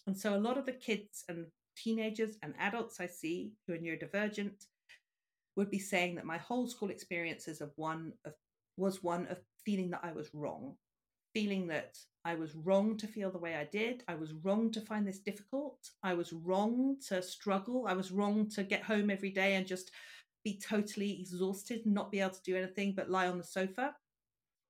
And 0.05 0.17
so 0.17 0.35
a 0.35 0.37
lot 0.37 0.57
of 0.57 0.65
the 0.65 0.73
kids 0.73 1.23
and 1.29 1.45
teenagers 1.77 2.35
and 2.43 2.53
adults 2.59 2.99
I 2.99 3.07
see 3.07 3.53
who 3.65 3.73
are 3.73 3.77
neurodivergent 3.77 4.65
would 5.55 5.71
be 5.71 5.79
saying 5.79 6.15
that 6.15 6.25
my 6.25 6.37
whole 6.37 6.67
school 6.67 6.89
experiences 6.89 7.61
of 7.61 7.71
one 7.77 8.13
of 8.25 8.33
was 8.75 9.03
one 9.03 9.27
of 9.27 9.37
feeling 9.65 9.91
that 9.91 10.01
I 10.03 10.11
was 10.11 10.29
wrong, 10.33 10.75
feeling 11.33 11.67
that 11.67 11.97
I 12.25 12.35
was 12.35 12.55
wrong 12.55 12.97
to 12.97 13.07
feel 13.07 13.31
the 13.31 13.37
way 13.37 13.55
I 13.55 13.65
did. 13.65 14.03
I 14.07 14.15
was 14.15 14.33
wrong 14.33 14.71
to 14.71 14.81
find 14.81 15.07
this 15.07 15.19
difficult. 15.19 15.77
I 16.03 16.15
was 16.15 16.33
wrong 16.33 16.97
to 17.07 17.21
struggle. 17.21 17.85
I 17.87 17.93
was 17.93 18.11
wrong 18.11 18.49
to 18.55 18.63
get 18.63 18.83
home 18.83 19.09
every 19.09 19.29
day 19.29 19.55
and 19.55 19.67
just 19.67 19.91
be 20.43 20.59
totally 20.59 21.19
exhausted 21.19 21.85
not 21.85 22.11
be 22.11 22.19
able 22.19 22.31
to 22.31 22.43
do 22.43 22.55
anything 22.55 22.93
but 22.95 23.09
lie 23.09 23.27
on 23.27 23.37
the 23.37 23.43
sofa 23.43 23.95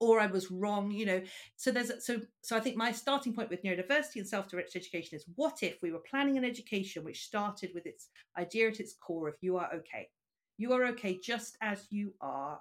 or 0.03 0.19
I 0.19 0.27
was 0.27 0.51
wrong, 0.51 0.91
you 0.91 1.05
know. 1.05 1.21
So 1.55 1.71
there's 1.71 2.05
so 2.05 2.19
so 2.41 2.57
I 2.57 2.59
think 2.59 2.75
my 2.75 2.91
starting 2.91 3.33
point 3.33 3.49
with 3.49 3.63
neurodiversity 3.63 4.17
and 4.17 4.27
self-directed 4.27 4.77
education 4.77 5.15
is 5.15 5.25
what 5.35 5.63
if 5.63 5.81
we 5.81 5.91
were 5.91 6.03
planning 6.09 6.37
an 6.37 6.45
education 6.45 7.03
which 7.03 7.25
started 7.25 7.71
with 7.73 7.85
its 7.85 8.09
idea 8.37 8.67
at 8.67 8.79
its 8.79 8.93
core 8.93 9.29
of 9.29 9.35
you 9.41 9.57
are 9.57 9.73
okay. 9.73 10.09
You 10.57 10.73
are 10.73 10.85
okay 10.87 11.19
just 11.19 11.57
as 11.61 11.87
you 11.89 12.13
are, 12.21 12.59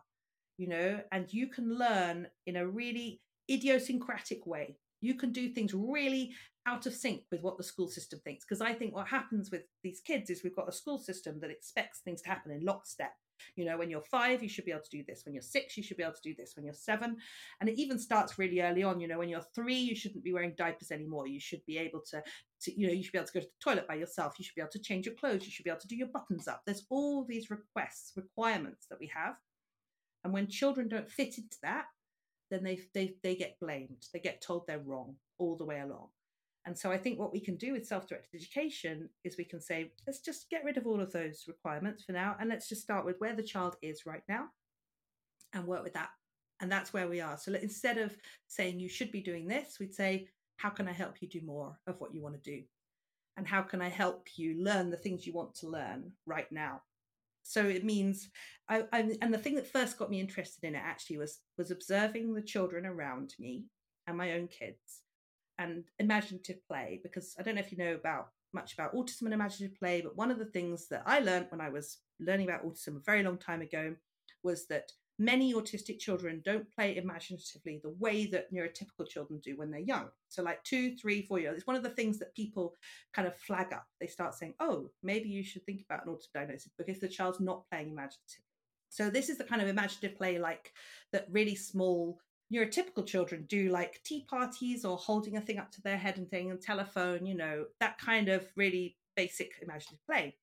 you 0.56 0.68
know, 0.68 1.00
and 1.10 1.32
you 1.32 1.48
can 1.48 1.76
learn 1.76 2.28
in 2.46 2.56
a 2.56 2.66
really 2.66 3.20
idiosyncratic 3.50 4.46
way. 4.46 4.76
You 5.02 5.14
can 5.14 5.32
do 5.32 5.50
things 5.50 5.74
really 5.74 6.32
out 6.66 6.86
of 6.86 6.94
sync 6.94 7.22
with 7.30 7.42
what 7.42 7.58
the 7.58 7.64
school 7.64 7.88
system 7.88 8.20
thinks. 8.24 8.44
Because 8.44 8.60
I 8.60 8.72
think 8.72 8.94
what 8.94 9.08
happens 9.08 9.50
with 9.50 9.62
these 9.82 10.00
kids 10.00 10.30
is 10.30 10.42
we've 10.42 10.56
got 10.56 10.68
a 10.68 10.72
school 10.72 10.98
system 10.98 11.40
that 11.40 11.50
expects 11.50 11.98
things 11.98 12.22
to 12.22 12.28
happen 12.28 12.52
in 12.52 12.64
lockstep. 12.64 13.12
You 13.56 13.64
know, 13.64 13.76
when 13.76 13.90
you're 13.90 14.02
five, 14.02 14.40
you 14.40 14.48
should 14.48 14.64
be 14.64 14.70
able 14.70 14.84
to 14.84 14.96
do 14.96 15.02
this. 15.06 15.22
When 15.24 15.34
you're 15.34 15.42
six, 15.42 15.76
you 15.76 15.82
should 15.82 15.96
be 15.96 16.04
able 16.04 16.14
to 16.14 16.22
do 16.22 16.34
this. 16.38 16.52
When 16.54 16.64
you're 16.64 16.74
seven, 16.74 17.16
and 17.60 17.68
it 17.68 17.76
even 17.76 17.98
starts 17.98 18.38
really 18.38 18.60
early 18.60 18.84
on. 18.84 19.00
You 19.00 19.08
know, 19.08 19.18
when 19.18 19.28
you're 19.28 19.44
three, 19.54 19.74
you 19.74 19.96
shouldn't 19.96 20.22
be 20.22 20.32
wearing 20.32 20.54
diapers 20.56 20.92
anymore. 20.92 21.26
You 21.26 21.40
should 21.40 21.64
be 21.66 21.76
able 21.78 22.02
to, 22.10 22.22
to, 22.62 22.80
you 22.80 22.86
know, 22.86 22.92
you 22.92 23.02
should 23.02 23.12
be 23.12 23.18
able 23.18 23.26
to 23.26 23.32
go 23.32 23.40
to 23.40 23.46
the 23.46 23.52
toilet 23.60 23.88
by 23.88 23.96
yourself. 23.96 24.34
You 24.38 24.44
should 24.44 24.54
be 24.54 24.60
able 24.60 24.70
to 24.70 24.78
change 24.78 25.06
your 25.06 25.16
clothes. 25.16 25.44
You 25.44 25.50
should 25.50 25.64
be 25.64 25.70
able 25.70 25.80
to 25.80 25.88
do 25.88 25.96
your 25.96 26.06
buttons 26.08 26.46
up. 26.46 26.62
There's 26.64 26.86
all 26.88 27.24
these 27.24 27.50
requests, 27.50 28.12
requirements 28.14 28.86
that 28.90 29.00
we 29.00 29.10
have, 29.12 29.34
and 30.22 30.32
when 30.32 30.46
children 30.46 30.88
don't 30.88 31.10
fit 31.10 31.36
into 31.36 31.56
that, 31.62 31.86
then 32.52 32.62
they 32.62 32.80
they 32.94 33.14
they 33.22 33.34
get 33.34 33.58
blamed. 33.60 34.06
They 34.12 34.20
get 34.20 34.42
told 34.42 34.66
they're 34.66 34.78
wrong 34.78 35.16
all 35.38 35.56
the 35.56 35.64
way 35.64 35.80
along. 35.80 36.08
And 36.64 36.78
so 36.78 36.92
I 36.92 36.98
think 36.98 37.18
what 37.18 37.32
we 37.32 37.40
can 37.40 37.56
do 37.56 37.72
with 37.72 37.86
self 37.86 38.06
directed 38.06 38.36
education 38.36 39.08
is 39.24 39.36
we 39.36 39.44
can 39.44 39.60
say, 39.60 39.92
let's 40.06 40.20
just 40.20 40.48
get 40.50 40.64
rid 40.64 40.76
of 40.76 40.86
all 40.86 41.00
of 41.00 41.12
those 41.12 41.44
requirements 41.48 42.04
for 42.04 42.12
now 42.12 42.36
and 42.38 42.48
let's 42.48 42.68
just 42.68 42.82
start 42.82 43.04
with 43.04 43.16
where 43.18 43.34
the 43.34 43.42
child 43.42 43.76
is 43.82 44.06
right 44.06 44.22
now 44.28 44.44
and 45.54 45.66
work 45.66 45.82
with 45.82 45.94
that. 45.94 46.10
And 46.60 46.70
that's 46.70 46.92
where 46.92 47.08
we 47.08 47.20
are. 47.20 47.36
So 47.36 47.52
instead 47.54 47.98
of 47.98 48.16
saying 48.46 48.78
you 48.78 48.88
should 48.88 49.10
be 49.10 49.20
doing 49.20 49.48
this, 49.48 49.78
we'd 49.80 49.94
say, 49.94 50.28
how 50.58 50.70
can 50.70 50.86
I 50.86 50.92
help 50.92 51.20
you 51.20 51.28
do 51.28 51.40
more 51.44 51.76
of 51.88 52.00
what 52.00 52.14
you 52.14 52.22
want 52.22 52.40
to 52.40 52.50
do? 52.50 52.62
and 53.36 53.46
how 53.46 53.62
can 53.62 53.80
I 53.80 53.88
help 53.88 54.28
you 54.36 54.62
learn 54.62 54.90
the 54.90 54.96
things 54.96 55.26
you 55.26 55.32
want 55.32 55.54
to 55.56 55.68
learn 55.68 56.12
right 56.26 56.50
now? 56.52 56.82
So 57.42 57.66
it 57.66 57.84
means, 57.84 58.28
I, 58.68 58.84
I, 58.92 59.16
and 59.20 59.32
the 59.32 59.38
thing 59.38 59.56
that 59.56 59.70
first 59.70 59.98
got 59.98 60.10
me 60.10 60.20
interested 60.20 60.64
in 60.64 60.74
it 60.74 60.82
actually 60.84 61.18
was 61.18 61.40
was 61.58 61.70
observing 61.70 62.34
the 62.34 62.42
children 62.42 62.86
around 62.86 63.34
me 63.38 63.64
and 64.06 64.16
my 64.16 64.32
own 64.32 64.48
kids, 64.48 65.02
and 65.58 65.84
imaginative 65.98 66.66
play. 66.66 67.00
Because 67.02 67.34
I 67.38 67.42
don't 67.42 67.56
know 67.56 67.60
if 67.60 67.72
you 67.72 67.78
know 67.78 67.94
about 67.94 68.28
much 68.54 68.74
about 68.74 68.94
autism 68.94 69.22
and 69.22 69.34
imaginative 69.34 69.78
play, 69.78 70.00
but 70.00 70.16
one 70.16 70.30
of 70.30 70.38
the 70.38 70.46
things 70.46 70.88
that 70.88 71.02
I 71.06 71.20
learned 71.20 71.46
when 71.50 71.60
I 71.60 71.70
was 71.70 71.98
learning 72.20 72.48
about 72.48 72.64
autism 72.64 72.96
a 72.96 73.00
very 73.04 73.22
long 73.22 73.38
time 73.38 73.62
ago 73.62 73.94
was 74.42 74.66
that 74.66 74.92
many 75.22 75.54
autistic 75.54 75.98
children 75.98 76.42
don't 76.44 76.70
play 76.74 76.96
imaginatively 76.96 77.80
the 77.82 77.94
way 77.98 78.26
that 78.26 78.52
neurotypical 78.52 79.08
children 79.08 79.40
do 79.42 79.56
when 79.56 79.70
they're 79.70 79.80
young. 79.80 80.08
So, 80.28 80.42
like 80.42 80.62
two, 80.64 80.96
three, 80.96 81.22
four 81.22 81.38
years, 81.38 81.56
it's 81.56 81.66
one 81.66 81.76
of 81.76 81.82
the 81.82 81.90
things 81.90 82.18
that 82.18 82.34
people 82.34 82.74
kind 83.12 83.28
of 83.28 83.36
flag 83.36 83.72
up. 83.72 83.86
They 84.00 84.06
start 84.06 84.34
saying, 84.34 84.54
oh, 84.60 84.90
maybe 85.02 85.28
you 85.28 85.44
should 85.44 85.64
think 85.64 85.82
about 85.82 86.06
an 86.06 86.12
autism 86.12 86.32
diagnosis 86.34 86.72
because 86.76 86.98
the 86.98 87.08
child's 87.08 87.40
not 87.40 87.68
playing 87.70 87.90
imaginatively. 87.90 88.46
So, 88.88 89.10
this 89.10 89.28
is 89.28 89.38
the 89.38 89.44
kind 89.44 89.62
of 89.62 89.68
imaginative 89.68 90.16
play 90.16 90.38
like 90.38 90.72
that 91.12 91.28
really 91.30 91.54
small 91.54 92.18
neurotypical 92.52 93.06
children 93.06 93.46
do, 93.48 93.70
like 93.70 94.02
tea 94.04 94.26
parties 94.28 94.84
or 94.84 94.96
holding 94.96 95.36
a 95.36 95.40
thing 95.40 95.58
up 95.58 95.70
to 95.72 95.82
their 95.82 95.96
head 95.96 96.18
and 96.18 96.28
thing 96.28 96.50
and 96.50 96.60
telephone, 96.60 97.24
you 97.24 97.34
know, 97.34 97.64
that 97.80 97.98
kind 97.98 98.28
of 98.28 98.46
really 98.56 98.96
basic 99.16 99.52
imaginative 99.62 100.04
play. 100.06 100.34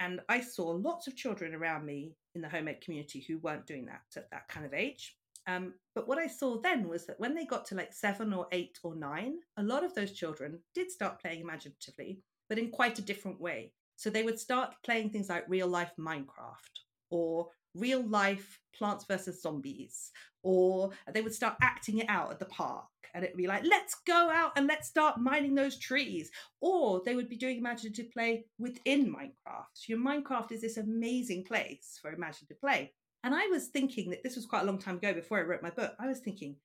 And 0.00 0.20
I 0.28 0.40
saw 0.40 0.68
lots 0.68 1.06
of 1.06 1.16
children 1.16 1.54
around 1.54 1.86
me 1.86 2.14
in 2.34 2.42
the 2.42 2.48
home 2.48 2.68
ed 2.68 2.80
community 2.80 3.24
who 3.26 3.38
weren't 3.38 3.66
doing 3.66 3.86
that 3.86 4.02
at 4.16 4.30
that 4.30 4.48
kind 4.48 4.66
of 4.66 4.74
age. 4.74 5.16
Um, 5.46 5.74
but 5.94 6.08
what 6.08 6.18
I 6.18 6.26
saw 6.26 6.60
then 6.60 6.88
was 6.88 7.06
that 7.06 7.20
when 7.20 7.34
they 7.34 7.44
got 7.44 7.64
to 7.66 7.76
like 7.76 7.92
seven 7.92 8.32
or 8.32 8.46
eight 8.52 8.78
or 8.82 8.94
nine, 8.94 9.36
a 9.56 9.62
lot 9.62 9.84
of 9.84 9.94
those 9.94 10.12
children 10.12 10.58
did 10.74 10.90
start 10.90 11.20
playing 11.20 11.40
imaginatively, 11.40 12.20
but 12.48 12.58
in 12.58 12.70
quite 12.70 12.98
a 12.98 13.02
different 13.02 13.40
way. 13.40 13.72
So 13.96 14.10
they 14.10 14.24
would 14.24 14.38
start 14.38 14.74
playing 14.84 15.10
things 15.10 15.28
like 15.28 15.48
real 15.48 15.68
life 15.68 15.92
Minecraft 15.98 16.82
or 17.10 17.48
real 17.76 18.02
life 18.06 18.60
plants 18.76 19.04
versus 19.06 19.40
zombies 19.40 20.10
or 20.42 20.90
they 21.12 21.22
would 21.22 21.34
start 21.34 21.56
acting 21.60 21.98
it 21.98 22.08
out 22.08 22.30
at 22.30 22.38
the 22.38 22.44
park 22.44 22.84
and 23.16 23.24
it 23.24 23.32
would 23.32 23.38
be 23.38 23.48
like 23.48 23.64
let's 23.64 23.96
go 24.06 24.30
out 24.30 24.52
and 24.56 24.66
let's 24.66 24.86
start 24.86 25.18
mining 25.18 25.54
those 25.54 25.78
trees. 25.78 26.30
Or 26.60 27.02
they 27.04 27.16
would 27.16 27.30
be 27.30 27.36
doing 27.36 27.56
imaginative 27.58 28.12
play 28.12 28.44
within 28.58 29.12
minecraft. 29.12 29.88
Your 29.88 29.98
minecraft 29.98 30.52
is 30.52 30.60
this 30.60 30.76
amazing 30.76 31.44
place 31.44 31.98
for 32.00 32.12
imaginative 32.12 32.60
play. 32.60 32.92
And 33.24 33.34
i 33.34 33.46
was 33.46 33.68
thinking 33.68 34.10
that 34.10 34.22
this 34.22 34.36
was 34.36 34.46
quite 34.46 34.62
a 34.62 34.66
long 34.66 34.78
time 34.78 34.98
ago 34.98 35.12
before 35.12 35.38
i 35.38 35.42
wrote 35.42 35.62
my 35.62 35.70
book. 35.70 35.94
I 35.98 36.06
was 36.06 36.20
thinking 36.20 36.56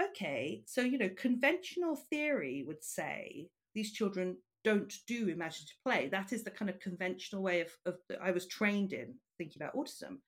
okay 0.00 0.62
so 0.64 0.80
you 0.80 0.96
know 0.96 1.10
conventional 1.16 1.96
theory 1.96 2.64
would 2.66 2.84
say 2.84 3.48
these 3.74 3.92
children 3.92 4.36
don't 4.64 4.92
do 5.06 5.28
imaginative 5.28 5.76
play. 5.84 6.08
That 6.08 6.32
is 6.32 6.44
the 6.44 6.50
kind 6.50 6.70
of 6.70 6.78
conventional 6.80 7.42
way 7.42 7.60
of, 7.60 7.76
of 7.84 7.96
i 8.22 8.30
was 8.30 8.46
trained 8.46 8.92
in 8.92 9.14
thinking 9.36 9.60
about 9.60 9.74
autism 9.74 10.18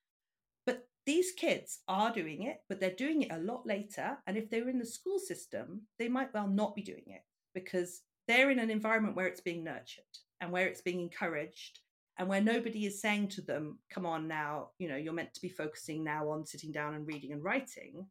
these 1.05 1.31
kids 1.31 1.79
are 1.87 2.13
doing 2.13 2.43
it, 2.43 2.57
but 2.69 2.79
they're 2.79 2.91
doing 2.91 3.23
it 3.23 3.31
a 3.31 3.39
lot 3.39 3.65
later. 3.65 4.17
And 4.27 4.37
if 4.37 4.49
they're 4.49 4.69
in 4.69 4.79
the 4.79 4.85
school 4.85 5.19
system, 5.19 5.81
they 5.97 6.07
might 6.07 6.33
well 6.33 6.47
not 6.47 6.75
be 6.75 6.81
doing 6.81 7.03
it 7.07 7.21
because 7.53 8.01
they're 8.27 8.51
in 8.51 8.59
an 8.59 8.69
environment 8.69 9.15
where 9.15 9.27
it's 9.27 9.41
being 9.41 9.63
nurtured 9.63 10.03
and 10.39 10.51
where 10.51 10.67
it's 10.67 10.81
being 10.81 10.99
encouraged 10.99 11.79
and 12.17 12.27
where 12.27 12.41
nobody 12.41 12.85
is 12.85 13.01
saying 13.01 13.29
to 13.29 13.41
them, 13.41 13.79
come 13.89 14.05
on 14.05 14.27
now, 14.27 14.69
you 14.77 14.87
know, 14.87 14.95
you're 14.95 15.13
meant 15.13 15.33
to 15.33 15.41
be 15.41 15.49
focusing 15.49 16.03
now 16.03 16.29
on 16.29 16.45
sitting 16.45 16.71
down 16.71 16.93
and 16.93 17.07
reading 17.07 17.31
and 17.31 17.43
writing. 17.43 18.05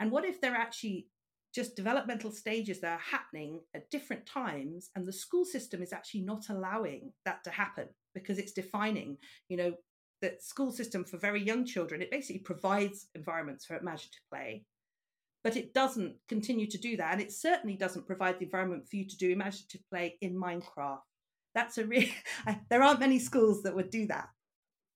And 0.00 0.10
what 0.10 0.24
if 0.24 0.40
they're 0.40 0.54
actually 0.54 1.06
just 1.56 1.74
developmental 1.74 2.30
stages 2.30 2.80
that 2.80 2.92
are 2.92 3.10
happening 3.10 3.60
at 3.74 3.90
different 3.90 4.26
times 4.26 4.90
and 4.94 5.06
the 5.06 5.12
school 5.12 5.44
system 5.44 5.82
is 5.82 5.90
actually 5.90 6.20
not 6.20 6.50
allowing 6.50 7.12
that 7.24 7.42
to 7.42 7.50
happen 7.50 7.88
because 8.14 8.38
it's 8.38 8.52
defining 8.52 9.16
you 9.48 9.56
know 9.56 9.72
the 10.20 10.34
school 10.40 10.72
system 10.72 11.04
for 11.04 11.18
very 11.18 11.42
young 11.42 11.64
children, 11.64 12.02
it 12.02 12.10
basically 12.10 12.40
provides 12.40 13.08
environments 13.14 13.64
for 13.64 13.76
imaginative 13.76 14.20
play, 14.30 14.64
but 15.44 15.56
it 15.56 15.74
doesn't 15.74 16.16
continue 16.28 16.66
to 16.68 16.78
do 16.78 16.96
that. 16.96 17.12
And 17.12 17.20
it 17.20 17.32
certainly 17.32 17.76
doesn't 17.76 18.06
provide 18.06 18.38
the 18.38 18.44
environment 18.44 18.88
for 18.88 18.96
you 18.96 19.06
to 19.06 19.16
do 19.16 19.30
imaginative 19.30 19.82
play 19.90 20.16
in 20.20 20.34
Minecraft. 20.34 21.00
That's 21.54 21.78
a 21.78 21.86
real, 21.86 22.08
there 22.70 22.82
aren't 22.82 23.00
many 23.00 23.18
schools 23.18 23.62
that 23.62 23.74
would 23.74 23.90
do 23.90 24.06
that. 24.06 24.28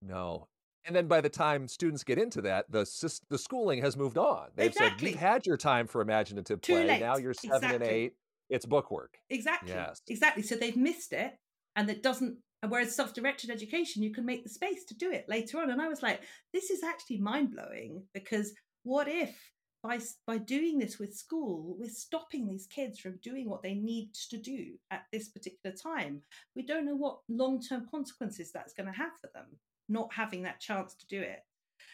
No. 0.03 0.49
And 0.87 0.97
then 0.97 1.07
by 1.07 1.21
the 1.21 1.29
time 1.29 1.69
students 1.69 2.05
get 2.05 2.19
into 2.19 2.41
that, 2.43 2.71
the 2.71 2.87
the 3.29 3.39
schooling 3.39 3.83
has 3.83 3.99
moved 3.99 4.17
on. 4.17 4.49
They've 4.57 4.71
exactly. 4.71 5.09
said, 5.09 5.13
you've 5.13 5.21
had 5.21 5.47
your 5.47 5.59
time 5.59 5.87
for 5.87 6.01
imaginative 6.01 6.63
Too 6.63 6.73
play. 6.73 6.87
Late. 6.87 7.01
Now 7.01 7.19
you're 7.19 7.35
seven 7.35 7.57
exactly. 7.57 7.75
and 7.75 7.85
eight. 7.85 8.13
It's 8.49 8.67
bookwork. 8.67 9.19
Exactly. 9.29 9.73
Yes. 9.73 10.01
Exactly. 10.09 10.43
So 10.43 10.57
they've 10.57 10.77
missed 10.77 11.13
it 11.13 11.39
and 11.77 11.89
it 11.91 12.03
doesn't 12.03 12.39
and 12.63 12.71
whereas 12.71 12.95
self-directed 12.95 13.51
education, 13.51 14.03
you 14.03 14.13
can 14.13 14.27
make 14.27 14.43
the 14.43 14.51
space 14.51 14.85
to 14.85 14.95
do 14.95 15.11
it 15.11 15.29
later 15.29 15.59
on. 15.59 15.71
And 15.71 15.81
I 15.81 15.89
was 15.89 16.03
like, 16.03 16.21
this 16.53 16.71
is 16.71 16.83
actually 16.83 17.19
mind-blowing 17.19 18.03
because 18.13 18.53
what 18.83 19.09
if 19.09 19.53
by 19.83 19.99
by 20.27 20.37
doing 20.37 20.79
this 20.79 20.99
with 20.99 21.17
school, 21.17 21.75
we're 21.79 21.89
stopping 21.89 22.47
these 22.47 22.67
kids 22.67 22.99
from 22.99 23.19
doing 23.23 23.49
what 23.49 23.63
they 23.63 23.75
need 23.75 24.13
to 24.31 24.37
do 24.37 24.75
at 24.91 25.05
this 25.11 25.29
particular 25.29 25.75
time. 25.75 26.21
We 26.55 26.67
don't 26.67 26.85
know 26.85 26.97
what 26.97 27.21
long-term 27.29 27.89
consequences 27.91 28.53
that's 28.53 28.75
going 28.75 28.93
to 28.93 28.99
have 28.99 29.13
for 29.21 29.31
them, 29.33 29.47
not 29.89 30.13
having 30.13 30.43
that 30.43 30.61
chance 30.61 30.95
to 30.97 31.07
do 31.07 31.21
it. 31.21 31.41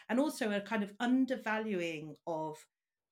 And 0.09 0.19
also 0.19 0.51
a 0.51 0.59
kind 0.59 0.83
of 0.83 0.93
undervaluing 0.99 2.15
of 2.25 2.57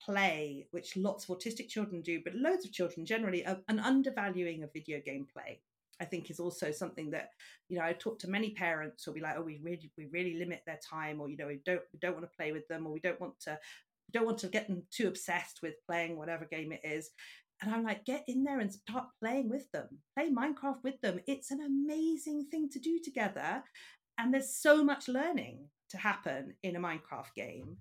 play, 0.02 0.68
which 0.72 0.98
lots 0.98 1.28
of 1.28 1.38
autistic 1.38 1.70
children 1.70 2.02
do, 2.02 2.22
but 2.24 2.36
loads 2.36 2.66
of 2.66 2.74
children 2.74 3.06
generally, 3.06 3.44
an 3.44 3.80
undervaluing 3.80 4.62
of 4.62 4.74
video 4.74 5.00
game 5.00 5.26
play. 5.32 5.62
I 6.02 6.06
think 6.06 6.30
is 6.30 6.40
also 6.40 6.72
something 6.72 7.12
that 7.12 7.30
you 7.70 7.78
know 7.78 7.86
I 7.86 7.94
talk 7.94 8.20
to 8.20 8.30
many 8.30 8.52
parents 8.52 9.04
who'll 9.04 9.14
be 9.14 9.22
like, 9.22 9.36
oh, 9.38 9.44
we 9.44 9.60
really 9.64 9.92
we 9.98 10.08
really 10.12 10.38
limit 10.38 10.62
their 10.66 10.80
time, 10.88 11.22
or 11.22 11.30
you 11.30 11.38
know 11.38 11.48
we 11.48 11.62
don't 11.66 11.82
we 11.94 12.00
don't 12.00 12.14
want 12.14 12.26
to 12.26 12.36
play 12.38 12.52
with 12.52 12.68
them, 12.68 12.86
or 12.86 12.92
we 12.92 13.00
don't 13.00 13.20
want 13.22 13.40
to 13.42 13.58
don't 14.16 14.26
want 14.26 14.38
to 14.40 14.48
get 14.48 14.68
them 14.68 14.84
too 14.92 15.08
obsessed 15.08 15.60
with 15.62 15.74
playing 15.88 16.18
whatever 16.18 16.46
game 16.46 16.72
it 16.72 16.82
is. 16.84 17.10
And 17.62 17.74
I'm 17.74 17.84
like, 17.84 18.06
get 18.06 18.24
in 18.28 18.44
there 18.44 18.60
and 18.60 18.72
start 18.72 19.06
playing 19.22 19.50
with 19.50 19.70
them. 19.72 19.88
Play 20.18 20.30
Minecraft 20.30 20.84
with 20.84 21.00
them. 21.02 21.20
It's 21.28 21.52
an 21.52 21.62
amazing 21.62 22.48
thing 22.52 22.70
to 22.70 22.80
do 22.80 23.00
together. 23.04 23.64
And 24.18 24.34
there's 24.34 24.56
so 24.56 24.84
much 24.84 25.08
learning 25.08 25.68
to 25.90 25.98
happen 25.98 26.54
in 26.64 26.76
a 26.76 26.80
Minecraft 26.80 27.34
game. 27.36 27.78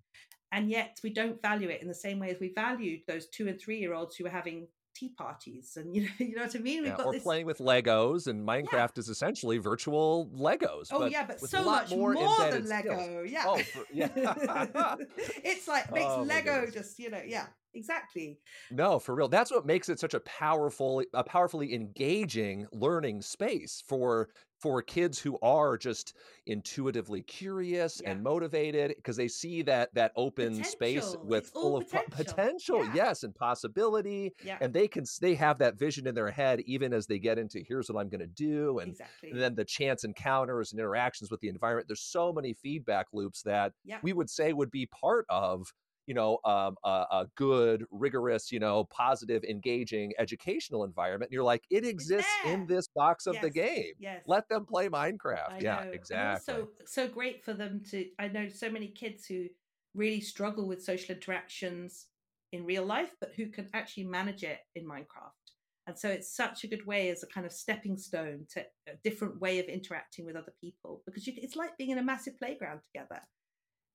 And 0.52 0.70
yet 0.70 0.98
we 1.02 1.12
don't 1.12 1.42
value 1.42 1.68
it 1.68 1.82
in 1.82 1.88
the 1.88 1.94
same 1.94 2.20
way 2.20 2.30
as 2.30 2.38
we 2.40 2.52
valued 2.54 3.00
those 3.08 3.26
two 3.28 3.48
and 3.48 3.60
three 3.60 3.78
year 3.78 3.94
olds 3.94 4.16
who 4.16 4.24
were 4.24 4.30
having 4.30 4.68
tea 4.94 5.10
parties 5.10 5.76
and 5.76 5.94
you 5.94 6.02
know 6.02 6.08
you 6.18 6.34
know 6.36 6.42
what 6.42 6.54
I 6.54 6.58
mean. 6.58 6.84
Yeah, 6.84 6.96
or 6.96 7.12
this... 7.12 7.22
playing 7.22 7.46
with 7.46 7.58
Legos 7.58 8.26
and 8.26 8.46
Minecraft 8.46 8.72
yeah. 8.72 9.00
is 9.00 9.08
essentially 9.08 9.58
virtual 9.58 10.30
Legos. 10.34 10.88
Oh 10.90 11.00
but 11.00 11.12
yeah, 11.12 11.26
but 11.26 11.40
so 11.40 11.64
much 11.64 11.90
more, 11.90 12.12
more 12.12 12.50
than 12.50 12.66
Lego. 12.66 13.02
Skills. 13.02 13.30
Yeah. 13.30 13.44
Oh, 13.46 13.58
for, 13.58 13.84
yeah. 13.92 14.08
it's 15.44 15.68
like 15.68 15.92
makes 15.92 16.06
oh, 16.08 16.22
Lego 16.22 16.66
just 16.70 16.98
you 16.98 17.10
know 17.10 17.22
yeah 17.26 17.46
exactly. 17.74 18.38
No, 18.70 18.98
for 18.98 19.14
real. 19.14 19.28
That's 19.28 19.50
what 19.50 19.66
makes 19.66 19.88
it 19.88 19.98
such 19.98 20.14
a 20.14 20.20
powerful, 20.20 21.02
a 21.12 21.24
powerfully 21.24 21.74
engaging 21.74 22.66
learning 22.72 23.22
space 23.22 23.82
for 23.86 24.28
for 24.64 24.80
kids 24.80 25.18
who 25.18 25.38
are 25.42 25.76
just 25.76 26.14
intuitively 26.46 27.20
curious 27.20 28.00
yeah. 28.02 28.10
and 28.10 28.22
motivated 28.22 28.94
because 28.96 29.14
they 29.14 29.28
see 29.28 29.60
that 29.60 29.92
that 29.94 30.10
open 30.16 30.56
potential. 30.56 30.70
space 30.70 31.16
with 31.22 31.42
it's 31.44 31.50
full 31.50 31.76
of 31.76 31.84
potential, 31.84 32.16
potential 32.16 32.84
yeah. 32.86 32.92
yes 32.94 33.24
and 33.24 33.34
possibility 33.34 34.32
yeah. 34.42 34.56
and 34.62 34.72
they 34.72 34.88
can 34.88 35.04
they 35.20 35.34
have 35.34 35.58
that 35.58 35.78
vision 35.78 36.06
in 36.06 36.14
their 36.14 36.30
head 36.30 36.60
even 36.64 36.94
as 36.94 37.06
they 37.06 37.18
get 37.18 37.38
into 37.38 37.62
here's 37.68 37.90
what 37.90 38.00
i'm 38.00 38.08
going 38.08 38.20
to 38.20 38.26
do 38.26 38.78
and, 38.78 38.92
exactly. 38.92 39.30
and, 39.30 39.38
then 39.38 39.54
the 39.54 39.66
chance 39.66 40.02
encounters 40.02 40.72
and 40.72 40.80
interactions 40.80 41.30
with 41.30 41.40
the 41.40 41.48
environment 41.48 41.86
there's 41.86 42.00
so 42.00 42.32
many 42.32 42.54
feedback 42.54 43.06
loops 43.12 43.42
that 43.42 43.72
we 44.02 44.14
would 44.14 44.30
say 44.30 44.54
would 44.54 44.70
be 44.70 44.86
part 44.86 45.26
of 45.28 45.74
you 46.06 46.14
know 46.14 46.38
um, 46.44 46.76
a, 46.84 46.88
a, 46.88 47.26
good 47.36 47.84
rigorous 47.90 48.52
you 48.52 48.58
know 48.58 48.84
positive 48.84 49.44
engaging 49.44 50.12
educational 50.18 50.84
environment 50.84 51.30
and 51.30 51.34
you're 51.34 51.44
like 51.44 51.62
it 51.70 51.84
exists 51.84 52.30
in 52.46 52.66
this 52.66 52.88
box 52.94 53.26
of 53.26 53.34
yes. 53.34 53.42
the 53.42 53.50
game. 53.50 53.92
Yes. 53.98 54.22
Let 54.26 54.48
them 54.48 54.66
play 54.66 54.88
minecraft. 54.88 55.52
I 55.52 55.58
yeah 55.60 55.84
know. 55.84 55.90
exactly. 55.92 56.54
so 56.54 56.68
so 56.84 57.08
great 57.08 57.44
for 57.44 57.54
them 57.54 57.82
to 57.90 58.06
i 58.18 58.28
know 58.28 58.48
so 58.48 58.70
many 58.70 58.88
kids 58.88 59.26
who 59.26 59.46
really 59.94 60.20
struggle 60.20 60.66
with 60.66 60.82
social 60.82 61.14
interactions 61.14 62.06
in 62.52 62.64
real 62.64 62.84
life 62.84 63.10
but 63.20 63.32
who 63.36 63.46
can 63.46 63.68
actually 63.74 64.04
manage 64.04 64.42
it 64.42 64.58
in 64.74 64.84
minecraft 64.84 65.44
and 65.86 65.98
so 65.98 66.08
it's 66.08 66.34
such 66.34 66.64
a 66.64 66.66
good 66.66 66.86
way 66.86 67.10
as 67.10 67.22
a 67.22 67.26
kind 67.26 67.46
of 67.46 67.52
stepping 67.52 67.96
stone 67.98 68.46
to 68.50 68.60
a 68.88 68.96
different 69.02 69.40
way 69.40 69.58
of 69.58 69.66
interacting 69.66 70.24
with 70.24 70.36
other 70.36 70.52
people 70.60 71.02
because 71.04 71.26
you, 71.26 71.34
it's 71.36 71.56
like 71.56 71.76
being 71.76 71.90
in 71.90 71.98
a 71.98 72.02
massive 72.02 72.38
playground 72.38 72.80
together. 72.82 73.20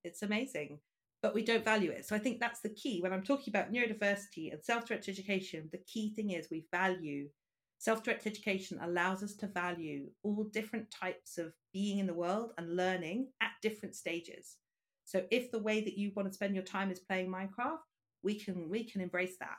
It's 0.04 0.22
amazing 0.22 0.80
but 1.22 1.34
we 1.34 1.44
don't 1.44 1.66
value 1.66 1.92
it. 1.92 2.06
So 2.06 2.16
I 2.16 2.20
think 2.20 2.40
that's 2.40 2.62
the 2.62 2.74
key. 2.74 3.02
When 3.02 3.14
I'm 3.14 3.24
talking 3.24 3.52
about 3.52 3.72
neurodiversity 3.72 4.52
and 4.54 4.64
self 4.64 4.86
directed 4.86 5.12
education, 5.12 5.70
the 5.72 5.80
key 5.80 6.14
thing 6.14 6.32
is 6.32 6.50
we 6.50 6.68
value 6.72 7.30
self 7.78 8.04
directed 8.04 8.32
education 8.32 8.80
allows 8.82 9.24
us 9.24 9.36
to 9.36 9.48
value 9.48 10.12
all 10.24 10.44
different 10.46 10.92
types 10.92 11.38
of 11.38 11.54
being 11.74 12.00
in 12.00 12.08
the 12.08 12.14
world 12.14 12.54
and 12.58 12.76
learning 12.76 13.32
at 13.42 13.52
different 13.62 13.96
stages. 13.96 14.58
So 15.06 15.26
if 15.32 15.52
the 15.52 15.60
way 15.60 15.82
that 15.82 15.98
you 15.98 16.12
want 16.16 16.28
to 16.30 16.34
spend 16.34 16.56
your 16.56 16.64
time 16.64 16.92
is 16.92 17.00
playing 17.00 17.30
Minecraft, 17.30 17.80
we 18.22 18.40
can 18.40 18.70
we 18.70 18.84
can 18.84 19.02
embrace 19.02 19.38
that, 19.40 19.58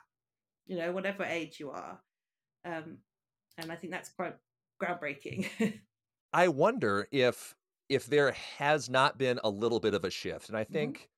you 0.67 0.77
know, 0.77 0.91
whatever 0.91 1.23
age 1.23 1.59
you 1.59 1.71
are. 1.71 2.01
Um, 2.65 2.99
and 3.57 3.71
I 3.71 3.77
think 3.77 3.93
that's 3.93 4.11
quite 4.11 4.37
groundbreaking. 4.81 5.81
I 6.33 6.47
wonder 6.47 7.07
if 7.11 7.55
if 7.89 8.05
there 8.05 8.31
has 8.31 8.89
not 8.89 9.17
been 9.17 9.39
a 9.43 9.49
little 9.49 9.79
bit 9.79 9.93
of 9.93 10.05
a 10.05 10.09
shift. 10.09 10.47
And 10.47 10.57
I 10.57 10.63
Mhm. 10.69 10.93
think 10.93 11.09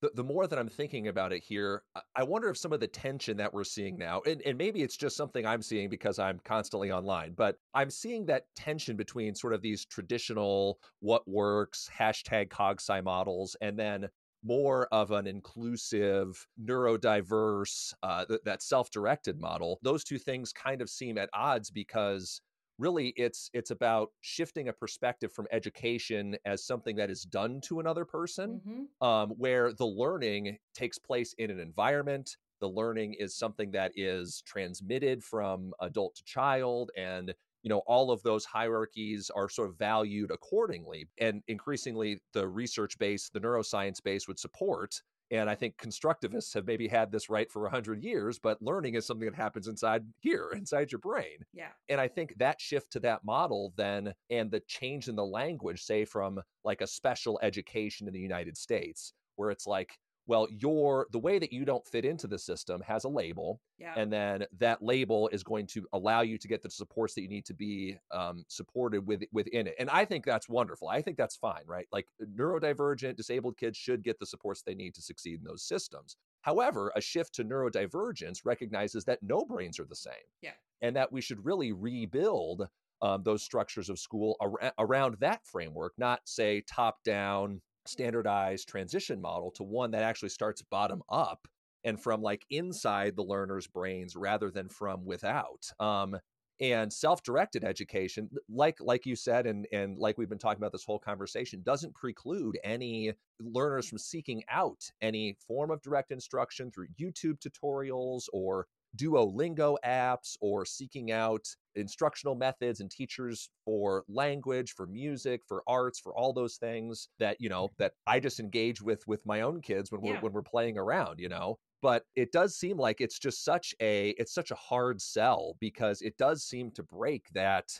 the, 0.00 0.10
the 0.14 0.24
more 0.24 0.46
that 0.46 0.58
I'm 0.58 0.68
thinking 0.68 1.08
about 1.08 1.32
it 1.32 1.42
here, 1.42 1.82
I- 2.16 2.22
wonder 2.24 2.48
if 2.48 2.56
some 2.56 2.72
of 2.72 2.80
the 2.80 2.86
tension 2.86 3.36
that 3.38 3.52
we're 3.52 3.64
seeing 3.64 3.98
now, 3.98 4.22
and, 4.26 4.40
and 4.42 4.56
maybe 4.56 4.82
it's 4.82 4.96
just 4.96 5.16
something 5.16 5.44
I'm 5.44 5.62
seeing 5.62 5.88
because 5.88 6.18
I'm 6.18 6.40
constantly 6.44 6.90
online, 6.90 7.34
but 7.36 7.56
I'm 7.74 7.90
seeing 7.90 8.26
that 8.26 8.44
tension 8.54 8.96
between 8.96 9.34
sort 9.34 9.52
of 9.52 9.62
these 9.62 9.84
traditional 9.84 10.78
what 11.00 11.26
works, 11.28 11.88
hashtag 11.96 12.48
CogSci 12.48 13.02
models, 13.02 13.56
and 13.60 13.78
then 13.78 14.08
more 14.42 14.88
of 14.90 15.10
an 15.10 15.26
inclusive, 15.26 16.46
neurodiverse, 16.64 17.92
uh, 18.02 18.24
th- 18.24 18.40
that 18.44 18.62
self-directed 18.62 19.38
model. 19.38 19.78
Those 19.82 20.04
two 20.04 20.18
things 20.18 20.52
kind 20.52 20.80
of 20.80 20.88
seem 20.88 21.18
at 21.18 21.28
odds 21.34 21.70
because 21.70 22.40
really 22.80 23.08
it's 23.16 23.50
it's 23.52 23.70
about 23.70 24.10
shifting 24.22 24.68
a 24.68 24.72
perspective 24.72 25.32
from 25.32 25.46
education 25.52 26.36
as 26.46 26.64
something 26.64 26.96
that 26.96 27.10
is 27.10 27.22
done 27.24 27.60
to 27.60 27.80
another 27.80 28.04
person 28.04 28.60
Mhm. 28.66 29.06
um, 29.06 29.30
where 29.32 29.72
the 29.72 29.86
learning 29.86 30.58
takes 30.74 30.98
place 30.98 31.34
in 31.34 31.50
an 31.50 31.60
environment 31.60 32.36
the 32.60 32.68
learning 32.68 33.14
is 33.14 33.36
something 33.36 33.70
that 33.72 33.92
is 33.96 34.42
transmitted 34.46 35.22
from 35.24 35.72
adult 35.80 36.14
to 36.16 36.24
child 36.24 36.90
and 36.96 37.34
you 37.62 37.68
know 37.68 37.80
all 37.86 38.10
of 38.10 38.22
those 38.22 38.44
hierarchies 38.46 39.30
are 39.30 39.48
sort 39.48 39.68
of 39.70 39.76
valued 39.78 40.30
accordingly 40.30 41.08
and 41.18 41.42
increasingly 41.48 42.22
the 42.32 42.48
research 42.48 42.98
base 42.98 43.28
the 43.30 43.40
neuroscience 43.40 44.02
base 44.02 44.26
would 44.28 44.38
support 44.38 45.02
and 45.30 45.48
i 45.48 45.54
think 45.54 45.76
constructivists 45.76 46.52
have 46.54 46.66
maybe 46.66 46.88
had 46.88 47.10
this 47.12 47.28
right 47.30 47.50
for 47.50 47.62
100 47.62 48.02
years 48.02 48.38
but 48.38 48.60
learning 48.62 48.94
is 48.94 49.06
something 49.06 49.26
that 49.28 49.34
happens 49.36 49.68
inside 49.68 50.04
here 50.20 50.50
inside 50.56 50.90
your 50.92 50.98
brain 50.98 51.38
Yeah. 51.52 51.68
and 51.88 52.00
I 52.00 52.08
think 52.08 52.34
that 52.38 52.60
shift 52.60 52.92
to 52.92 53.00
that 53.00 53.24
model 53.24 53.72
then 53.76 54.12
and 54.30 54.50
the 54.50 54.60
change 54.66 55.08
in 55.08 55.16
the 55.16 55.24
language, 55.24 55.82
say 55.82 56.04
from 56.04 56.40
like 56.64 56.80
a 56.80 56.86
special 56.86 57.38
education 57.42 58.06
in 58.06 58.12
the 58.14 58.20
United 58.20 58.56
States, 58.56 59.12
where 59.36 59.50
it's 59.50 59.66
like, 59.66 59.96
well, 60.26 60.46
your 60.50 61.06
the 61.10 61.18
way 61.18 61.38
that 61.38 61.52
you 61.52 61.64
don't 61.64 61.86
fit 61.86 62.04
into 62.04 62.26
the 62.28 62.38
system 62.38 62.80
has 62.82 63.04
a 63.04 63.08
label, 63.08 63.60
Yeah. 63.78 63.94
and 63.96 64.12
then 64.12 64.44
that 64.58 64.82
label 64.82 65.28
is 65.32 65.42
going 65.42 65.66
to 65.68 65.86
allow 65.92 66.20
you 66.20 66.38
to 66.38 66.46
get 66.48 66.62
the 66.62 66.70
supports 66.70 67.14
that 67.14 67.22
you 67.22 67.28
need 67.28 67.46
to 67.46 67.54
be 67.54 67.98
um, 68.12 68.44
supported 68.48 69.06
with 69.06 69.22
within 69.32 69.66
it. 69.66 69.74
And 69.78 69.90
I 69.90 70.04
think 70.04 70.24
that's 70.24 70.48
wonderful. 70.48 70.88
I 70.88 71.02
think 71.02 71.16
that's 71.16 71.36
fine, 71.36 71.62
right? 71.66 71.86
Like 71.90 72.06
neurodivergent, 72.36 73.16
disabled 73.16 73.56
kids 73.56 73.76
should 73.76 74.02
get 74.02 74.18
the 74.18 74.26
supports 74.26 74.62
they 74.62 74.74
need 74.74 74.94
to 74.94 75.02
succeed 75.02 75.38
in 75.40 75.44
those 75.44 75.62
systems. 75.62 76.16
However, 76.42 76.92
a 76.96 77.00
shift 77.00 77.34
to 77.34 77.44
neurodivergence 77.44 78.40
recognizes 78.44 79.04
that 79.04 79.22
no 79.22 79.44
brains 79.44 79.78
are 79.78 79.84
the 79.84 79.96
same. 79.96 80.12
Yeah. 80.42 80.52
And 80.82 80.96
that 80.96 81.12
we 81.12 81.20
should 81.20 81.44
really 81.44 81.72
rebuild 81.72 82.68
um, 83.02 83.22
those 83.22 83.42
structures 83.42 83.88
of 83.90 83.98
school 83.98 84.36
ar- 84.40 84.72
around 84.78 85.16
that 85.20 85.46
framework, 85.46 85.92
not 85.98 86.20
say 86.24 86.62
top 86.62 87.02
down, 87.04 87.60
standardized 87.90 88.68
transition 88.68 89.20
model 89.20 89.50
to 89.52 89.62
one 89.62 89.90
that 89.90 90.02
actually 90.02 90.28
starts 90.28 90.62
bottom 90.62 91.02
up 91.08 91.46
and 91.84 92.00
from 92.00 92.22
like 92.22 92.44
inside 92.50 93.16
the 93.16 93.22
learner's 93.22 93.66
brains 93.66 94.16
rather 94.16 94.50
than 94.50 94.68
from 94.68 95.04
without. 95.04 95.70
Um, 95.78 96.16
and 96.60 96.92
self-directed 96.92 97.64
education 97.64 98.28
like 98.50 98.76
like 98.80 99.06
you 99.06 99.16
said 99.16 99.46
and 99.46 99.66
and 99.72 99.98
like 99.98 100.18
we've 100.18 100.28
been 100.28 100.38
talking 100.38 100.58
about 100.58 100.72
this 100.72 100.84
whole 100.84 100.98
conversation 100.98 101.62
doesn't 101.62 101.94
preclude 101.94 102.58
any 102.62 103.12
learners 103.40 103.88
from 103.88 103.98
seeking 103.98 104.42
out 104.50 104.90
any 105.00 105.34
form 105.46 105.70
of 105.70 105.80
direct 105.80 106.12
instruction 106.12 106.70
through 106.70 106.86
youtube 107.00 107.38
tutorials 107.40 108.24
or 108.32 108.66
duolingo 108.96 109.76
apps 109.84 110.36
or 110.40 110.64
seeking 110.64 111.12
out 111.12 111.46
instructional 111.76 112.34
methods 112.34 112.80
and 112.80 112.90
teachers 112.90 113.48
for 113.64 114.02
language 114.08 114.72
for 114.72 114.86
music 114.86 115.40
for 115.46 115.62
arts 115.68 116.00
for 116.00 116.12
all 116.16 116.32
those 116.32 116.56
things 116.56 117.08
that 117.20 117.36
you 117.40 117.48
know 117.48 117.68
that 117.78 117.92
i 118.08 118.18
just 118.18 118.40
engage 118.40 118.82
with 118.82 119.06
with 119.06 119.24
my 119.24 119.42
own 119.42 119.60
kids 119.60 119.92
when 119.92 120.00
we're 120.00 120.18
when 120.18 120.32
we're 120.32 120.42
playing 120.42 120.76
around 120.76 121.20
you 121.20 121.28
know? 121.28 121.58
But 121.82 122.04
it 122.14 122.32
does 122.32 122.56
seem 122.56 122.76
like 122.76 123.00
it's 123.00 123.18
just 123.18 123.44
such 123.44 123.74
a 123.80 124.10
it's 124.18 124.34
such 124.34 124.50
a 124.50 124.56
hard 124.56 125.00
sell 125.00 125.56
because 125.60 126.02
it 126.02 126.16
does 126.18 126.42
seem 126.42 126.70
to 126.72 126.82
break 126.82 127.26
that 127.32 127.70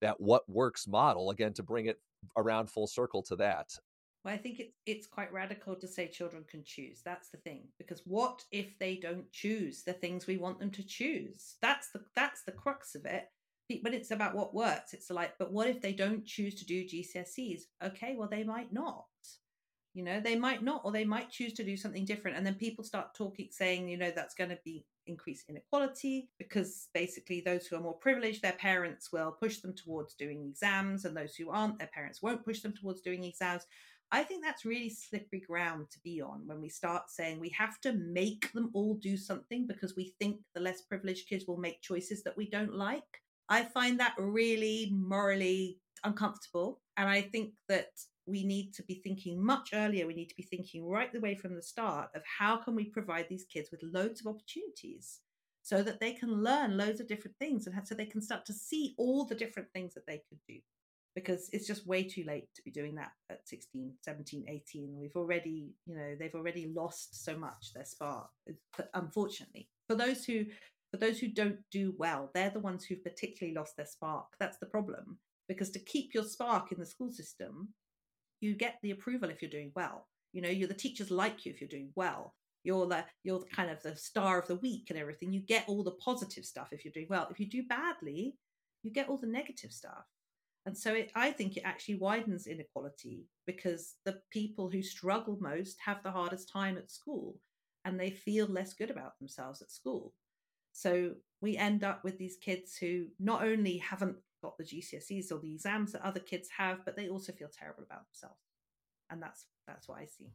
that 0.00 0.18
what 0.18 0.48
works 0.48 0.86
model 0.86 1.30
again 1.30 1.52
to 1.54 1.62
bring 1.62 1.86
it 1.86 1.98
around 2.36 2.70
full 2.70 2.86
circle 2.86 3.22
to 3.24 3.36
that 3.36 3.68
Well, 4.24 4.34
I 4.34 4.36
think 4.36 4.60
it's 4.60 4.74
it's 4.86 5.06
quite 5.06 5.32
radical 5.32 5.74
to 5.76 5.88
say 5.88 6.08
children 6.08 6.44
can 6.48 6.62
choose. 6.64 7.00
That's 7.04 7.30
the 7.30 7.38
thing. 7.38 7.68
Because 7.78 8.02
what 8.04 8.44
if 8.52 8.78
they 8.78 8.96
don't 8.96 9.30
choose 9.32 9.82
the 9.82 9.94
things 9.94 10.26
we 10.26 10.36
want 10.36 10.58
them 10.58 10.70
to 10.72 10.82
choose? 10.82 11.56
That's 11.62 11.90
the 11.90 12.02
that's 12.14 12.42
the 12.42 12.52
crux 12.52 12.94
of 12.94 13.06
it. 13.06 13.28
But 13.82 13.94
it's 13.94 14.10
about 14.10 14.34
what 14.34 14.52
works. 14.54 14.92
It's 14.92 15.10
like, 15.10 15.38
but 15.38 15.52
what 15.52 15.68
if 15.68 15.80
they 15.80 15.92
don't 15.92 16.26
choose 16.26 16.56
to 16.56 16.66
do 16.66 16.84
GCSEs? 16.84 17.62
Okay, 17.84 18.16
well 18.18 18.28
they 18.28 18.42
might 18.44 18.72
not. 18.72 19.06
You 19.94 20.04
know, 20.04 20.20
they 20.20 20.36
might 20.36 20.62
not, 20.62 20.82
or 20.84 20.92
they 20.92 21.04
might 21.04 21.30
choose 21.30 21.52
to 21.54 21.64
do 21.64 21.76
something 21.76 22.04
different. 22.04 22.36
And 22.36 22.46
then 22.46 22.54
people 22.54 22.84
start 22.84 23.14
talking, 23.14 23.48
saying, 23.50 23.88
you 23.88 23.96
know, 23.96 24.12
that's 24.14 24.34
going 24.34 24.50
to 24.50 24.58
be 24.64 24.84
increase 25.06 25.44
inequality 25.48 26.30
because 26.38 26.88
basically 26.94 27.40
those 27.40 27.66
who 27.66 27.74
are 27.74 27.80
more 27.80 27.98
privileged, 27.98 28.42
their 28.42 28.52
parents 28.52 29.12
will 29.12 29.32
push 29.32 29.58
them 29.58 29.74
towards 29.74 30.14
doing 30.14 30.44
exams, 30.48 31.04
and 31.04 31.16
those 31.16 31.34
who 31.34 31.50
aren't, 31.50 31.78
their 31.78 31.90
parents 31.92 32.22
won't 32.22 32.44
push 32.44 32.60
them 32.60 32.72
towards 32.72 33.00
doing 33.00 33.24
exams. 33.24 33.66
I 34.12 34.24
think 34.24 34.44
that's 34.44 34.64
really 34.64 34.90
slippery 34.90 35.40
ground 35.40 35.86
to 35.92 36.00
be 36.00 36.20
on 36.20 36.42
when 36.46 36.60
we 36.60 36.68
start 36.68 37.10
saying 37.10 37.38
we 37.38 37.50
have 37.50 37.80
to 37.82 37.92
make 37.92 38.52
them 38.52 38.70
all 38.74 38.94
do 38.94 39.16
something 39.16 39.66
because 39.68 39.94
we 39.94 40.14
think 40.18 40.40
the 40.54 40.60
less 40.60 40.82
privileged 40.82 41.28
kids 41.28 41.44
will 41.46 41.58
make 41.58 41.80
choices 41.80 42.24
that 42.24 42.36
we 42.36 42.50
don't 42.50 42.74
like. 42.74 43.22
I 43.48 43.62
find 43.62 44.00
that 44.00 44.14
really 44.18 44.92
morally 44.92 45.78
uncomfortable. 46.02 46.80
And 46.96 47.08
I 47.08 47.22
think 47.22 47.54
that 47.68 47.90
we 48.26 48.44
need 48.44 48.72
to 48.74 48.82
be 48.82 48.94
thinking 48.94 49.44
much 49.44 49.70
earlier. 49.72 50.06
We 50.06 50.14
need 50.14 50.28
to 50.28 50.36
be 50.36 50.42
thinking 50.42 50.84
right 50.84 51.12
the 51.12 51.20
way 51.20 51.36
from 51.36 51.54
the 51.54 51.62
start 51.62 52.10
of 52.14 52.22
how 52.38 52.56
can 52.56 52.74
we 52.74 52.84
provide 52.86 53.26
these 53.28 53.44
kids 53.44 53.70
with 53.70 53.82
loads 53.82 54.20
of 54.20 54.26
opportunities 54.26 55.20
so 55.62 55.82
that 55.82 56.00
they 56.00 56.12
can 56.12 56.42
learn 56.42 56.76
loads 56.76 57.00
of 57.00 57.06
different 57.08 57.36
things 57.38 57.66
and 57.66 57.86
so 57.86 57.94
they 57.94 58.06
can 58.06 58.22
start 58.22 58.44
to 58.46 58.52
see 58.52 58.94
all 58.98 59.24
the 59.24 59.34
different 59.34 59.68
things 59.72 59.94
that 59.94 60.06
they 60.06 60.22
could 60.28 60.38
do 60.48 60.58
because 61.14 61.50
it's 61.52 61.66
just 61.66 61.86
way 61.86 62.02
too 62.02 62.24
late 62.26 62.48
to 62.54 62.62
be 62.62 62.70
doing 62.70 62.94
that 62.94 63.10
at 63.30 63.46
16 63.48 63.92
17 64.02 64.44
18 64.48 64.96
we've 64.98 65.16
already 65.16 65.74
you 65.86 65.96
know 65.96 66.14
they've 66.18 66.34
already 66.34 66.72
lost 66.74 67.24
so 67.24 67.36
much 67.36 67.72
their 67.74 67.84
spark 67.84 68.28
uh, 68.78 68.82
unfortunately 68.94 69.68
for 69.88 69.94
those 69.94 70.24
who 70.24 70.44
for 70.90 70.96
those 70.96 71.18
who 71.18 71.28
don't 71.28 71.58
do 71.70 71.94
well 71.98 72.30
they're 72.34 72.50
the 72.50 72.60
ones 72.60 72.84
who've 72.84 73.02
particularly 73.02 73.54
lost 73.54 73.76
their 73.76 73.86
spark. 73.86 74.26
That's 74.38 74.58
the 74.58 74.66
problem 74.66 75.18
because 75.48 75.70
to 75.70 75.78
keep 75.78 76.14
your 76.14 76.24
spark 76.24 76.72
in 76.72 76.78
the 76.78 76.86
school 76.86 77.12
system 77.12 77.68
you 78.40 78.54
get 78.54 78.78
the 78.82 78.92
approval 78.92 79.30
if 79.30 79.42
you're 79.42 79.50
doing 79.50 79.72
well. 79.74 80.06
You 80.32 80.42
know 80.42 80.48
you're 80.48 80.68
the 80.68 80.74
teachers 80.74 81.10
like 81.10 81.44
you 81.44 81.52
if 81.52 81.60
you're 81.60 81.68
doing 81.68 81.90
well. 81.94 82.34
You're 82.62 82.86
the 82.86 83.04
you're 83.24 83.42
kind 83.54 83.70
of 83.70 83.82
the 83.82 83.96
star 83.96 84.38
of 84.38 84.46
the 84.46 84.56
week 84.56 84.86
and 84.90 84.98
everything. 84.98 85.32
You 85.32 85.40
get 85.40 85.64
all 85.66 85.82
the 85.82 85.92
positive 85.92 86.44
stuff 86.44 86.68
if 86.72 86.84
you're 86.84 86.92
doing 86.92 87.08
well. 87.10 87.28
If 87.30 87.40
you 87.40 87.46
do 87.46 87.62
badly 87.64 88.36
you 88.82 88.90
get 88.90 89.08
all 89.08 89.18
the 89.18 89.26
negative 89.26 89.72
stuff 89.72 90.06
and 90.66 90.76
so 90.76 90.94
it, 90.94 91.10
I 91.14 91.30
think 91.32 91.56
it 91.56 91.62
actually 91.64 91.96
widens 91.96 92.46
inequality 92.46 93.26
because 93.46 93.96
the 94.04 94.20
people 94.30 94.70
who 94.70 94.82
struggle 94.82 95.38
most 95.40 95.78
have 95.84 96.02
the 96.02 96.10
hardest 96.12 96.50
time 96.52 96.76
at 96.76 96.90
school 96.90 97.36
and 97.84 97.98
they 97.98 98.10
feel 98.10 98.46
less 98.46 98.74
good 98.74 98.90
about 98.90 99.18
themselves 99.18 99.62
at 99.62 99.70
school. 99.70 100.12
So 100.72 101.14
we 101.40 101.56
end 101.56 101.82
up 101.82 102.04
with 102.04 102.18
these 102.18 102.36
kids 102.36 102.76
who 102.76 103.06
not 103.18 103.42
only 103.42 103.78
haven't 103.78 104.16
got 104.42 104.58
the 104.58 104.64
GCSEs 104.64 105.32
or 105.32 105.38
the 105.38 105.52
exams 105.52 105.92
that 105.92 106.02
other 106.02 106.20
kids 106.20 106.48
have, 106.56 106.84
but 106.84 106.96
they 106.96 107.08
also 107.08 107.32
feel 107.32 107.48
terrible 107.48 107.82
about 107.82 108.04
themselves. 108.08 108.40
And 109.10 109.22
that's 109.22 109.46
that's 109.66 109.88
what 109.88 109.98
I 109.98 110.06
see. 110.06 110.30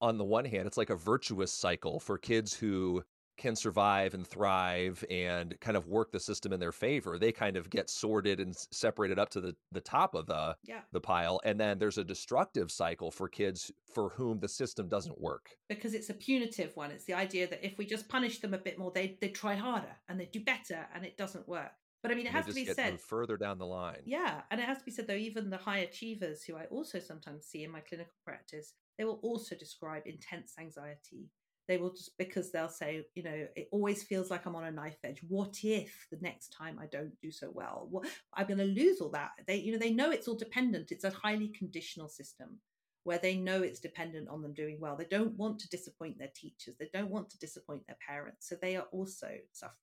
on 0.00 0.18
the 0.18 0.24
one 0.24 0.44
hand, 0.44 0.66
it's 0.66 0.76
like 0.76 0.90
a 0.90 0.96
virtuous 0.96 1.52
cycle 1.52 2.00
for 2.00 2.18
kids 2.18 2.52
who 2.54 3.02
can 3.42 3.56
survive 3.56 4.14
and 4.14 4.24
thrive 4.24 5.04
and 5.10 5.58
kind 5.60 5.76
of 5.76 5.88
work 5.88 6.12
the 6.12 6.20
system 6.20 6.52
in 6.52 6.60
their 6.60 6.70
favor. 6.70 7.18
They 7.18 7.32
kind 7.32 7.56
of 7.56 7.68
get 7.68 7.90
sorted 7.90 8.38
and 8.38 8.54
separated 8.70 9.18
up 9.18 9.30
to 9.30 9.40
the, 9.40 9.56
the 9.72 9.80
top 9.80 10.14
of 10.14 10.26
the, 10.26 10.56
Yeah. 10.62 10.82
the 10.92 11.00
pile. 11.00 11.40
And 11.44 11.58
then 11.58 11.80
there's 11.80 11.98
a 11.98 12.04
destructive 12.04 12.70
cycle 12.70 13.10
for 13.10 13.28
kids 13.28 13.72
for 13.92 14.10
whom 14.10 14.38
the 14.38 14.48
system 14.48 14.88
doesn't 14.88 15.20
work. 15.20 15.50
Because 15.68 15.92
it's 15.92 16.08
a 16.08 16.14
punitive 16.14 16.76
one. 16.76 16.92
It's 16.92 17.04
the 17.04 17.14
idea 17.14 17.48
that 17.48 17.66
if 17.66 17.76
we 17.78 17.84
just 17.84 18.08
punish 18.08 18.38
them 18.38 18.54
a 18.54 18.58
bit 18.58 18.78
more, 18.78 18.92
they 18.94 19.18
they 19.20 19.30
try 19.30 19.56
harder 19.56 19.96
and 20.08 20.20
they 20.20 20.26
do 20.26 20.40
better 20.44 20.86
and 20.94 21.04
it 21.04 21.16
doesn't 21.16 21.48
work. 21.48 21.72
But 22.00 22.12
I 22.12 22.14
mean 22.14 22.26
it 22.26 22.32
has 22.32 22.46
to 22.46 22.54
be 22.54 22.64
said 22.64 23.00
further 23.00 23.36
down 23.36 23.58
the 23.58 23.66
line. 23.66 24.02
Yeah, 24.04 24.42
and 24.52 24.60
it 24.60 24.66
has 24.68 24.78
to 24.78 24.84
be 24.84 24.92
said 24.92 25.08
though, 25.08 25.14
even 25.14 25.50
the 25.50 25.56
high 25.56 25.78
achievers 25.78 26.44
who 26.44 26.56
I 26.56 26.66
also 26.66 27.00
sometimes 27.00 27.46
see 27.46 27.64
in 27.64 27.72
my 27.72 27.80
clinical 27.80 28.14
practice, 28.24 28.74
they 28.98 29.04
will 29.04 29.20
also 29.22 29.56
describe 29.56 30.04
intense 30.06 30.54
anxiety. 30.58 31.30
They 31.68 31.76
will 31.76 31.92
just 31.92 32.16
because 32.18 32.50
they'll 32.50 32.68
say, 32.68 33.04
you 33.14 33.22
know, 33.22 33.46
it 33.56 33.68
always 33.70 34.02
feels 34.02 34.30
like 34.30 34.46
I'm 34.46 34.56
on 34.56 34.64
a 34.64 34.70
knife 34.70 34.98
edge. 35.04 35.20
What 35.28 35.58
if 35.62 36.06
the 36.10 36.18
next 36.20 36.48
time 36.48 36.78
I 36.80 36.86
don't 36.86 37.12
do 37.20 37.30
so 37.30 37.50
well? 37.52 37.86
What 37.90 38.08
I'm 38.34 38.46
going 38.46 38.58
to 38.58 38.64
lose 38.64 39.00
all 39.00 39.10
that. 39.10 39.30
They, 39.46 39.56
you 39.56 39.72
know, 39.72 39.78
they 39.78 39.92
know 39.92 40.10
it's 40.10 40.28
all 40.28 40.36
dependent. 40.36 40.90
It's 40.90 41.04
a 41.04 41.10
highly 41.10 41.48
conditional 41.48 42.08
system 42.08 42.58
where 43.04 43.18
they 43.18 43.36
know 43.36 43.62
it's 43.62 43.80
dependent 43.80 44.28
on 44.28 44.42
them 44.42 44.54
doing 44.54 44.78
well. 44.80 44.96
They 44.96 45.06
don't 45.10 45.36
want 45.36 45.58
to 45.60 45.68
disappoint 45.68 46.18
their 46.18 46.30
teachers. 46.34 46.76
They 46.78 46.88
don't 46.92 47.10
want 47.10 47.30
to 47.30 47.38
disappoint 47.38 47.86
their 47.86 47.96
parents. 48.06 48.48
So 48.48 48.56
they 48.60 48.76
are 48.76 48.86
also 48.92 49.28
suffering. 49.52 49.76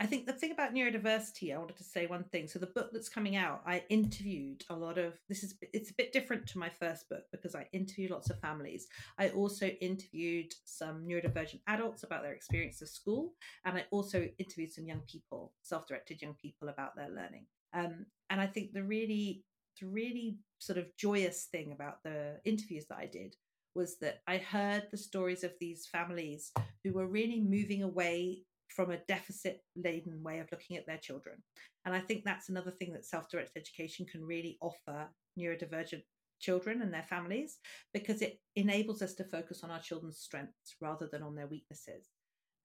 I 0.00 0.06
think 0.06 0.24
the 0.24 0.32
thing 0.32 0.50
about 0.50 0.72
neurodiversity, 0.72 1.54
I 1.54 1.58
wanted 1.58 1.76
to 1.76 1.84
say 1.84 2.06
one 2.06 2.24
thing. 2.24 2.48
So 2.48 2.58
the 2.58 2.66
book 2.66 2.88
that's 2.90 3.10
coming 3.10 3.36
out, 3.36 3.60
I 3.66 3.84
interviewed 3.90 4.64
a 4.70 4.74
lot 4.74 4.96
of 4.96 5.12
this 5.28 5.44
is 5.44 5.56
it's 5.74 5.90
a 5.90 5.94
bit 5.94 6.10
different 6.10 6.46
to 6.48 6.58
my 6.58 6.70
first 6.70 7.06
book 7.10 7.24
because 7.30 7.54
I 7.54 7.68
interviewed 7.74 8.10
lots 8.10 8.30
of 8.30 8.40
families. 8.40 8.86
I 9.18 9.28
also 9.28 9.66
interviewed 9.66 10.54
some 10.64 11.06
neurodivergent 11.06 11.60
adults 11.66 12.02
about 12.02 12.22
their 12.22 12.32
experience 12.32 12.80
of 12.80 12.88
school, 12.88 13.34
and 13.66 13.76
I 13.76 13.84
also 13.90 14.26
interviewed 14.38 14.72
some 14.72 14.86
young 14.86 15.02
people, 15.06 15.52
self-directed 15.60 16.22
young 16.22 16.34
people 16.34 16.70
about 16.70 16.96
their 16.96 17.10
learning. 17.10 17.44
Um, 17.74 18.06
and 18.30 18.40
I 18.40 18.46
think 18.46 18.72
the 18.72 18.82
really 18.82 19.44
the 19.78 19.86
really 19.86 20.38
sort 20.60 20.78
of 20.78 20.96
joyous 20.96 21.44
thing 21.52 21.72
about 21.72 22.02
the 22.04 22.40
interviews 22.46 22.86
that 22.88 22.98
I 22.98 23.06
did 23.06 23.36
was 23.74 23.98
that 23.98 24.22
I 24.26 24.38
heard 24.38 24.88
the 24.90 24.96
stories 24.96 25.44
of 25.44 25.52
these 25.60 25.86
families 25.86 26.52
who 26.82 26.94
were 26.94 27.06
really 27.06 27.40
moving 27.40 27.82
away 27.82 28.44
from 28.74 28.90
a 28.90 28.98
deficit 29.08 29.62
laden 29.76 30.22
way 30.22 30.38
of 30.38 30.48
looking 30.52 30.76
at 30.76 30.86
their 30.86 30.98
children. 30.98 31.36
And 31.84 31.94
I 31.94 32.00
think 32.00 32.24
that's 32.24 32.48
another 32.48 32.70
thing 32.70 32.92
that 32.92 33.04
self 33.04 33.28
directed 33.30 33.60
education 33.60 34.06
can 34.06 34.24
really 34.24 34.58
offer 34.60 35.08
neurodivergent 35.38 36.02
children 36.40 36.82
and 36.82 36.92
their 36.92 37.06
families 37.08 37.58
because 37.92 38.22
it 38.22 38.40
enables 38.56 39.02
us 39.02 39.14
to 39.14 39.24
focus 39.24 39.62
on 39.62 39.70
our 39.70 39.80
children's 39.80 40.18
strengths 40.18 40.76
rather 40.80 41.08
than 41.10 41.22
on 41.22 41.34
their 41.34 41.46
weaknesses. 41.46 42.08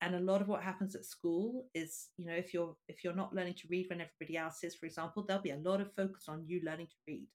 And 0.02 0.16
a 0.16 0.20
lot 0.20 0.42
of 0.42 0.48
what 0.48 0.62
happens 0.62 0.96
at 0.96 1.06
school 1.06 1.66
is 1.74 2.10
you 2.18 2.26
know 2.26 2.34
if 2.34 2.54
you're 2.54 2.76
if 2.88 3.04
you're 3.04 3.16
not 3.16 3.34
learning 3.34 3.56
to 3.56 3.68
read 3.70 3.88
when 3.90 4.02
everybody 4.02 4.38
else 4.38 4.64
is 4.64 4.76
for 4.76 4.86
example 4.86 5.24
there'll 5.24 5.42
be 5.42 5.52
a 5.52 5.58
lot 5.58 5.82
of 5.82 5.94
focus 5.96 6.26
on 6.28 6.46
you 6.46 6.62
learning 6.64 6.88
to 6.88 6.96
read. 7.08 7.28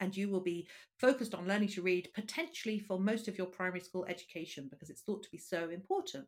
And 0.00 0.16
you 0.16 0.28
will 0.28 0.42
be 0.42 0.68
focused 0.98 1.34
on 1.34 1.46
learning 1.46 1.68
to 1.68 1.82
read 1.82 2.08
potentially 2.14 2.80
for 2.80 2.98
most 2.98 3.28
of 3.28 3.38
your 3.38 3.46
primary 3.46 3.80
school 3.80 4.04
education 4.06 4.68
because 4.70 4.90
it's 4.90 5.02
thought 5.02 5.22
to 5.22 5.30
be 5.30 5.38
so 5.38 5.70
important 5.70 6.26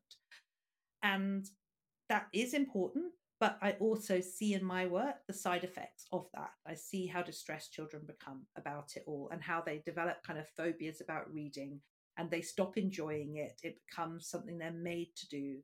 and 1.03 1.47
that 2.09 2.26
is 2.32 2.55
important. 2.55 3.12
But 3.38 3.59
I 3.61 3.72
also 3.72 4.20
see 4.20 4.55
in 4.55 4.64
my 4.64 4.86
work 4.86 5.16
the 5.26 5.34
side 5.34 5.62
effects 5.62 6.07
of 6.11 6.26
that. 6.32 6.51
I 6.66 6.74
see 6.74 7.07
how 7.07 7.22
distressed 7.22 7.72
children 7.72 8.03
become 8.07 8.47
about 8.57 8.92
it 8.97 9.05
all 9.07 9.28
and 9.30 9.42
how 9.42 9.61
they 9.61 9.82
develop 9.84 10.22
kind 10.26 10.38
of 10.38 10.49
phobias 10.57 11.03
about 11.03 11.30
reading 11.30 11.80
and 12.16 12.30
they 12.30 12.40
stop 12.40 12.78
enjoying 12.78 13.36
it. 13.36 13.61
It 13.62 13.76
becomes 13.86 14.28
something 14.28 14.57
they're 14.57 14.72
made 14.72 15.09
to 15.16 15.28
do. 15.28 15.57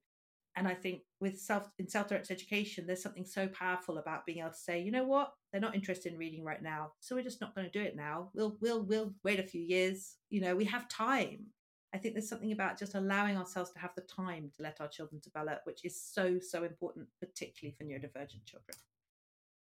And 0.54 0.68
I 0.68 0.74
think 0.74 1.00
with 1.18 1.40
self 1.40 1.70
in 1.78 1.88
self-directed 1.88 2.30
education, 2.30 2.86
there's 2.86 3.02
something 3.02 3.24
so 3.24 3.48
powerful 3.48 3.96
about 3.96 4.26
being 4.26 4.40
able 4.40 4.50
to 4.50 4.56
say, 4.56 4.82
you 4.82 4.90
know 4.90 5.04
what, 5.04 5.32
they're 5.50 5.62
not 5.62 5.74
interested 5.74 6.12
in 6.12 6.18
reading 6.18 6.44
right 6.44 6.62
now, 6.62 6.92
so 7.00 7.16
we're 7.16 7.22
just 7.22 7.40
not 7.40 7.54
going 7.54 7.70
to 7.70 7.78
do 7.78 7.82
it 7.82 7.96
now. 7.96 8.28
We'll 8.34 8.58
we'll 8.60 8.82
we'll 8.82 9.14
wait 9.24 9.40
a 9.40 9.44
few 9.44 9.62
years. 9.62 10.16
You 10.28 10.42
know, 10.42 10.54
we 10.54 10.66
have 10.66 10.88
time. 10.88 11.46
I 11.94 11.98
think 11.98 12.14
there's 12.14 12.28
something 12.28 12.52
about 12.52 12.78
just 12.78 12.94
allowing 12.94 13.36
ourselves 13.36 13.70
to 13.72 13.78
have 13.78 13.90
the 13.94 14.02
time 14.02 14.50
to 14.56 14.62
let 14.62 14.80
our 14.80 14.88
children 14.88 15.20
develop, 15.22 15.60
which 15.64 15.84
is 15.84 16.00
so, 16.00 16.38
so 16.38 16.64
important, 16.64 17.06
particularly 17.20 17.74
for 17.76 17.84
neurodivergent 17.84 18.46
children. 18.46 18.76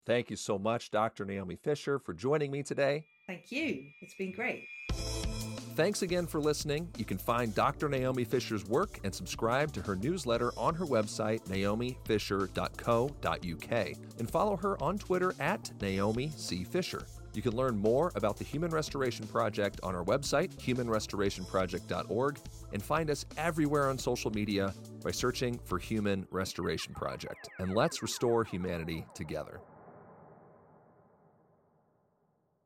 Thank 0.05 0.29
you 0.29 0.35
so 0.35 0.57
much, 0.57 0.89
Dr. 0.89 1.25
Naomi 1.25 1.57
Fisher, 1.57 1.99
for 1.99 2.13
joining 2.13 2.49
me 2.49 2.63
today. 2.63 3.05
Thank 3.27 3.51
you. 3.51 3.83
It's 4.01 4.15
been 4.15 4.31
great. 4.31 4.65
Thanks 5.75 6.01
again 6.01 6.25
for 6.25 6.39
listening. 6.39 6.89
You 6.97 7.05
can 7.05 7.19
find 7.19 7.53
Dr. 7.53 7.87
Naomi 7.87 8.23
Fisher's 8.23 8.65
work 8.65 8.99
and 9.03 9.13
subscribe 9.13 9.71
to 9.73 9.81
her 9.83 9.95
newsletter 9.95 10.51
on 10.57 10.73
her 10.73 10.85
website, 10.85 11.45
naomifisher.co.uk, 11.45 13.97
and 14.17 14.31
follow 14.31 14.57
her 14.57 14.81
on 14.81 14.97
Twitter 14.97 15.35
at 15.39 15.71
Naomi 15.79 16.31
C. 16.35 16.63
Fisher. 16.63 17.05
You 17.37 17.43
can 17.43 17.55
learn 17.55 17.77
more 17.77 18.11
about 18.15 18.35
the 18.35 18.43
Human 18.43 18.71
Restoration 18.71 19.27
Project 19.27 19.79
on 19.83 19.93
our 19.93 20.03
website, 20.03 20.55
humanrestorationproject.org, 20.57 22.39
and 22.73 22.81
find 22.81 23.11
us 23.11 23.27
everywhere 23.37 23.89
on 23.89 23.99
social 23.99 24.31
media 24.31 24.73
by 25.03 25.11
searching 25.11 25.59
for 25.63 25.77
Human 25.77 26.25
Restoration 26.31 26.95
Project. 26.95 27.47
And 27.59 27.75
let's 27.75 28.01
restore 28.01 28.43
humanity 28.43 29.05
together. 29.13 29.61